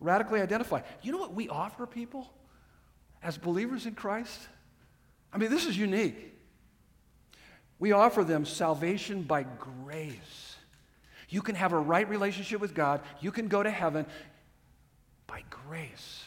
Radically 0.00 0.40
identify. 0.40 0.80
You 1.02 1.12
know 1.12 1.18
what 1.18 1.34
we 1.34 1.48
offer 1.48 1.86
people 1.86 2.28
as 3.22 3.38
believers 3.38 3.86
in 3.86 3.94
Christ? 3.94 4.40
I 5.32 5.38
mean, 5.38 5.50
this 5.50 5.66
is 5.66 5.78
unique. 5.78 6.36
We 7.78 7.92
offer 7.92 8.24
them 8.24 8.44
salvation 8.44 9.22
by 9.22 9.44
grace. 9.44 10.49
You 11.30 11.40
can 11.40 11.54
have 11.54 11.72
a 11.72 11.78
right 11.78 12.08
relationship 12.08 12.60
with 12.60 12.74
God, 12.74 13.00
you 13.20 13.32
can 13.32 13.48
go 13.48 13.62
to 13.62 13.70
heaven 13.70 14.04
by 15.26 15.44
grace. 15.48 16.24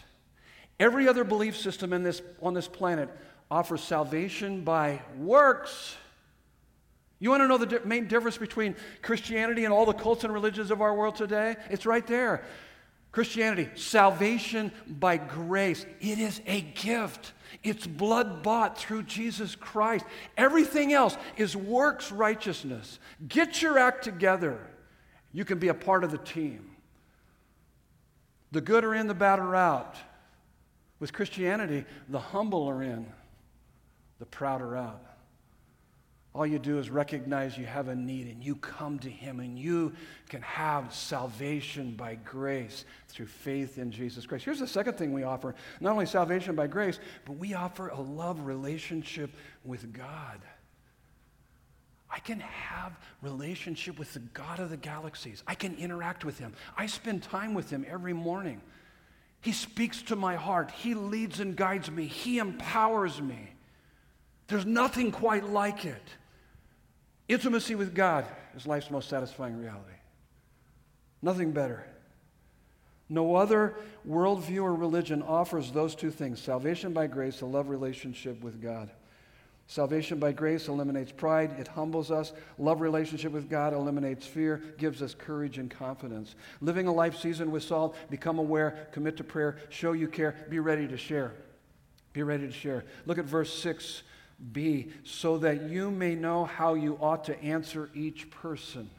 Every 0.80 1.08
other 1.08 1.24
belief 1.24 1.56
system 1.56 1.94
in 1.94 2.04
this, 2.04 2.22
on 2.42 2.54
this 2.54 2.68
planet 2.68 3.10
offers 3.52 3.84
salvation 3.84 4.64
by 4.64 5.02
works. 5.18 5.96
You 7.20 7.30
want 7.30 7.42
to 7.44 7.48
know 7.48 7.58
the 7.58 7.82
main 7.86 8.08
difference 8.08 8.38
between 8.38 8.76
Christianity 9.02 9.66
and 9.66 9.74
all 9.74 9.86
the 9.86 9.94
cults 9.94 10.24
and 10.24 10.34
religions 10.34 10.72
of 10.72 10.82
our 10.82 10.96
world 10.96 11.16
today? 11.16 11.56
It's 11.70 11.86
right 11.86 12.06
there. 12.08 12.44
Christianity, 13.12 13.70
salvation 13.76 14.72
by 14.88 15.18
grace. 15.18 15.86
It 16.02 16.18
is 16.18 16.42
a 16.48 16.62
gift. 16.62 17.34
It's 17.62 17.86
blood 17.86 18.42
bought 18.42 18.78
through 18.78 19.04
Jesus 19.04 19.56
Christ. 19.56 20.04
Everything 20.36 20.92
else 20.92 21.16
is 21.38 21.56
works 21.56 22.12
righteousness. 22.12 23.00
Get 23.28 23.62
your 23.62 23.78
act 23.78 24.04
together. 24.04 24.60
You 25.34 25.44
can 25.44 25.58
be 25.58 25.68
a 25.68 25.74
part 25.74 26.04
of 26.04 26.12
the 26.12 26.20
team. 26.20 26.70
The 28.52 28.62
good 28.62 28.84
are 28.84 28.94
in, 28.94 29.08
the 29.08 29.16
bad 29.16 29.40
are 29.40 29.56
out. 29.56 29.98
With 31.00 31.12
Christianity, 31.12 31.86
the 32.08 32.20
humble 32.20 32.66
are 32.70 32.84
in, 32.84 33.08
the 34.20 34.26
proud 34.26 34.62
are 34.62 34.78
out. 34.78 35.02
All 36.36 36.48
you 36.48 36.58
do 36.58 36.80
is 36.80 36.90
recognize 36.90 37.58
you 37.58 37.66
have 37.66 37.90
a 37.90 37.96
need 37.96 38.28
and 38.28 38.44
you 38.44 38.56
come 38.56 38.98
to 39.00 39.10
Him 39.10 39.40
and 39.40 39.58
you 39.58 39.94
can 40.30 40.42
have 40.42 40.94
salvation 40.94 41.92
by 41.92 42.16
grace 42.16 42.86
through 43.08 43.28
faith 43.28 43.78
in 43.78 43.92
Jesus 43.92 44.26
Christ. 44.26 44.46
Here's 44.46 44.60
the 44.60 44.68
second 44.68 44.98
thing 44.98 45.14
we 45.14 45.24
offer 45.24 45.54
not 45.80 45.92
only 45.92 46.08
salvation 46.08 46.56
by 46.56 46.66
grace, 46.66 47.00
but 47.26 47.38
we 47.38 47.54
offer 47.54 47.90
a 47.90 48.02
love 48.02 48.46
relationship 48.46 49.30
with 49.64 49.94
God. 49.94 50.40
I 52.14 52.20
can 52.20 52.42
have 52.42 52.94
relationship 53.24 53.98
with 53.98 54.14
the 54.14 54.20
God 54.20 54.60
of 54.60 54.70
the 54.70 54.78
galaxies. 54.78 55.42
I 55.48 55.56
can 55.56 55.76
interact 55.76 56.24
with 56.24 56.38
him. 56.38 56.54
I 56.78 56.86
spend 56.86 57.24
time 57.24 57.56
with 57.56 57.72
him 57.72 57.84
every 57.90 58.14
morning. 58.14 58.62
He 59.42 59.52
speaks 59.52 60.04
to 60.04 60.16
my 60.16 60.36
heart. 60.36 60.70
He 60.70 60.94
leads 60.94 61.40
and 61.40 61.56
guides 61.56 61.90
me. 61.90 62.06
He 62.06 62.38
empowers 62.38 63.20
me. 63.20 63.56
There's 64.48 64.66
nothing 64.66 65.12
quite 65.12 65.50
like 65.50 65.86
it. 65.86 66.04
Intimacy 67.28 67.74
with 67.74 67.96
God 67.96 68.26
is 68.56 68.68
life's 68.68 68.92
most 68.92 69.10
satisfying 69.10 69.58
reality. 69.58 69.98
Nothing 71.24 71.52
better. 71.52 71.84
No 73.10 73.36
other 73.36 73.76
worldview 74.08 74.62
or 74.62 74.76
religion 74.76 75.24
offers 75.24 75.72
those 75.72 75.96
two 75.96 76.12
things 76.12 76.40
salvation 76.40 76.94
by 76.94 77.08
grace, 77.08 77.42
a 77.42 77.48
love 77.48 77.70
relationship 77.70 78.44
with 78.44 78.62
God. 78.62 78.92
Salvation 79.68 80.20
by 80.20 80.32
grace 80.32 80.68
eliminates 80.68 81.12
pride, 81.12 81.56
it 81.58 81.68
humbles 81.68 82.12
us. 82.12 82.34
Love 82.58 82.82
relationship 82.82 83.32
with 83.32 83.50
God 83.50 83.74
eliminates 83.74 84.28
fear, 84.28 84.62
gives 84.78 85.02
us 85.02 85.16
courage 85.16 85.58
and 85.58 85.72
confidence. 85.72 86.36
Living 86.62 86.88
a 86.88 86.94
life 86.94 87.18
seasoned 87.18 87.52
with 87.52 87.64
salt, 87.64 87.96
become 88.10 88.40
aware, 88.40 88.88
commit 88.92 89.18
to 89.18 89.24
prayer, 89.24 89.58
show 89.70 89.94
you 89.94 90.08
care, 90.08 90.36
be 90.50 90.60
ready 90.60 90.88
to 90.88 90.98
share. 90.98 91.34
Be 92.12 92.24
ready 92.24 92.46
to 92.46 92.54
share. 92.54 92.84
Look 93.06 93.18
at 93.18 93.26
verse 93.26 93.54
6 93.54 94.04
B, 94.52 94.92
so 95.04 95.38
that 95.38 95.70
you 95.70 95.90
may 95.90 96.16
know 96.16 96.46
how 96.46 96.74
you 96.74 96.98
ought 97.00 97.24
to 97.26 97.42
answer 97.42 97.90
each 97.96 98.30
person. 98.30 98.90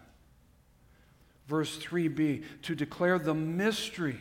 Verse 1.47 1.77
3b, 1.79 2.45
to 2.63 2.75
declare 2.75 3.19
the 3.19 3.35
mystery 3.35 4.19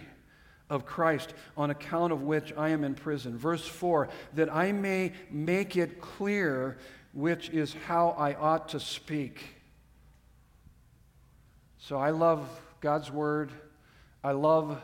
of 0.73 0.85
Christ, 0.85 1.33
on 1.55 1.69
account 1.69 2.11
of 2.11 2.23
which 2.23 2.51
I 2.57 2.69
am 2.69 2.83
in 2.83 2.95
prison. 2.95 3.37
Verse 3.37 3.65
4, 3.65 4.09
that 4.33 4.53
I 4.53 4.71
may 4.71 5.13
make 5.31 5.77
it 5.77 6.01
clear 6.01 6.77
which 7.13 7.49
is 7.49 7.73
how 7.85 8.09
I 8.17 8.33
ought 8.33 8.69
to 8.69 8.79
speak. 8.79 9.43
So 11.77 11.97
I 11.97 12.09
love 12.09 12.47
God's 12.81 13.11
word. 13.11 13.51
I 14.23 14.31
love 14.31 14.81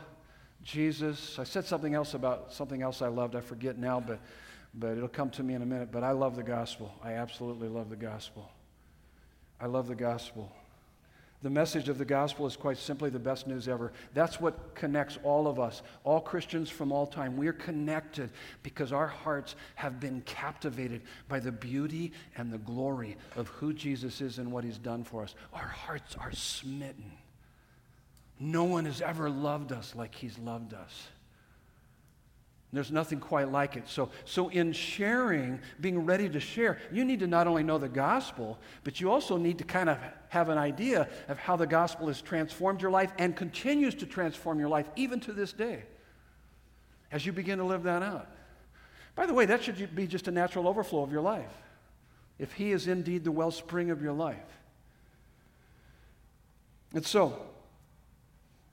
Jesus. 0.62 1.38
I 1.38 1.44
said 1.44 1.64
something 1.64 1.94
else 1.94 2.14
about 2.14 2.52
something 2.52 2.82
else 2.82 3.02
I 3.02 3.08
loved. 3.08 3.34
I 3.34 3.40
forget 3.40 3.78
now, 3.78 4.00
but 4.00 4.20
but 4.74 4.96
it'll 4.96 5.08
come 5.08 5.30
to 5.30 5.42
me 5.42 5.54
in 5.54 5.62
a 5.62 5.66
minute. 5.66 5.90
But 5.90 6.04
I 6.04 6.12
love 6.12 6.36
the 6.36 6.42
gospel. 6.42 6.94
I 7.02 7.14
absolutely 7.14 7.68
love 7.68 7.90
the 7.90 7.96
gospel. 7.96 8.50
I 9.60 9.66
love 9.66 9.88
the 9.88 9.94
gospel. 9.94 10.52
The 11.42 11.50
message 11.50 11.88
of 11.88 11.96
the 11.96 12.04
gospel 12.04 12.46
is 12.46 12.54
quite 12.54 12.76
simply 12.76 13.08
the 13.08 13.18
best 13.18 13.46
news 13.46 13.66
ever. 13.66 13.92
That's 14.12 14.40
what 14.40 14.74
connects 14.74 15.18
all 15.22 15.46
of 15.46 15.58
us, 15.58 15.80
all 16.04 16.20
Christians 16.20 16.68
from 16.68 16.92
all 16.92 17.06
time. 17.06 17.36
We're 17.38 17.54
connected 17.54 18.30
because 18.62 18.92
our 18.92 19.06
hearts 19.06 19.56
have 19.76 20.00
been 20.00 20.20
captivated 20.22 21.00
by 21.28 21.40
the 21.40 21.52
beauty 21.52 22.12
and 22.36 22.52
the 22.52 22.58
glory 22.58 23.16
of 23.36 23.48
who 23.48 23.72
Jesus 23.72 24.20
is 24.20 24.38
and 24.38 24.52
what 24.52 24.64
he's 24.64 24.76
done 24.76 25.02
for 25.02 25.22
us. 25.22 25.34
Our 25.54 25.62
hearts 25.62 26.14
are 26.16 26.32
smitten. 26.32 27.12
No 28.38 28.64
one 28.64 28.84
has 28.84 29.00
ever 29.00 29.30
loved 29.30 29.72
us 29.72 29.94
like 29.94 30.14
he's 30.14 30.38
loved 30.38 30.74
us. 30.74 31.08
There's 32.72 32.92
nothing 32.92 33.18
quite 33.18 33.50
like 33.50 33.76
it. 33.76 33.88
So, 33.88 34.10
so, 34.24 34.48
in 34.48 34.72
sharing, 34.72 35.60
being 35.80 36.04
ready 36.06 36.28
to 36.28 36.38
share, 36.38 36.78
you 36.92 37.04
need 37.04 37.18
to 37.20 37.26
not 37.26 37.48
only 37.48 37.64
know 37.64 37.78
the 37.78 37.88
gospel, 37.88 38.58
but 38.84 39.00
you 39.00 39.10
also 39.10 39.36
need 39.36 39.58
to 39.58 39.64
kind 39.64 39.88
of 39.88 39.98
have 40.28 40.48
an 40.50 40.58
idea 40.58 41.08
of 41.28 41.38
how 41.38 41.56
the 41.56 41.66
gospel 41.66 42.06
has 42.06 42.22
transformed 42.22 42.80
your 42.80 42.92
life 42.92 43.12
and 43.18 43.34
continues 43.34 43.96
to 43.96 44.06
transform 44.06 44.60
your 44.60 44.68
life 44.68 44.88
even 44.94 45.18
to 45.20 45.32
this 45.32 45.52
day 45.52 45.82
as 47.10 47.26
you 47.26 47.32
begin 47.32 47.58
to 47.58 47.64
live 47.64 47.82
that 47.82 48.02
out. 48.02 48.28
By 49.16 49.26
the 49.26 49.34
way, 49.34 49.46
that 49.46 49.64
should 49.64 49.92
be 49.94 50.06
just 50.06 50.28
a 50.28 50.30
natural 50.30 50.68
overflow 50.68 51.02
of 51.02 51.10
your 51.10 51.22
life. 51.22 51.52
If 52.38 52.52
He 52.52 52.70
is 52.70 52.86
indeed 52.86 53.24
the 53.24 53.32
wellspring 53.32 53.90
of 53.90 54.00
your 54.00 54.12
life. 54.12 54.38
And 56.94 57.04
so, 57.04 57.49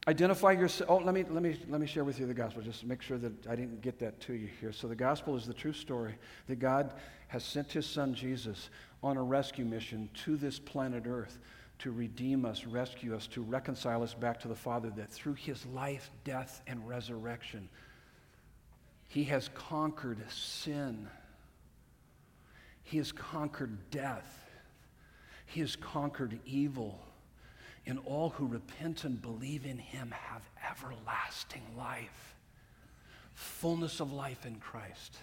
Identify 0.07 0.53
yourself. 0.53 0.89
Oh, 0.89 0.97
let 0.97 1.13
me, 1.13 1.25
let, 1.29 1.43
me, 1.43 1.59
let 1.67 1.81
me 1.81 1.87
share 1.87 2.05
with 2.05 2.17
you 2.17 2.25
the 2.25 2.33
gospel, 2.33 2.61
just 2.61 2.85
make 2.85 3.01
sure 3.01 3.17
that 3.17 3.45
I 3.45 3.57
didn't 3.57 3.81
get 3.81 3.99
that 3.99 4.21
to 4.21 4.33
you 4.33 4.47
here. 4.61 4.71
So, 4.71 4.87
the 4.87 4.95
gospel 4.95 5.35
is 5.35 5.45
the 5.45 5.53
true 5.53 5.73
story 5.73 6.15
that 6.47 6.59
God 6.59 6.93
has 7.27 7.43
sent 7.43 7.73
his 7.73 7.85
son 7.85 8.13
Jesus 8.13 8.69
on 9.03 9.17
a 9.17 9.21
rescue 9.21 9.65
mission 9.65 10.09
to 10.25 10.37
this 10.37 10.59
planet 10.59 11.03
Earth 11.05 11.39
to 11.79 11.91
redeem 11.91 12.45
us, 12.45 12.65
rescue 12.65 13.15
us, 13.15 13.27
to 13.27 13.41
reconcile 13.41 14.01
us 14.01 14.13
back 14.13 14.39
to 14.39 14.47
the 14.47 14.55
Father, 14.55 14.89
that 14.91 15.09
through 15.09 15.33
his 15.33 15.65
life, 15.67 16.09
death, 16.23 16.61
and 16.67 16.87
resurrection, 16.87 17.67
he 19.09 19.25
has 19.25 19.49
conquered 19.49 20.19
sin. 20.31 21.07
He 22.83 22.97
has 22.97 23.11
conquered 23.11 23.77
death. 23.91 24.49
He 25.45 25.59
has 25.59 25.75
conquered 25.75 26.39
evil 26.45 26.97
and 27.88 27.99
all 28.05 28.29
who 28.31 28.45
repent 28.45 29.05
and 29.05 29.21
believe 29.21 29.65
in 29.65 29.77
him 29.77 30.11
have 30.11 30.41
everlasting 30.69 31.63
life, 31.77 32.35
fullness 33.33 33.99
of 33.99 34.11
life 34.11 34.45
in 34.45 34.55
Christ. 34.57 35.17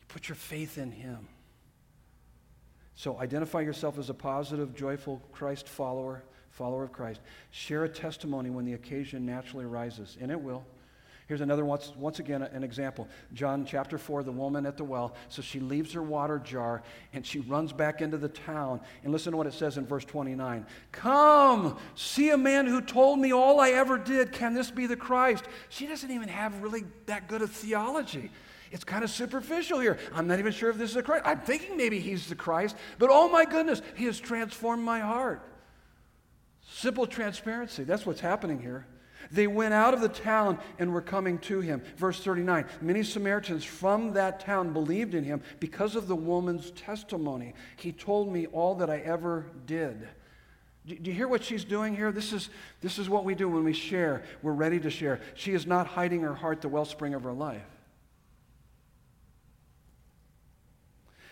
You 0.00 0.06
put 0.08 0.28
your 0.28 0.36
faith 0.36 0.78
in 0.78 0.90
him. 0.90 1.28
So 2.94 3.20
identify 3.20 3.60
yourself 3.60 3.98
as 3.98 4.10
a 4.10 4.14
positive, 4.14 4.74
joyful 4.74 5.22
Christ 5.30 5.68
follower, 5.68 6.24
follower 6.50 6.82
of 6.82 6.92
Christ. 6.92 7.20
Share 7.50 7.84
a 7.84 7.88
testimony 7.88 8.50
when 8.50 8.64
the 8.64 8.72
occasion 8.72 9.24
naturally 9.24 9.66
arises, 9.66 10.16
and 10.20 10.32
it 10.32 10.40
will. 10.40 10.64
Here's 11.28 11.42
another, 11.42 11.66
once, 11.66 11.92
once 11.94 12.20
again, 12.20 12.40
an 12.40 12.64
example. 12.64 13.06
John 13.34 13.66
chapter 13.66 13.98
4, 13.98 14.22
the 14.22 14.32
woman 14.32 14.64
at 14.64 14.78
the 14.78 14.84
well. 14.84 15.14
So 15.28 15.42
she 15.42 15.60
leaves 15.60 15.92
her 15.92 16.02
water 16.02 16.38
jar 16.38 16.82
and 17.12 17.24
she 17.24 17.40
runs 17.40 17.70
back 17.70 18.00
into 18.00 18.16
the 18.16 18.30
town. 18.30 18.80
And 19.04 19.12
listen 19.12 19.32
to 19.32 19.36
what 19.36 19.46
it 19.46 19.52
says 19.52 19.76
in 19.76 19.86
verse 19.86 20.06
29 20.06 20.64
Come, 20.90 21.76
see 21.94 22.30
a 22.30 22.38
man 22.38 22.66
who 22.66 22.80
told 22.80 23.18
me 23.18 23.34
all 23.34 23.60
I 23.60 23.72
ever 23.72 23.98
did. 23.98 24.32
Can 24.32 24.54
this 24.54 24.70
be 24.70 24.86
the 24.86 24.96
Christ? 24.96 25.44
She 25.68 25.86
doesn't 25.86 26.10
even 26.10 26.28
have 26.28 26.62
really 26.62 26.84
that 27.04 27.28
good 27.28 27.42
a 27.42 27.46
theology. 27.46 28.30
It's 28.70 28.84
kind 28.84 29.04
of 29.04 29.10
superficial 29.10 29.80
here. 29.80 29.98
I'm 30.14 30.26
not 30.28 30.38
even 30.38 30.52
sure 30.52 30.70
if 30.70 30.78
this 30.78 30.90
is 30.90 30.96
the 30.96 31.02
Christ. 31.02 31.24
I'm 31.26 31.40
thinking 31.40 31.76
maybe 31.76 32.00
he's 32.00 32.26
the 32.26 32.36
Christ, 32.36 32.74
but 32.98 33.10
oh 33.12 33.28
my 33.28 33.44
goodness, 33.44 33.82
he 33.96 34.06
has 34.06 34.18
transformed 34.18 34.82
my 34.82 35.00
heart. 35.00 35.42
Simple 36.70 37.06
transparency. 37.06 37.84
That's 37.84 38.06
what's 38.06 38.20
happening 38.20 38.60
here. 38.60 38.86
They 39.30 39.46
went 39.46 39.74
out 39.74 39.94
of 39.94 40.00
the 40.00 40.08
town 40.08 40.58
and 40.78 40.92
were 40.92 41.02
coming 41.02 41.38
to 41.40 41.60
him. 41.60 41.82
Verse 41.96 42.20
39 42.20 42.66
Many 42.80 43.02
Samaritans 43.02 43.64
from 43.64 44.12
that 44.14 44.40
town 44.40 44.72
believed 44.72 45.14
in 45.14 45.24
him 45.24 45.42
because 45.60 45.96
of 45.96 46.08
the 46.08 46.16
woman's 46.16 46.70
testimony. 46.72 47.54
He 47.76 47.92
told 47.92 48.32
me 48.32 48.46
all 48.46 48.74
that 48.76 48.90
I 48.90 48.98
ever 48.98 49.46
did. 49.66 50.08
Do 50.86 50.96
you 51.02 51.12
hear 51.12 51.28
what 51.28 51.44
she's 51.44 51.64
doing 51.64 51.94
here? 51.94 52.10
This 52.10 52.32
is, 52.32 52.48
this 52.80 52.98
is 52.98 53.10
what 53.10 53.24
we 53.24 53.34
do 53.34 53.46
when 53.46 53.62
we 53.62 53.74
share. 53.74 54.22
We're 54.40 54.52
ready 54.52 54.80
to 54.80 54.90
share. 54.90 55.20
She 55.34 55.52
is 55.52 55.66
not 55.66 55.86
hiding 55.86 56.22
her 56.22 56.34
heart, 56.34 56.62
the 56.62 56.68
wellspring 56.68 57.12
of 57.12 57.24
her 57.24 57.32
life. 57.32 57.66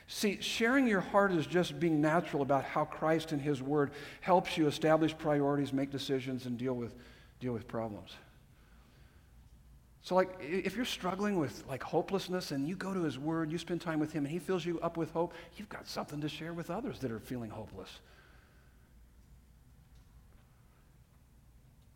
See, 0.09 0.41
sharing 0.41 0.87
your 0.87 1.01
heart 1.01 1.33
is 1.33 1.47
just 1.47 1.81
being 1.81 2.01
natural 2.01 2.43
about 2.43 2.65
how 2.65 2.85
Christ 2.85 3.33
and 3.33 3.41
His 3.41 3.63
Word 3.63 3.93
helps 4.21 4.59
you 4.59 4.69
establish 4.69 5.17
priorities, 5.17 5.73
make 5.73 5.91
decisions, 5.91 6.45
and 6.45 6.59
deal 6.59 6.75
with 6.75 6.95
deal 7.41 7.53
with 7.53 7.69
problems. 7.69 8.13
So, 10.07 10.15
like, 10.15 10.39
if 10.41 10.77
you're 10.77 10.85
struggling 10.85 11.37
with 11.37 11.65
like 11.69 11.83
hopelessness 11.83 12.53
and 12.53 12.69
you 12.69 12.77
go 12.77 12.95
to 12.95 13.03
His 13.03 13.19
Word, 13.19 13.51
you 13.51 13.59
spend 13.59 13.81
time 13.81 13.99
with 13.99 14.13
Him, 14.13 14.25
and 14.25 14.33
He 14.33 14.39
fills 14.39 14.65
you 14.65 14.79
up 14.79 14.97
with 14.97 15.11
hope, 15.11 15.35
you've 15.57 15.69
got 15.69 15.89
something 15.89 16.21
to 16.21 16.29
share 16.29 16.53
with 16.53 16.71
others 16.71 17.01
that 17.01 17.11
are 17.11 17.19
feeling 17.19 17.51
hopeless. 17.51 17.91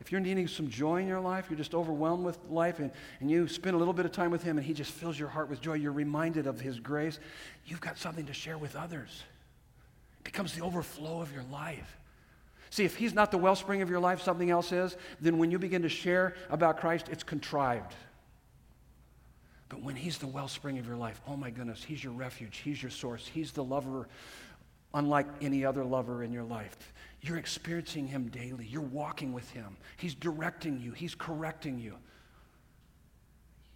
If 0.00 0.10
you're 0.10 0.20
needing 0.20 0.48
some 0.48 0.68
joy 0.68 1.02
in 1.02 1.06
your 1.06 1.20
life, 1.20 1.46
you're 1.50 1.56
just 1.56 1.72
overwhelmed 1.72 2.24
with 2.24 2.36
life, 2.48 2.80
and, 2.80 2.90
and 3.20 3.30
you 3.30 3.46
spend 3.46 3.76
a 3.76 3.78
little 3.78 3.94
bit 3.94 4.06
of 4.06 4.10
time 4.12 4.32
with 4.32 4.42
Him, 4.42 4.58
and 4.58 4.66
He 4.66 4.72
just 4.72 4.90
fills 4.90 5.16
your 5.16 5.28
heart 5.28 5.48
with 5.48 5.60
joy, 5.60 5.74
you're 5.74 5.92
reminded 5.92 6.48
of 6.48 6.58
His 6.58 6.80
grace, 6.80 7.20
you've 7.66 7.80
got 7.80 7.96
something 7.96 8.26
to 8.26 8.32
share 8.32 8.58
with 8.58 8.74
others. 8.74 9.22
It 10.18 10.24
becomes 10.24 10.54
the 10.54 10.64
overflow 10.64 11.20
of 11.20 11.32
your 11.32 11.44
life. 11.44 11.99
See, 12.70 12.84
if 12.84 12.96
he's 12.96 13.12
not 13.12 13.32
the 13.32 13.38
wellspring 13.38 13.82
of 13.82 13.90
your 13.90 13.98
life, 13.98 14.22
something 14.22 14.48
else 14.48 14.70
is, 14.70 14.96
then 15.20 15.38
when 15.38 15.50
you 15.50 15.58
begin 15.58 15.82
to 15.82 15.88
share 15.88 16.34
about 16.48 16.78
Christ, 16.78 17.08
it's 17.10 17.24
contrived. 17.24 17.94
But 19.68 19.82
when 19.82 19.96
he's 19.96 20.18
the 20.18 20.28
wellspring 20.28 20.78
of 20.78 20.86
your 20.86 20.96
life, 20.96 21.20
oh 21.26 21.36
my 21.36 21.50
goodness, 21.50 21.82
he's 21.82 22.02
your 22.02 22.12
refuge, 22.12 22.58
he's 22.58 22.80
your 22.80 22.90
source, 22.90 23.26
he's 23.26 23.52
the 23.52 23.64
lover 23.64 24.08
unlike 24.94 25.26
any 25.40 25.64
other 25.64 25.84
lover 25.84 26.22
in 26.22 26.32
your 26.32 26.42
life. 26.44 26.92
You're 27.20 27.36
experiencing 27.36 28.06
him 28.06 28.28
daily, 28.28 28.66
you're 28.66 28.80
walking 28.80 29.32
with 29.32 29.48
him, 29.50 29.76
he's 29.96 30.14
directing 30.14 30.80
you, 30.80 30.92
he's 30.92 31.14
correcting 31.14 31.78
you. 31.78 31.96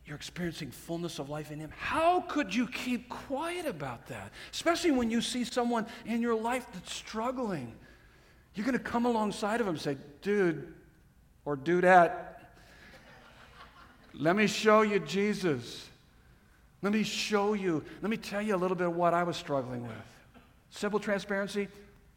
You're 0.07 0.17
experiencing 0.17 0.71
fullness 0.71 1.19
of 1.19 1.31
life 1.31 1.51
in 1.51 1.59
Him. 1.59 1.71
How 1.79 2.21
could 2.21 2.55
you 2.55 2.67
keep 2.67 3.09
quiet 3.09 3.65
about 3.65 4.07
that? 4.09 4.33
Especially 4.53 4.91
when 4.91 5.11
you 5.11 5.23
see 5.23 5.45
someone 5.45 5.87
in 6.05 6.21
your 6.21 6.35
life 6.35 6.67
that's 6.75 6.93
struggling 6.93 7.75
you're 8.55 8.67
going 8.67 8.79
to 8.79 8.85
come 8.85 9.05
alongside 9.05 9.61
of 9.61 9.67
him 9.67 9.75
and 9.75 9.81
say, 9.81 9.97
dude 10.23 10.73
or 11.45 11.57
dudette, 11.57 12.13
let 14.15 14.37
me 14.37 14.47
show 14.47 14.83
you 14.83 15.01
Jesus. 15.01 15.89
Let 16.83 16.93
me 16.93 17.03
show 17.03 17.55
you. 17.55 17.85
Let 18.01 18.11
me 18.11 18.17
tell 18.17 18.43
you 18.43 18.55
a 18.55 18.59
little 18.59 18.77
bit 18.77 18.87
of 18.87 18.97
what 18.97 19.15
I 19.15 19.25
was 19.25 19.37
struggling 19.37 19.83
with. 19.83 19.97
Simple 20.71 21.01
transparency, 21.01 21.69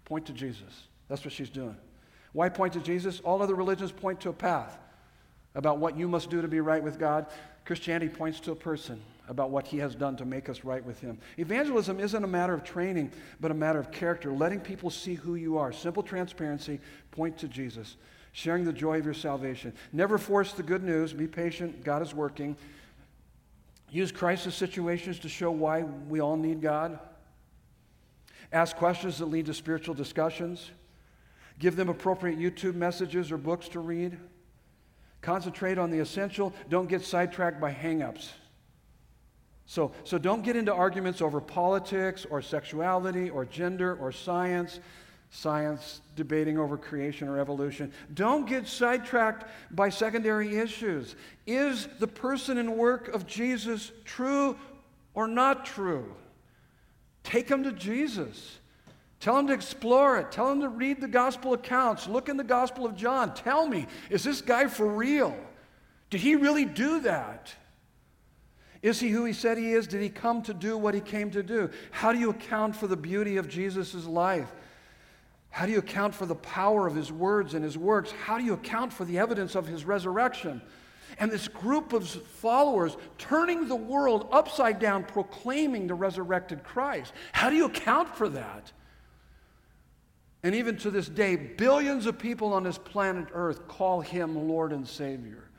point 0.06 0.26
to 0.28 0.34
Jesus. 0.34 0.88
That's 1.08 1.24
what 1.24 1.34
she's 1.34 1.50
doing. 1.50 1.76
Why 2.34 2.50
point 2.50 2.74
to 2.74 2.80
Jesus? 2.80 3.20
All 3.22 3.42
other 3.42 3.56
religions 3.56 3.92
point 3.92 4.22
to 4.22 4.30
a 4.30 4.34
path 4.34 4.78
about 5.56 5.80
what 5.80 5.98
you 5.98 6.08
must 6.08 6.30
do 6.30 6.42
to 6.42 6.48
be 6.48 6.60
right 6.60 6.84
with 6.84 7.00
God. 7.00 7.26
Christianity 7.66 8.14
points 8.14 8.40
to 8.42 8.52
a 8.52 8.56
person 8.56 9.02
about 9.28 9.50
what 9.50 9.68
he 9.68 9.78
has 9.78 9.96
done 9.96 10.16
to 10.18 10.26
make 10.26 10.50
us 10.50 10.64
right 10.64 10.84
with 10.86 11.00
him. 11.00 11.18
Evangelism 11.38 12.00
isn't 12.00 12.24
a 12.24 12.28
matter 12.28 12.54
of 12.54 12.64
training, 12.64 13.12
but 13.40 13.52
a 13.52 13.54
matter 13.54 13.80
of 13.80 13.92
character, 13.92 14.32
letting 14.32 14.60
people 14.60 14.90
see 14.90 15.16
who 15.16 15.36
you 15.36 15.58
are. 15.58 15.72
Simple 15.72 16.04
transparency, 16.04 16.80
point 17.12 17.38
to 17.40 17.48
Jesus. 17.48 17.98
Sharing 18.32 18.66
the 18.66 18.74
joy 18.74 19.00
of 19.00 19.06
your 19.06 19.14
salvation. 19.14 19.74
Never 19.92 20.18
force 20.18 20.54
the 20.54 20.64
good 20.64 20.84
news. 20.84 21.12
Be 21.12 21.28
patient. 21.28 21.84
God 21.84 22.02
is 22.02 22.14
working. 22.14 22.56
Use 23.90 24.12
crisis 24.12 24.54
situations 24.54 25.20
to 25.20 25.30
show 25.30 25.50
why 25.50 25.82
we 25.82 26.20
all 26.20 26.38
need 26.38 26.62
God. 26.62 27.00
Ask 28.52 28.76
questions 28.76 29.18
that 29.18 29.26
lead 29.26 29.48
to 29.48 29.54
spiritual 29.54 29.96
discussions. 29.96 30.72
Give 31.60 31.76
them 31.76 31.90
appropriate 31.90 32.38
YouTube 32.38 32.76
messages 32.76 33.32
or 33.32 33.38
books 33.38 33.68
to 33.70 33.80
read. 33.80 34.18
Concentrate 35.22 35.78
on 35.78 35.90
the 35.90 36.00
essential. 36.00 36.54
Don't 36.70 36.88
get 36.88 37.04
sidetracked 37.04 37.60
by 37.60 37.74
hangups. 37.74 38.30
So, 39.68 39.92
so 40.06 40.18
don't 40.18 40.44
get 40.44 40.56
into 40.56 40.74
arguments 40.74 41.22
over 41.22 41.42
politics 41.42 42.26
or 42.30 42.42
sexuality 42.42 43.30
or 43.30 43.44
gender 43.44 43.96
or 43.96 44.14
science, 44.14 44.80
science 45.30 46.00
debating 46.16 46.58
over 46.58 46.78
creation 46.78 47.28
or 47.28 47.38
evolution. 47.38 47.92
Don't 48.14 48.48
get 48.48 48.66
sidetracked 48.66 49.46
by 49.72 49.90
secondary 49.90 50.58
issues. 50.58 51.16
Is 51.46 51.90
the 52.00 52.08
person 52.08 52.58
and 52.58 52.78
work 52.78 53.10
of 53.10 53.28
Jesus 53.28 53.92
true 54.06 54.58
or 55.14 55.28
not 55.28 55.66
true? 55.66 56.16
Take 57.24 57.50
them 57.50 57.64
to 57.64 57.74
Jesus. 57.74 58.60
Tell 59.20 59.36
them 59.36 59.48
to 59.48 59.54
explore 59.54 60.18
it. 60.18 60.32
Tell 60.32 60.48
them 60.48 60.62
to 60.62 60.70
read 60.70 61.02
the 61.02 61.10
gospel 61.10 61.54
accounts. 61.54 62.08
Look 62.08 62.30
in 62.30 62.38
the 62.38 62.44
gospel 62.46 62.86
of 62.86 62.96
John. 62.96 63.34
Tell 63.34 63.68
me, 63.68 63.88
is 64.10 64.24
this 64.24 64.40
guy 64.40 64.68
for 64.68 64.88
real? 64.88 65.36
Did 66.10 66.22
he 66.22 66.38
really 66.38 66.64
do 66.64 67.02
that? 67.02 67.54
Is 68.82 69.00
he 69.00 69.10
who 69.10 69.26
he 69.26 69.34
said 69.34 69.58
he 69.58 69.74
is? 69.74 69.88
Did 69.88 70.02
he 70.02 70.10
come 70.10 70.42
to 70.44 70.54
do 70.54 70.78
what 70.78 70.94
he 70.94 71.02
came 71.02 71.32
to 71.32 71.44
do? 71.44 71.70
How 71.92 72.12
do 72.12 72.20
you 72.20 72.30
account 72.30 72.76
for 72.76 72.88
the 72.88 72.98
beauty 72.98 73.38
of 73.38 73.48
Jesus' 73.48 74.06
life? 74.06 74.52
How 75.50 75.66
do 75.66 75.72
you 75.72 75.80
account 75.80 76.14
for 76.14 76.26
the 76.26 76.36
power 76.36 76.86
of 76.86 76.96
his 76.96 77.12
words 77.12 77.54
and 77.54 77.64
his 77.64 77.78
works? 77.78 78.12
How 78.12 78.38
do 78.38 78.44
you 78.44 78.54
account 78.54 78.94
for 78.94 79.06
the 79.06 79.18
evidence 79.18 79.56
of 79.56 79.66
his 79.68 79.86
resurrection? 79.86 80.62
And 81.20 81.32
this 81.32 81.48
group 81.48 81.94
of 81.94 82.08
followers 82.08 82.96
turning 83.18 83.68
the 83.68 83.76
world 83.76 84.28
upside 84.32 84.78
down, 84.80 85.04
proclaiming 85.04 85.88
the 85.88 85.96
resurrected 85.96 86.64
Christ. 86.64 87.14
How 87.32 87.50
do 87.50 87.56
you 87.56 87.66
account 87.66 88.16
for 88.16 88.30
that? 88.30 88.72
And 90.44 90.54
even 90.54 90.78
to 90.78 90.92
this 90.92 91.10
day, 91.10 91.36
billions 91.36 92.06
of 92.06 92.20
people 92.20 92.54
on 92.54 92.64
this 92.64 92.78
planet 92.78 93.30
Earth 93.34 93.68
call 93.68 94.02
him 94.02 94.48
Lord 94.48 94.72
and 94.72 94.88
Savior. 94.88 95.50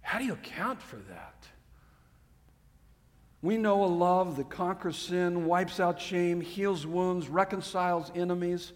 How 0.00 0.18
do 0.18 0.24
you 0.24 0.32
account 0.32 0.80
for 0.80 0.96
that? 0.96 1.46
We 3.40 3.56
know 3.56 3.84
a 3.84 3.86
love 3.86 4.36
that 4.36 4.50
conquers 4.50 4.96
sin, 4.96 5.46
wipes 5.46 5.78
out 5.78 6.00
shame, 6.00 6.40
heals 6.40 6.86
wounds, 6.86 7.28
reconciles 7.28 8.10
enemies, 8.14 8.72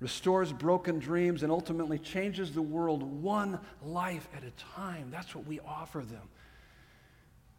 restores 0.00 0.52
broken 0.52 0.98
dreams, 0.98 1.44
and 1.44 1.52
ultimately 1.52 1.98
changes 1.98 2.52
the 2.52 2.62
world 2.62 3.02
one 3.22 3.60
life 3.84 4.28
at 4.36 4.42
a 4.42 4.50
time. 4.74 5.10
That's 5.12 5.34
what 5.34 5.46
we 5.46 5.60
offer 5.60 6.00
them. 6.00 6.28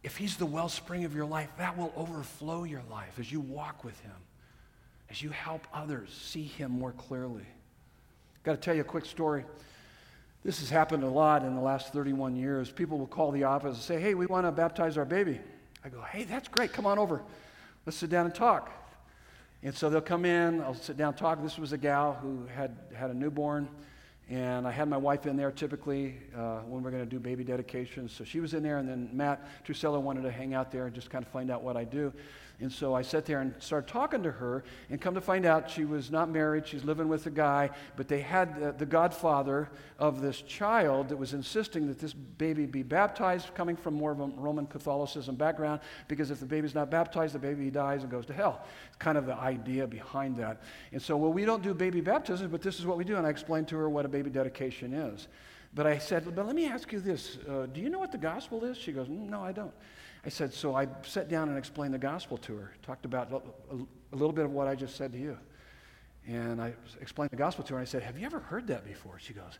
If 0.02 0.16
He's 0.16 0.36
the 0.36 0.46
wellspring 0.46 1.04
of 1.04 1.14
your 1.14 1.24
life, 1.24 1.50
that 1.56 1.78
will 1.78 1.92
overflow 1.96 2.64
your 2.64 2.82
life 2.90 3.18
as 3.18 3.32
you 3.32 3.40
walk 3.40 3.82
with 3.82 3.98
Him, 4.00 4.12
as 5.08 5.22
you 5.22 5.30
help 5.30 5.66
others 5.72 6.10
see 6.12 6.44
Him 6.44 6.72
more 6.72 6.92
clearly. 6.92 7.46
Got 8.42 8.52
to 8.52 8.58
tell 8.58 8.74
you 8.74 8.80
a 8.82 8.84
quick 8.84 9.06
story. 9.06 9.44
This 10.44 10.58
has 10.58 10.68
happened 10.68 11.04
a 11.04 11.08
lot 11.08 11.44
in 11.44 11.54
the 11.54 11.60
last 11.60 11.92
31 11.92 12.34
years. 12.34 12.70
People 12.70 12.98
will 12.98 13.06
call 13.06 13.30
the 13.30 13.44
office 13.44 13.76
and 13.76 13.82
say, 13.82 14.00
Hey, 14.00 14.14
we 14.14 14.26
want 14.26 14.44
to 14.44 14.52
baptize 14.52 14.98
our 14.98 15.04
baby. 15.04 15.40
I 15.84 15.88
go, 15.88 16.00
Hey, 16.02 16.24
that's 16.24 16.48
great. 16.48 16.72
Come 16.72 16.86
on 16.86 16.98
over. 16.98 17.22
Let's 17.86 17.96
sit 17.96 18.10
down 18.10 18.26
and 18.26 18.34
talk. 18.34 18.70
And 19.64 19.74
so 19.74 19.88
they'll 19.88 20.00
come 20.00 20.24
in, 20.24 20.60
I'll 20.60 20.74
sit 20.74 20.96
down 20.96 21.14
talk. 21.14 21.40
This 21.42 21.58
was 21.58 21.72
a 21.72 21.78
gal 21.78 22.14
who 22.14 22.46
had 22.52 22.76
had 22.94 23.10
a 23.10 23.14
newborn, 23.14 23.68
and 24.28 24.66
I 24.66 24.72
had 24.72 24.88
my 24.88 24.96
wife 24.96 25.26
in 25.26 25.36
there 25.36 25.52
typically 25.52 26.16
uh, 26.36 26.60
when 26.60 26.82
we're 26.82 26.90
going 26.90 27.04
to 27.04 27.08
do 27.08 27.20
baby 27.20 27.44
dedications. 27.44 28.12
So 28.12 28.24
she 28.24 28.40
was 28.40 28.54
in 28.54 28.62
there, 28.64 28.78
and 28.78 28.88
then 28.88 29.08
Matt 29.12 29.64
Trusella 29.64 30.00
wanted 30.00 30.22
to 30.22 30.32
hang 30.32 30.52
out 30.52 30.72
there 30.72 30.86
and 30.86 30.94
just 30.94 31.10
kind 31.10 31.24
of 31.24 31.30
find 31.30 31.48
out 31.48 31.62
what 31.62 31.76
I 31.76 31.84
do. 31.84 32.12
And 32.62 32.70
so 32.72 32.94
I 32.94 33.02
sat 33.02 33.26
there 33.26 33.40
and 33.40 33.52
started 33.58 33.88
talking 33.88 34.22
to 34.22 34.30
her, 34.30 34.62
and 34.88 35.00
come 35.00 35.14
to 35.14 35.20
find 35.20 35.44
out 35.44 35.68
she 35.68 35.84
was 35.84 36.12
not 36.12 36.30
married. 36.30 36.66
She's 36.66 36.84
living 36.84 37.08
with 37.08 37.26
a 37.26 37.30
guy, 37.30 37.70
but 37.96 38.06
they 38.06 38.20
had 38.20 38.60
the, 38.60 38.72
the 38.72 38.86
godfather 38.86 39.68
of 39.98 40.20
this 40.20 40.40
child 40.42 41.08
that 41.08 41.16
was 41.16 41.34
insisting 41.34 41.88
that 41.88 41.98
this 41.98 42.12
baby 42.12 42.66
be 42.66 42.84
baptized, 42.84 43.52
coming 43.54 43.76
from 43.76 43.94
more 43.94 44.12
of 44.12 44.20
a 44.20 44.26
Roman 44.26 44.66
Catholicism 44.66 45.34
background, 45.34 45.80
because 46.06 46.30
if 46.30 46.38
the 46.38 46.46
baby's 46.46 46.74
not 46.74 46.88
baptized, 46.88 47.34
the 47.34 47.40
baby 47.40 47.68
dies 47.68 48.02
and 48.02 48.10
goes 48.10 48.26
to 48.26 48.32
hell. 48.32 48.64
It's 48.86 48.96
kind 48.96 49.18
of 49.18 49.26
the 49.26 49.34
idea 49.34 49.86
behind 49.88 50.36
that. 50.36 50.62
And 50.92 51.02
so, 51.02 51.16
well, 51.16 51.32
we 51.32 51.44
don't 51.44 51.64
do 51.64 51.74
baby 51.74 52.00
baptisms, 52.00 52.50
but 52.50 52.62
this 52.62 52.78
is 52.78 52.86
what 52.86 52.96
we 52.96 53.04
do. 53.04 53.16
And 53.16 53.26
I 53.26 53.30
explained 53.30 53.66
to 53.68 53.76
her 53.76 53.90
what 53.90 54.04
a 54.04 54.08
baby 54.08 54.30
dedication 54.30 54.94
is. 54.94 55.26
But 55.74 55.86
I 55.86 55.98
said, 55.98 56.32
but 56.34 56.46
let 56.46 56.54
me 56.54 56.66
ask 56.66 56.92
you 56.92 57.00
this 57.00 57.38
uh, 57.48 57.66
Do 57.66 57.80
you 57.80 57.88
know 57.88 57.98
what 57.98 58.12
the 58.12 58.18
gospel 58.18 58.64
is? 58.64 58.76
She 58.76 58.92
goes, 58.92 59.08
No, 59.08 59.42
I 59.42 59.52
don't. 59.52 59.72
I 60.24 60.28
said, 60.28 60.52
so 60.52 60.76
I 60.76 60.86
sat 61.02 61.28
down 61.28 61.48
and 61.48 61.58
explained 61.58 61.94
the 61.94 61.98
gospel 61.98 62.38
to 62.38 62.54
her, 62.56 62.72
talked 62.82 63.04
about 63.04 63.32
a, 63.32 64.16
little 64.16 64.32
bit 64.32 64.44
of 64.44 64.52
what 64.52 64.68
I 64.68 64.74
just 64.74 64.96
said 64.96 65.12
to 65.12 65.18
you. 65.18 65.36
And 66.28 66.62
I 66.62 66.74
explained 67.00 67.30
the 67.32 67.36
gospel 67.36 67.64
to 67.64 67.72
her, 67.74 67.80
and 67.80 67.86
I 67.86 67.90
said, 67.90 68.02
Have 68.02 68.18
you 68.18 68.26
ever 68.26 68.38
heard 68.38 68.68
that 68.68 68.84
before? 68.84 69.18
She 69.18 69.32
goes, 69.32 69.58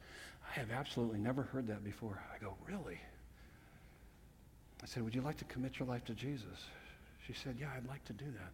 I 0.48 0.60
have 0.60 0.70
absolutely 0.70 1.18
never 1.18 1.42
heard 1.42 1.66
that 1.66 1.82
before. 1.82 2.22
I 2.32 2.38
go, 2.38 2.54
Really? 2.68 3.00
I 4.82 4.86
said, 4.86 5.02
Would 5.02 5.14
you 5.14 5.22
like 5.22 5.36
to 5.38 5.44
commit 5.46 5.80
your 5.80 5.88
life 5.88 6.04
to 6.04 6.14
Jesus? 6.14 6.66
She 7.26 7.32
said, 7.32 7.56
Yeah, 7.58 7.70
I'd 7.76 7.88
like 7.88 8.04
to 8.04 8.12
do 8.12 8.26
that. 8.26 8.52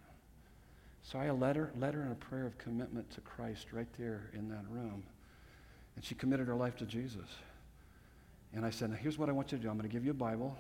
So 1.03 1.19
I 1.19 1.31
led 1.31 1.57
her, 1.57 1.71
led 1.79 1.95
her 1.95 2.03
in 2.03 2.13
a 2.13 2.15
prayer 2.15 2.47
of 2.47 2.57
commitment 2.57 3.11
to 3.13 3.21
Christ 3.21 3.69
right 3.73 3.89
there 3.99 4.31
in 4.33 4.49
that 4.49 4.65
room. 4.71 5.03
And 5.97 6.05
she 6.05 6.15
committed 6.15 6.47
her 6.47 6.55
life 6.55 6.77
to 6.77 6.87
Jesus. 6.87 7.29
And 8.55 8.65
I 8.65 8.71
said, 8.71 8.91
Now 8.91 8.97
here's 8.97 9.19
what 9.19 9.29
I 9.29 9.33
want 9.33 9.53
you 9.53 9.59
to 9.59 9.63
do 9.63 9.69
I'm 9.69 9.77
going 9.77 9.89
to 9.89 9.93
give 9.93 10.07
you 10.07 10.13
a 10.13 10.15
Bible. 10.15 10.57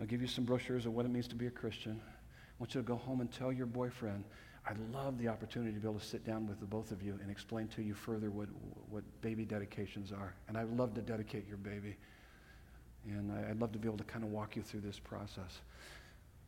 I'll 0.00 0.06
give 0.06 0.22
you 0.22 0.26
some 0.26 0.44
brochures 0.44 0.86
of 0.86 0.94
what 0.94 1.04
it 1.04 1.10
means 1.10 1.28
to 1.28 1.34
be 1.34 1.46
a 1.46 1.50
Christian. 1.50 2.00
I 2.02 2.54
want 2.58 2.74
you 2.74 2.80
to 2.80 2.86
go 2.86 2.96
home 2.96 3.20
and 3.20 3.30
tell 3.30 3.52
your 3.52 3.66
boyfriend, 3.66 4.24
I'd 4.66 4.78
love 4.92 5.18
the 5.18 5.28
opportunity 5.28 5.72
to 5.72 5.80
be 5.80 5.88
able 5.88 6.00
to 6.00 6.06
sit 6.06 6.24
down 6.24 6.46
with 6.46 6.60
the 6.60 6.66
both 6.66 6.90
of 6.90 7.02
you 7.02 7.18
and 7.22 7.30
explain 7.30 7.68
to 7.68 7.82
you 7.82 7.94
further 7.94 8.30
what, 8.30 8.48
what 8.90 9.02
baby 9.20 9.44
dedications 9.44 10.12
are. 10.12 10.34
And 10.48 10.56
I'd 10.56 10.70
love 10.76 10.94
to 10.94 11.02
dedicate 11.02 11.46
your 11.48 11.56
baby. 11.58 11.96
And 13.06 13.32
I'd 13.32 13.60
love 13.60 13.72
to 13.72 13.78
be 13.78 13.88
able 13.88 13.98
to 13.98 14.04
kind 14.04 14.24
of 14.24 14.30
walk 14.30 14.56
you 14.56 14.62
through 14.62 14.80
this 14.80 14.98
process. 14.98 15.60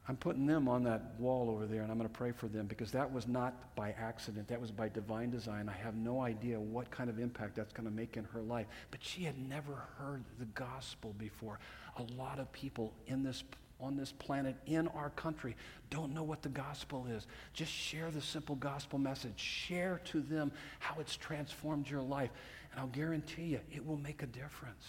I'm 0.09 0.17
putting 0.17 0.47
them 0.47 0.69
on 0.69 0.83
that 0.85 1.15
wall 1.19 1.49
over 1.49 1.65
there, 1.65 1.83
and 1.83 1.91
I'm 1.91 1.97
going 1.97 2.09
to 2.09 2.15
pray 2.15 2.33
for 2.33 2.49
them 2.49 2.67
because 2.67 2.91
that 2.91 3.11
was 3.11 3.29
not 3.29 3.75
by 3.77 3.93
accident. 3.93 4.49
That 4.49 4.61
was 4.61 4.73
by 4.73 4.89
divine 4.89 5.31
design. 5.31 5.69
I 5.69 5.81
have 5.81 5.95
no 5.95 6.21
idea 6.21 6.59
what 6.59 6.91
kind 6.91 7.09
of 7.09 7.21
impact 7.21 7.55
that's 7.55 7.73
going 7.73 7.89
to 7.89 7.95
make 7.95 8.17
in 8.17 8.25
her 8.25 8.43
life. 8.43 8.67
But 8.91 9.03
she 9.03 9.23
had 9.23 9.39
never 9.49 9.85
heard 9.99 10.25
the 10.41 10.47
gospel 10.47 11.15
before. 11.19 11.61
A 11.99 12.03
lot 12.15 12.39
of 12.39 12.51
people 12.53 12.93
in 13.07 13.23
this 13.23 13.45
on 13.83 13.97
this 13.97 14.13
planet, 14.13 14.55
in 14.67 14.87
our 14.89 15.11
country, 15.11 15.57
don't 15.91 16.15
know 16.15 16.23
what 16.23 16.41
the 16.41 16.49
gospel 16.49 17.07
is. 17.11 17.27
Just 17.53 17.73
share 17.73 18.11
the 18.13 18.21
simple 18.21 18.55
gospel 18.55 18.99
message. 18.99 19.39
Share 19.39 20.01
to 20.05 20.21
them 20.21 20.53
how 20.79 21.01
it's 21.01 21.17
transformed 21.17 21.91
your 21.91 22.01
life. 22.01 22.31
And 22.71 22.81
I'll 22.81 22.87
guarantee 22.87 23.43
you, 23.43 23.61
it 23.73 23.85
will 23.85 23.97
make 23.97 24.23
a 24.23 24.27
difference. 24.27 24.85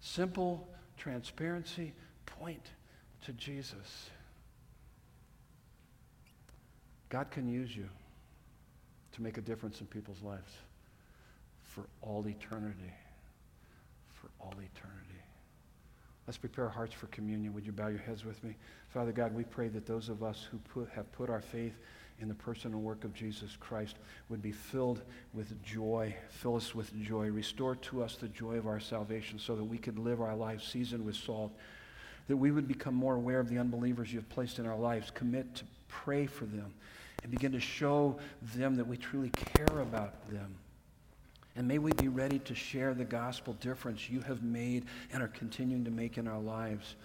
Simple 0.00 0.68
transparency, 0.98 1.94
point 2.26 2.66
to 3.24 3.32
Jesus. 3.32 4.10
God 7.08 7.30
can 7.30 7.48
use 7.48 7.74
you 7.74 7.88
to 9.12 9.22
make 9.22 9.38
a 9.38 9.40
difference 9.40 9.80
in 9.80 9.86
people's 9.86 10.22
lives 10.22 10.52
for 11.62 11.84
all 12.02 12.26
eternity. 12.28 12.92
For 14.12 14.28
all 14.38 14.52
eternity. 14.52 15.13
Let's 16.26 16.38
prepare 16.38 16.64
our 16.64 16.70
hearts 16.70 16.94
for 16.94 17.06
communion. 17.08 17.52
Would 17.52 17.66
you 17.66 17.72
bow 17.72 17.88
your 17.88 17.98
heads 17.98 18.24
with 18.24 18.42
me? 18.42 18.56
Father 18.88 19.12
God, 19.12 19.34
we 19.34 19.44
pray 19.44 19.68
that 19.68 19.86
those 19.86 20.08
of 20.08 20.22
us 20.22 20.46
who 20.50 20.58
put, 20.58 20.88
have 20.90 21.10
put 21.12 21.28
our 21.28 21.42
faith 21.42 21.74
in 22.20 22.28
the 22.28 22.34
person 22.34 22.72
and 22.72 22.82
work 22.82 23.04
of 23.04 23.12
Jesus 23.12 23.56
Christ 23.60 23.96
would 24.28 24.40
be 24.40 24.52
filled 24.52 25.02
with 25.34 25.62
joy. 25.62 26.14
Fill 26.30 26.56
us 26.56 26.74
with 26.74 26.94
joy. 27.02 27.28
Restore 27.28 27.74
to 27.76 28.02
us 28.02 28.16
the 28.16 28.28
joy 28.28 28.54
of 28.54 28.66
our 28.66 28.80
salvation 28.80 29.38
so 29.38 29.54
that 29.56 29.64
we 29.64 29.76
could 29.76 29.98
live 29.98 30.20
our 30.20 30.34
lives 30.34 30.66
seasoned 30.66 31.04
with 31.04 31.16
salt. 31.16 31.52
That 32.28 32.36
we 32.36 32.50
would 32.50 32.68
become 32.68 32.94
more 32.94 33.16
aware 33.16 33.40
of 33.40 33.50
the 33.50 33.58
unbelievers 33.58 34.10
you 34.12 34.18
have 34.18 34.28
placed 34.30 34.58
in 34.58 34.64
our 34.64 34.78
lives. 34.78 35.10
Commit 35.10 35.54
to 35.56 35.64
pray 35.88 36.26
for 36.26 36.46
them 36.46 36.72
and 37.22 37.30
begin 37.30 37.52
to 37.52 37.60
show 37.60 38.16
them 38.54 38.76
that 38.76 38.86
we 38.86 38.96
truly 38.96 39.30
care 39.30 39.80
about 39.80 40.30
them. 40.30 40.54
And 41.56 41.68
may 41.68 41.78
we 41.78 41.92
be 41.92 42.08
ready 42.08 42.38
to 42.40 42.54
share 42.54 42.94
the 42.94 43.04
gospel 43.04 43.54
difference 43.54 44.10
you 44.10 44.20
have 44.20 44.42
made 44.42 44.86
and 45.12 45.22
are 45.22 45.28
continuing 45.28 45.84
to 45.84 45.90
make 45.90 46.18
in 46.18 46.26
our 46.26 46.40
lives. 46.40 46.96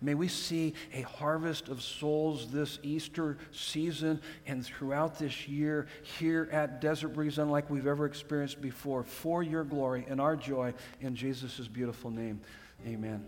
May 0.00 0.14
we 0.14 0.28
see 0.28 0.74
a 0.94 1.02
harvest 1.02 1.68
of 1.68 1.82
souls 1.82 2.50
this 2.52 2.78
Easter 2.82 3.36
season 3.50 4.20
and 4.46 4.64
throughout 4.64 5.18
this 5.18 5.48
year 5.48 5.86
here 6.18 6.48
at 6.52 6.80
Desert 6.80 7.08
Breeze, 7.08 7.38
unlike 7.38 7.68
we've 7.68 7.86
ever 7.86 8.06
experienced 8.06 8.60
before, 8.60 9.02
for 9.02 9.42
your 9.42 9.64
glory 9.64 10.06
and 10.08 10.20
our 10.20 10.36
joy 10.36 10.72
in 11.00 11.16
Jesus' 11.16 11.66
beautiful 11.66 12.10
name. 12.10 12.40
Amen. 12.86 13.26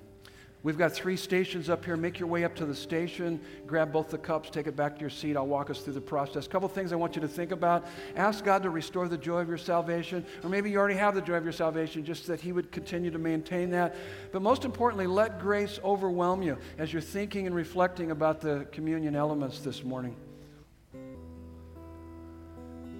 We've 0.63 0.77
got 0.77 0.93
three 0.93 1.17
stations 1.17 1.71
up 1.71 1.87
here. 1.87 1.97
Make 1.97 2.19
your 2.19 2.29
way 2.29 2.45
up 2.45 2.55
to 2.57 2.67
the 2.67 2.75
station, 2.75 3.41
grab 3.67 3.93
both 3.93 4.11
the 4.11 4.19
cups, 4.19 4.51
take 4.51 4.67
it 4.67 4.77
back 4.77 4.97
to 4.97 5.01
your 5.01 5.09
seat. 5.09 5.35
I'll 5.37 5.47
walk 5.47 5.71
us 5.71 5.81
through 5.81 5.95
the 5.95 6.03
process. 6.03 6.45
A 6.45 6.49
couple 6.51 6.69
things 6.69 6.93
I 6.93 6.97
want 6.97 7.17
you 7.17 7.23
to 7.23 7.29
think 7.29 7.51
about. 7.51 7.87
Ask 8.15 8.45
God 8.45 8.63
to 8.65 8.71
restore 8.71 9.09
the 9.09 9.17
joy 9.17 9.41
of 9.41 9.49
your 9.49 9.57
salvation, 9.57 10.25
or 10.43 10.51
maybe 10.51 10.71
you 10.71 10.79
already 10.79 10.97
have 10.97 11.15
the 11.15 11.23
joy 11.23 11.37
of 11.37 11.45
your 11.45 11.53
salvation, 11.53 12.05
just 12.05 12.27
that 12.27 12.43
He 12.43 12.53
would 12.53 12.71
continue 12.73 13.11
to 13.11 13.19
maintain 13.19 13.71
that. 13.71 13.97
But 14.33 14.43
most 14.43 14.67
importantly, 14.67 15.07
let 15.07 15.41
grace 15.41 15.81
overwhelm 15.83 16.43
you 16.43 16.59
as 16.77 16.93
you're 16.93 17.01
thinking 17.01 17.47
and 17.47 17.57
reflecting 17.57 18.11
about 18.11 18.43
the 18.43 18.67
communion 18.71 19.17
elements 19.17 19.61
this 19.61 19.83
morning. 19.83 20.15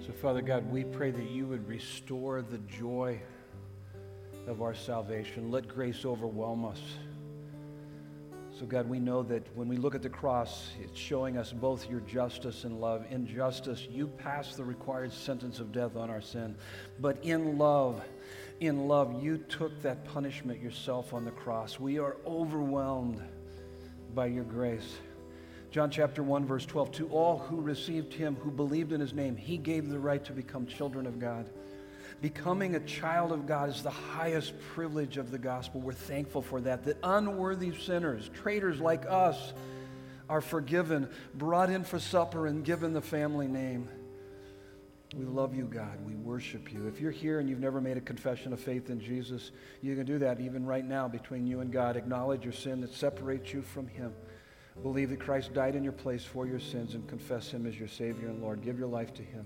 So, 0.03 0.11
Father 0.19 0.41
God, 0.41 0.69
we 0.71 0.83
pray 0.83 1.11
that 1.11 1.29
you 1.29 1.45
would 1.45 1.67
restore 1.67 2.41
the 2.41 2.57
joy 2.57 3.21
of 4.47 4.63
our 4.63 4.73
salvation. 4.73 5.51
Let 5.51 5.67
grace 5.67 6.05
overwhelm 6.05 6.65
us. 6.65 6.81
So, 8.61 8.67
God, 8.67 8.87
we 8.87 8.99
know 8.99 9.23
that 9.23 9.43
when 9.57 9.67
we 9.67 9.75
look 9.75 9.95
at 9.95 10.03
the 10.03 10.09
cross, 10.09 10.69
it's 10.79 10.99
showing 10.99 11.35
us 11.35 11.51
both 11.51 11.89
your 11.89 12.01
justice 12.01 12.63
and 12.63 12.79
love. 12.79 13.03
In 13.09 13.25
justice, 13.25 13.87
you 13.89 14.05
passed 14.05 14.55
the 14.55 14.63
required 14.63 15.11
sentence 15.11 15.59
of 15.59 15.71
death 15.71 15.95
on 15.95 16.11
our 16.11 16.21
sin. 16.21 16.55
But 16.99 17.17
in 17.23 17.57
love, 17.57 18.03
in 18.59 18.87
love, 18.87 19.23
you 19.23 19.39
took 19.39 19.81
that 19.81 20.05
punishment 20.05 20.61
yourself 20.61 21.11
on 21.11 21.25
the 21.25 21.31
cross. 21.31 21.79
We 21.79 21.97
are 21.97 22.17
overwhelmed 22.23 23.19
by 24.13 24.27
your 24.27 24.43
grace. 24.43 24.95
John 25.71 25.89
chapter 25.89 26.21
1, 26.21 26.45
verse 26.45 26.67
12 26.67 26.91
To 26.91 27.09
all 27.09 27.39
who 27.39 27.61
received 27.61 28.13
him, 28.13 28.35
who 28.35 28.51
believed 28.51 28.91
in 28.91 29.01
his 29.01 29.13
name, 29.13 29.35
he 29.35 29.57
gave 29.57 29.89
the 29.89 29.97
right 29.97 30.23
to 30.25 30.33
become 30.33 30.67
children 30.67 31.07
of 31.07 31.17
God. 31.17 31.49
Becoming 32.21 32.75
a 32.75 32.79
child 32.81 33.31
of 33.31 33.47
God 33.47 33.69
is 33.69 33.81
the 33.81 33.89
highest 33.89 34.53
privilege 34.73 35.17
of 35.17 35.31
the 35.31 35.39
gospel. 35.39 35.81
We're 35.81 35.93
thankful 35.93 36.43
for 36.43 36.61
that. 36.61 36.83
That 36.83 36.97
unworthy 37.03 37.75
sinners, 37.75 38.29
traitors 38.33 38.79
like 38.79 39.05
us, 39.09 39.53
are 40.29 40.41
forgiven, 40.41 41.09
brought 41.33 41.71
in 41.71 41.83
for 41.83 41.99
supper, 41.99 42.45
and 42.45 42.63
given 42.63 42.93
the 42.93 43.01
family 43.01 43.47
name. 43.47 43.89
We 45.15 45.25
love 45.25 45.55
you, 45.55 45.65
God. 45.65 45.97
We 46.05 46.15
worship 46.15 46.71
you. 46.71 46.87
If 46.87 47.01
you're 47.01 47.11
here 47.11 47.39
and 47.39 47.49
you've 47.49 47.59
never 47.59 47.81
made 47.81 47.97
a 47.97 48.01
confession 48.01 48.53
of 48.53 48.59
faith 48.59 48.89
in 48.89 49.01
Jesus, 49.01 49.51
you 49.81 49.95
can 49.95 50.05
do 50.05 50.19
that 50.19 50.39
even 50.39 50.65
right 50.65 50.85
now 50.85 51.07
between 51.07 51.45
you 51.45 51.59
and 51.59 51.71
God. 51.71 51.97
Acknowledge 51.97 52.43
your 52.43 52.53
sin 52.53 52.79
that 52.81 52.93
separates 52.93 53.51
you 53.51 53.61
from 53.61 53.87
Him. 53.87 54.13
Believe 54.83 55.09
that 55.09 55.19
Christ 55.19 55.53
died 55.53 55.75
in 55.75 55.83
your 55.83 55.91
place 55.91 56.23
for 56.23 56.47
your 56.47 56.59
sins 56.59 56.93
and 56.93 57.05
confess 57.09 57.51
Him 57.51 57.65
as 57.65 57.77
your 57.77 57.89
Savior 57.89 58.29
and 58.29 58.41
Lord. 58.41 58.61
Give 58.61 58.79
your 58.79 58.87
life 58.87 59.13
to 59.15 59.23
Him. 59.23 59.45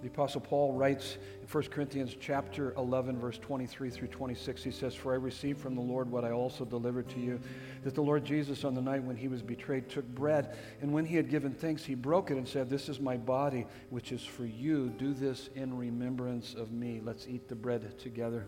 The 0.00 0.06
Apostle 0.06 0.40
Paul 0.40 0.74
writes 0.74 1.18
in 1.42 1.48
1 1.48 1.64
Corinthians 1.64 2.14
chapter 2.20 2.72
11, 2.76 3.18
verse 3.18 3.36
23 3.38 3.90
through 3.90 4.08
26, 4.08 4.62
he 4.62 4.70
says, 4.70 4.94
For 4.94 5.12
I 5.12 5.16
received 5.16 5.60
from 5.60 5.74
the 5.74 5.80
Lord 5.80 6.08
what 6.08 6.24
I 6.24 6.30
also 6.30 6.64
delivered 6.64 7.08
to 7.10 7.18
you, 7.18 7.40
that 7.82 7.96
the 7.96 8.00
Lord 8.00 8.24
Jesus 8.24 8.62
on 8.62 8.74
the 8.74 8.80
night 8.80 9.02
when 9.02 9.16
he 9.16 9.26
was 9.26 9.42
betrayed 9.42 9.88
took 9.88 10.06
bread, 10.06 10.56
and 10.82 10.92
when 10.92 11.04
he 11.04 11.16
had 11.16 11.28
given 11.28 11.52
thanks, 11.52 11.84
he 11.84 11.96
broke 11.96 12.30
it 12.30 12.36
and 12.36 12.46
said, 12.46 12.70
This 12.70 12.88
is 12.88 13.00
my 13.00 13.16
body, 13.16 13.66
which 13.90 14.12
is 14.12 14.24
for 14.24 14.46
you. 14.46 14.88
Do 14.98 15.12
this 15.14 15.50
in 15.56 15.76
remembrance 15.76 16.54
of 16.54 16.70
me. 16.70 17.00
Let's 17.04 17.26
eat 17.26 17.48
the 17.48 17.56
bread 17.56 17.98
together. 17.98 18.46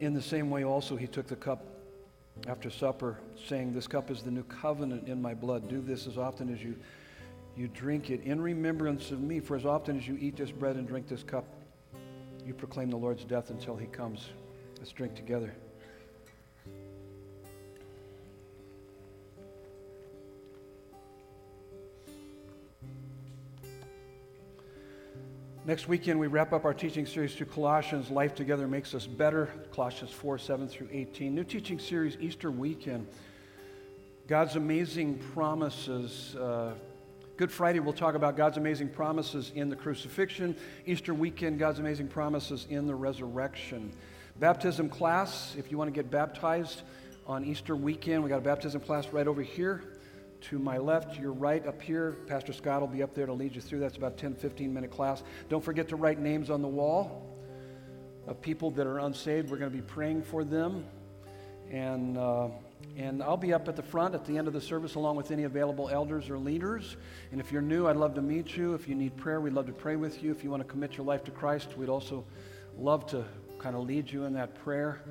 In 0.00 0.14
the 0.14 0.22
same 0.22 0.50
way, 0.50 0.64
also, 0.64 0.96
he 0.96 1.06
took 1.06 1.28
the 1.28 1.36
cup 1.36 1.77
after 2.46 2.70
supper, 2.70 3.18
saying, 3.48 3.72
This 3.72 3.86
cup 3.86 4.10
is 4.10 4.22
the 4.22 4.30
new 4.30 4.44
covenant 4.44 5.08
in 5.08 5.20
my 5.20 5.34
blood. 5.34 5.68
Do 5.68 5.80
this 5.80 6.06
as 6.06 6.18
often 6.18 6.52
as 6.52 6.62
you, 6.62 6.76
you 7.56 7.68
drink 7.68 8.10
it 8.10 8.22
in 8.22 8.40
remembrance 8.40 9.10
of 9.10 9.20
me. 9.20 9.40
For 9.40 9.56
as 9.56 9.66
often 9.66 9.98
as 9.98 10.06
you 10.06 10.16
eat 10.20 10.36
this 10.36 10.50
bread 10.50 10.76
and 10.76 10.86
drink 10.86 11.08
this 11.08 11.22
cup, 11.22 11.44
you 12.46 12.54
proclaim 12.54 12.90
the 12.90 12.96
Lord's 12.96 13.24
death 13.24 13.50
until 13.50 13.76
he 13.76 13.86
comes. 13.86 14.30
Let's 14.78 14.92
drink 14.92 15.14
together. 15.14 15.54
Next 25.68 25.86
weekend, 25.86 26.18
we 26.18 26.28
wrap 26.28 26.54
up 26.54 26.64
our 26.64 26.72
teaching 26.72 27.04
series 27.04 27.34
through 27.34 27.48
Colossians. 27.48 28.08
Life 28.10 28.34
Together 28.34 28.66
Makes 28.66 28.94
Us 28.94 29.06
Better, 29.06 29.50
Colossians 29.70 30.10
4 30.12 30.38
7 30.38 30.66
through 30.66 30.88
18. 30.90 31.34
New 31.34 31.44
teaching 31.44 31.78
series, 31.78 32.16
Easter 32.20 32.50
weekend. 32.50 33.06
God's 34.28 34.56
amazing 34.56 35.18
promises. 35.34 36.34
Uh, 36.36 36.72
Good 37.36 37.52
Friday, 37.52 37.80
we'll 37.80 37.92
talk 37.92 38.14
about 38.14 38.34
God's 38.34 38.56
amazing 38.56 38.88
promises 38.88 39.52
in 39.54 39.68
the 39.68 39.76
crucifixion. 39.76 40.56
Easter 40.86 41.12
weekend, 41.12 41.58
God's 41.58 41.80
amazing 41.80 42.08
promises 42.08 42.66
in 42.70 42.86
the 42.86 42.94
resurrection. 42.94 43.92
Baptism 44.40 44.88
class, 44.88 45.54
if 45.58 45.70
you 45.70 45.76
want 45.76 45.88
to 45.88 45.94
get 45.94 46.10
baptized 46.10 46.80
on 47.26 47.44
Easter 47.44 47.76
weekend, 47.76 48.22
we 48.22 48.30
got 48.30 48.38
a 48.38 48.40
baptism 48.40 48.80
class 48.80 49.08
right 49.08 49.28
over 49.28 49.42
here 49.42 49.82
to 50.42 50.58
my 50.58 50.78
left, 50.78 51.18
your 51.18 51.32
right 51.32 51.66
up 51.66 51.80
here. 51.80 52.16
Pastor 52.26 52.52
Scott 52.52 52.80
will 52.80 52.88
be 52.88 53.02
up 53.02 53.14
there 53.14 53.26
to 53.26 53.32
lead 53.32 53.54
you 53.54 53.60
through. 53.60 53.80
That's 53.80 53.96
about 53.96 54.16
10, 54.16 54.34
15 54.34 54.72
minute 54.72 54.90
class. 54.90 55.22
Don't 55.48 55.64
forget 55.64 55.88
to 55.88 55.96
write 55.96 56.18
names 56.18 56.50
on 56.50 56.62
the 56.62 56.68
wall 56.68 57.24
of 58.26 58.40
people 58.40 58.70
that 58.72 58.86
are 58.86 58.98
unsaved. 58.98 59.50
We're 59.50 59.58
going 59.58 59.70
to 59.70 59.76
be 59.76 59.82
praying 59.82 60.22
for 60.22 60.44
them. 60.44 60.84
And, 61.70 62.16
uh, 62.16 62.48
and 62.96 63.22
I'll 63.22 63.36
be 63.36 63.52
up 63.52 63.68
at 63.68 63.76
the 63.76 63.82
front 63.82 64.14
at 64.14 64.24
the 64.24 64.38
end 64.38 64.48
of 64.48 64.54
the 64.54 64.60
service 64.60 64.94
along 64.94 65.16
with 65.16 65.30
any 65.30 65.44
available 65.44 65.88
elders 65.88 66.30
or 66.30 66.38
leaders. 66.38 66.96
And 67.32 67.40
if 67.40 67.52
you're 67.52 67.62
new, 67.62 67.86
I'd 67.86 67.96
love 67.96 68.14
to 68.14 68.22
meet 68.22 68.56
you. 68.56 68.74
If 68.74 68.88
you 68.88 68.94
need 68.94 69.16
prayer, 69.16 69.40
we'd 69.40 69.52
love 69.52 69.66
to 69.66 69.72
pray 69.72 69.96
with 69.96 70.22
you. 70.22 70.30
If 70.30 70.44
you 70.44 70.50
want 70.50 70.62
to 70.62 70.68
commit 70.68 70.96
your 70.96 71.06
life 71.06 71.24
to 71.24 71.30
Christ, 71.30 71.76
we'd 71.76 71.88
also 71.88 72.24
love 72.76 73.06
to 73.06 73.24
kind 73.58 73.74
of 73.74 73.86
lead 73.86 74.10
you 74.10 74.24
in 74.24 74.32
that 74.34 74.54
prayer 74.62 75.02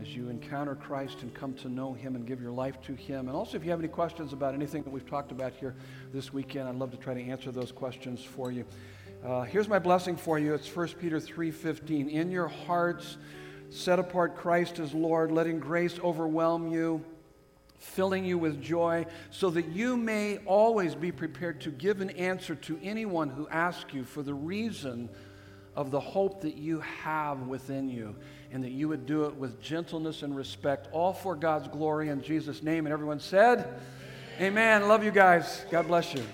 as 0.00 0.14
you 0.14 0.28
encounter 0.28 0.74
Christ 0.74 1.22
and 1.22 1.34
come 1.34 1.54
to 1.54 1.68
know 1.68 1.92
Him 1.92 2.14
and 2.14 2.26
give 2.26 2.40
your 2.40 2.52
life 2.52 2.80
to 2.82 2.94
Him. 2.94 3.28
And 3.28 3.36
also, 3.36 3.56
if 3.56 3.64
you 3.64 3.70
have 3.70 3.80
any 3.80 3.88
questions 3.88 4.32
about 4.32 4.54
anything 4.54 4.82
that 4.84 4.90
we've 4.90 5.08
talked 5.08 5.32
about 5.32 5.52
here 5.52 5.74
this 6.12 6.32
weekend, 6.32 6.68
I'd 6.68 6.76
love 6.76 6.90
to 6.92 6.96
try 6.96 7.14
to 7.14 7.22
answer 7.22 7.50
those 7.50 7.72
questions 7.72 8.22
for 8.22 8.50
you. 8.50 8.64
Uh, 9.24 9.42
here's 9.42 9.68
my 9.68 9.78
blessing 9.78 10.16
for 10.16 10.38
you. 10.38 10.54
It's 10.54 10.68
1 10.68 10.98
Peter 10.98 11.18
3:15. 11.18 12.08
In 12.08 12.30
your 12.30 12.48
hearts, 12.48 13.16
set 13.70 13.98
apart 13.98 14.36
Christ 14.36 14.78
as 14.78 14.94
Lord, 14.94 15.32
letting 15.32 15.58
grace 15.58 15.98
overwhelm 15.98 16.70
you 16.70 17.04
filling 17.78 18.24
you 18.24 18.38
with 18.38 18.62
joy, 18.62 19.06
so 19.30 19.50
that 19.50 19.68
you 19.68 19.96
may 19.96 20.38
always 20.46 20.94
be 20.94 21.12
prepared 21.12 21.60
to 21.60 21.70
give 21.70 22.00
an 22.00 22.10
answer 22.10 22.54
to 22.54 22.78
anyone 22.82 23.28
who 23.28 23.48
asks 23.48 23.92
you 23.92 24.04
for 24.04 24.22
the 24.22 24.34
reason 24.34 25.08
of 25.76 25.90
the 25.90 26.00
hope 26.00 26.40
that 26.40 26.56
you 26.56 26.80
have 26.80 27.42
within 27.42 27.88
you, 27.88 28.16
and 28.52 28.64
that 28.64 28.70
you 28.70 28.88
would 28.88 29.06
do 29.06 29.24
it 29.24 29.36
with 29.36 29.60
gentleness 29.60 30.22
and 30.22 30.34
respect, 30.34 30.88
all 30.92 31.12
for 31.12 31.36
God's 31.36 31.68
glory 31.68 32.08
in 32.08 32.22
Jesus' 32.22 32.62
name. 32.62 32.86
And 32.86 32.92
everyone 32.92 33.20
said, 33.20 33.80
Amen. 34.40 34.80
Amen. 34.80 34.88
Love 34.88 35.04
you 35.04 35.10
guys. 35.10 35.64
God 35.70 35.86
bless 35.86 36.14
you. 36.14 36.24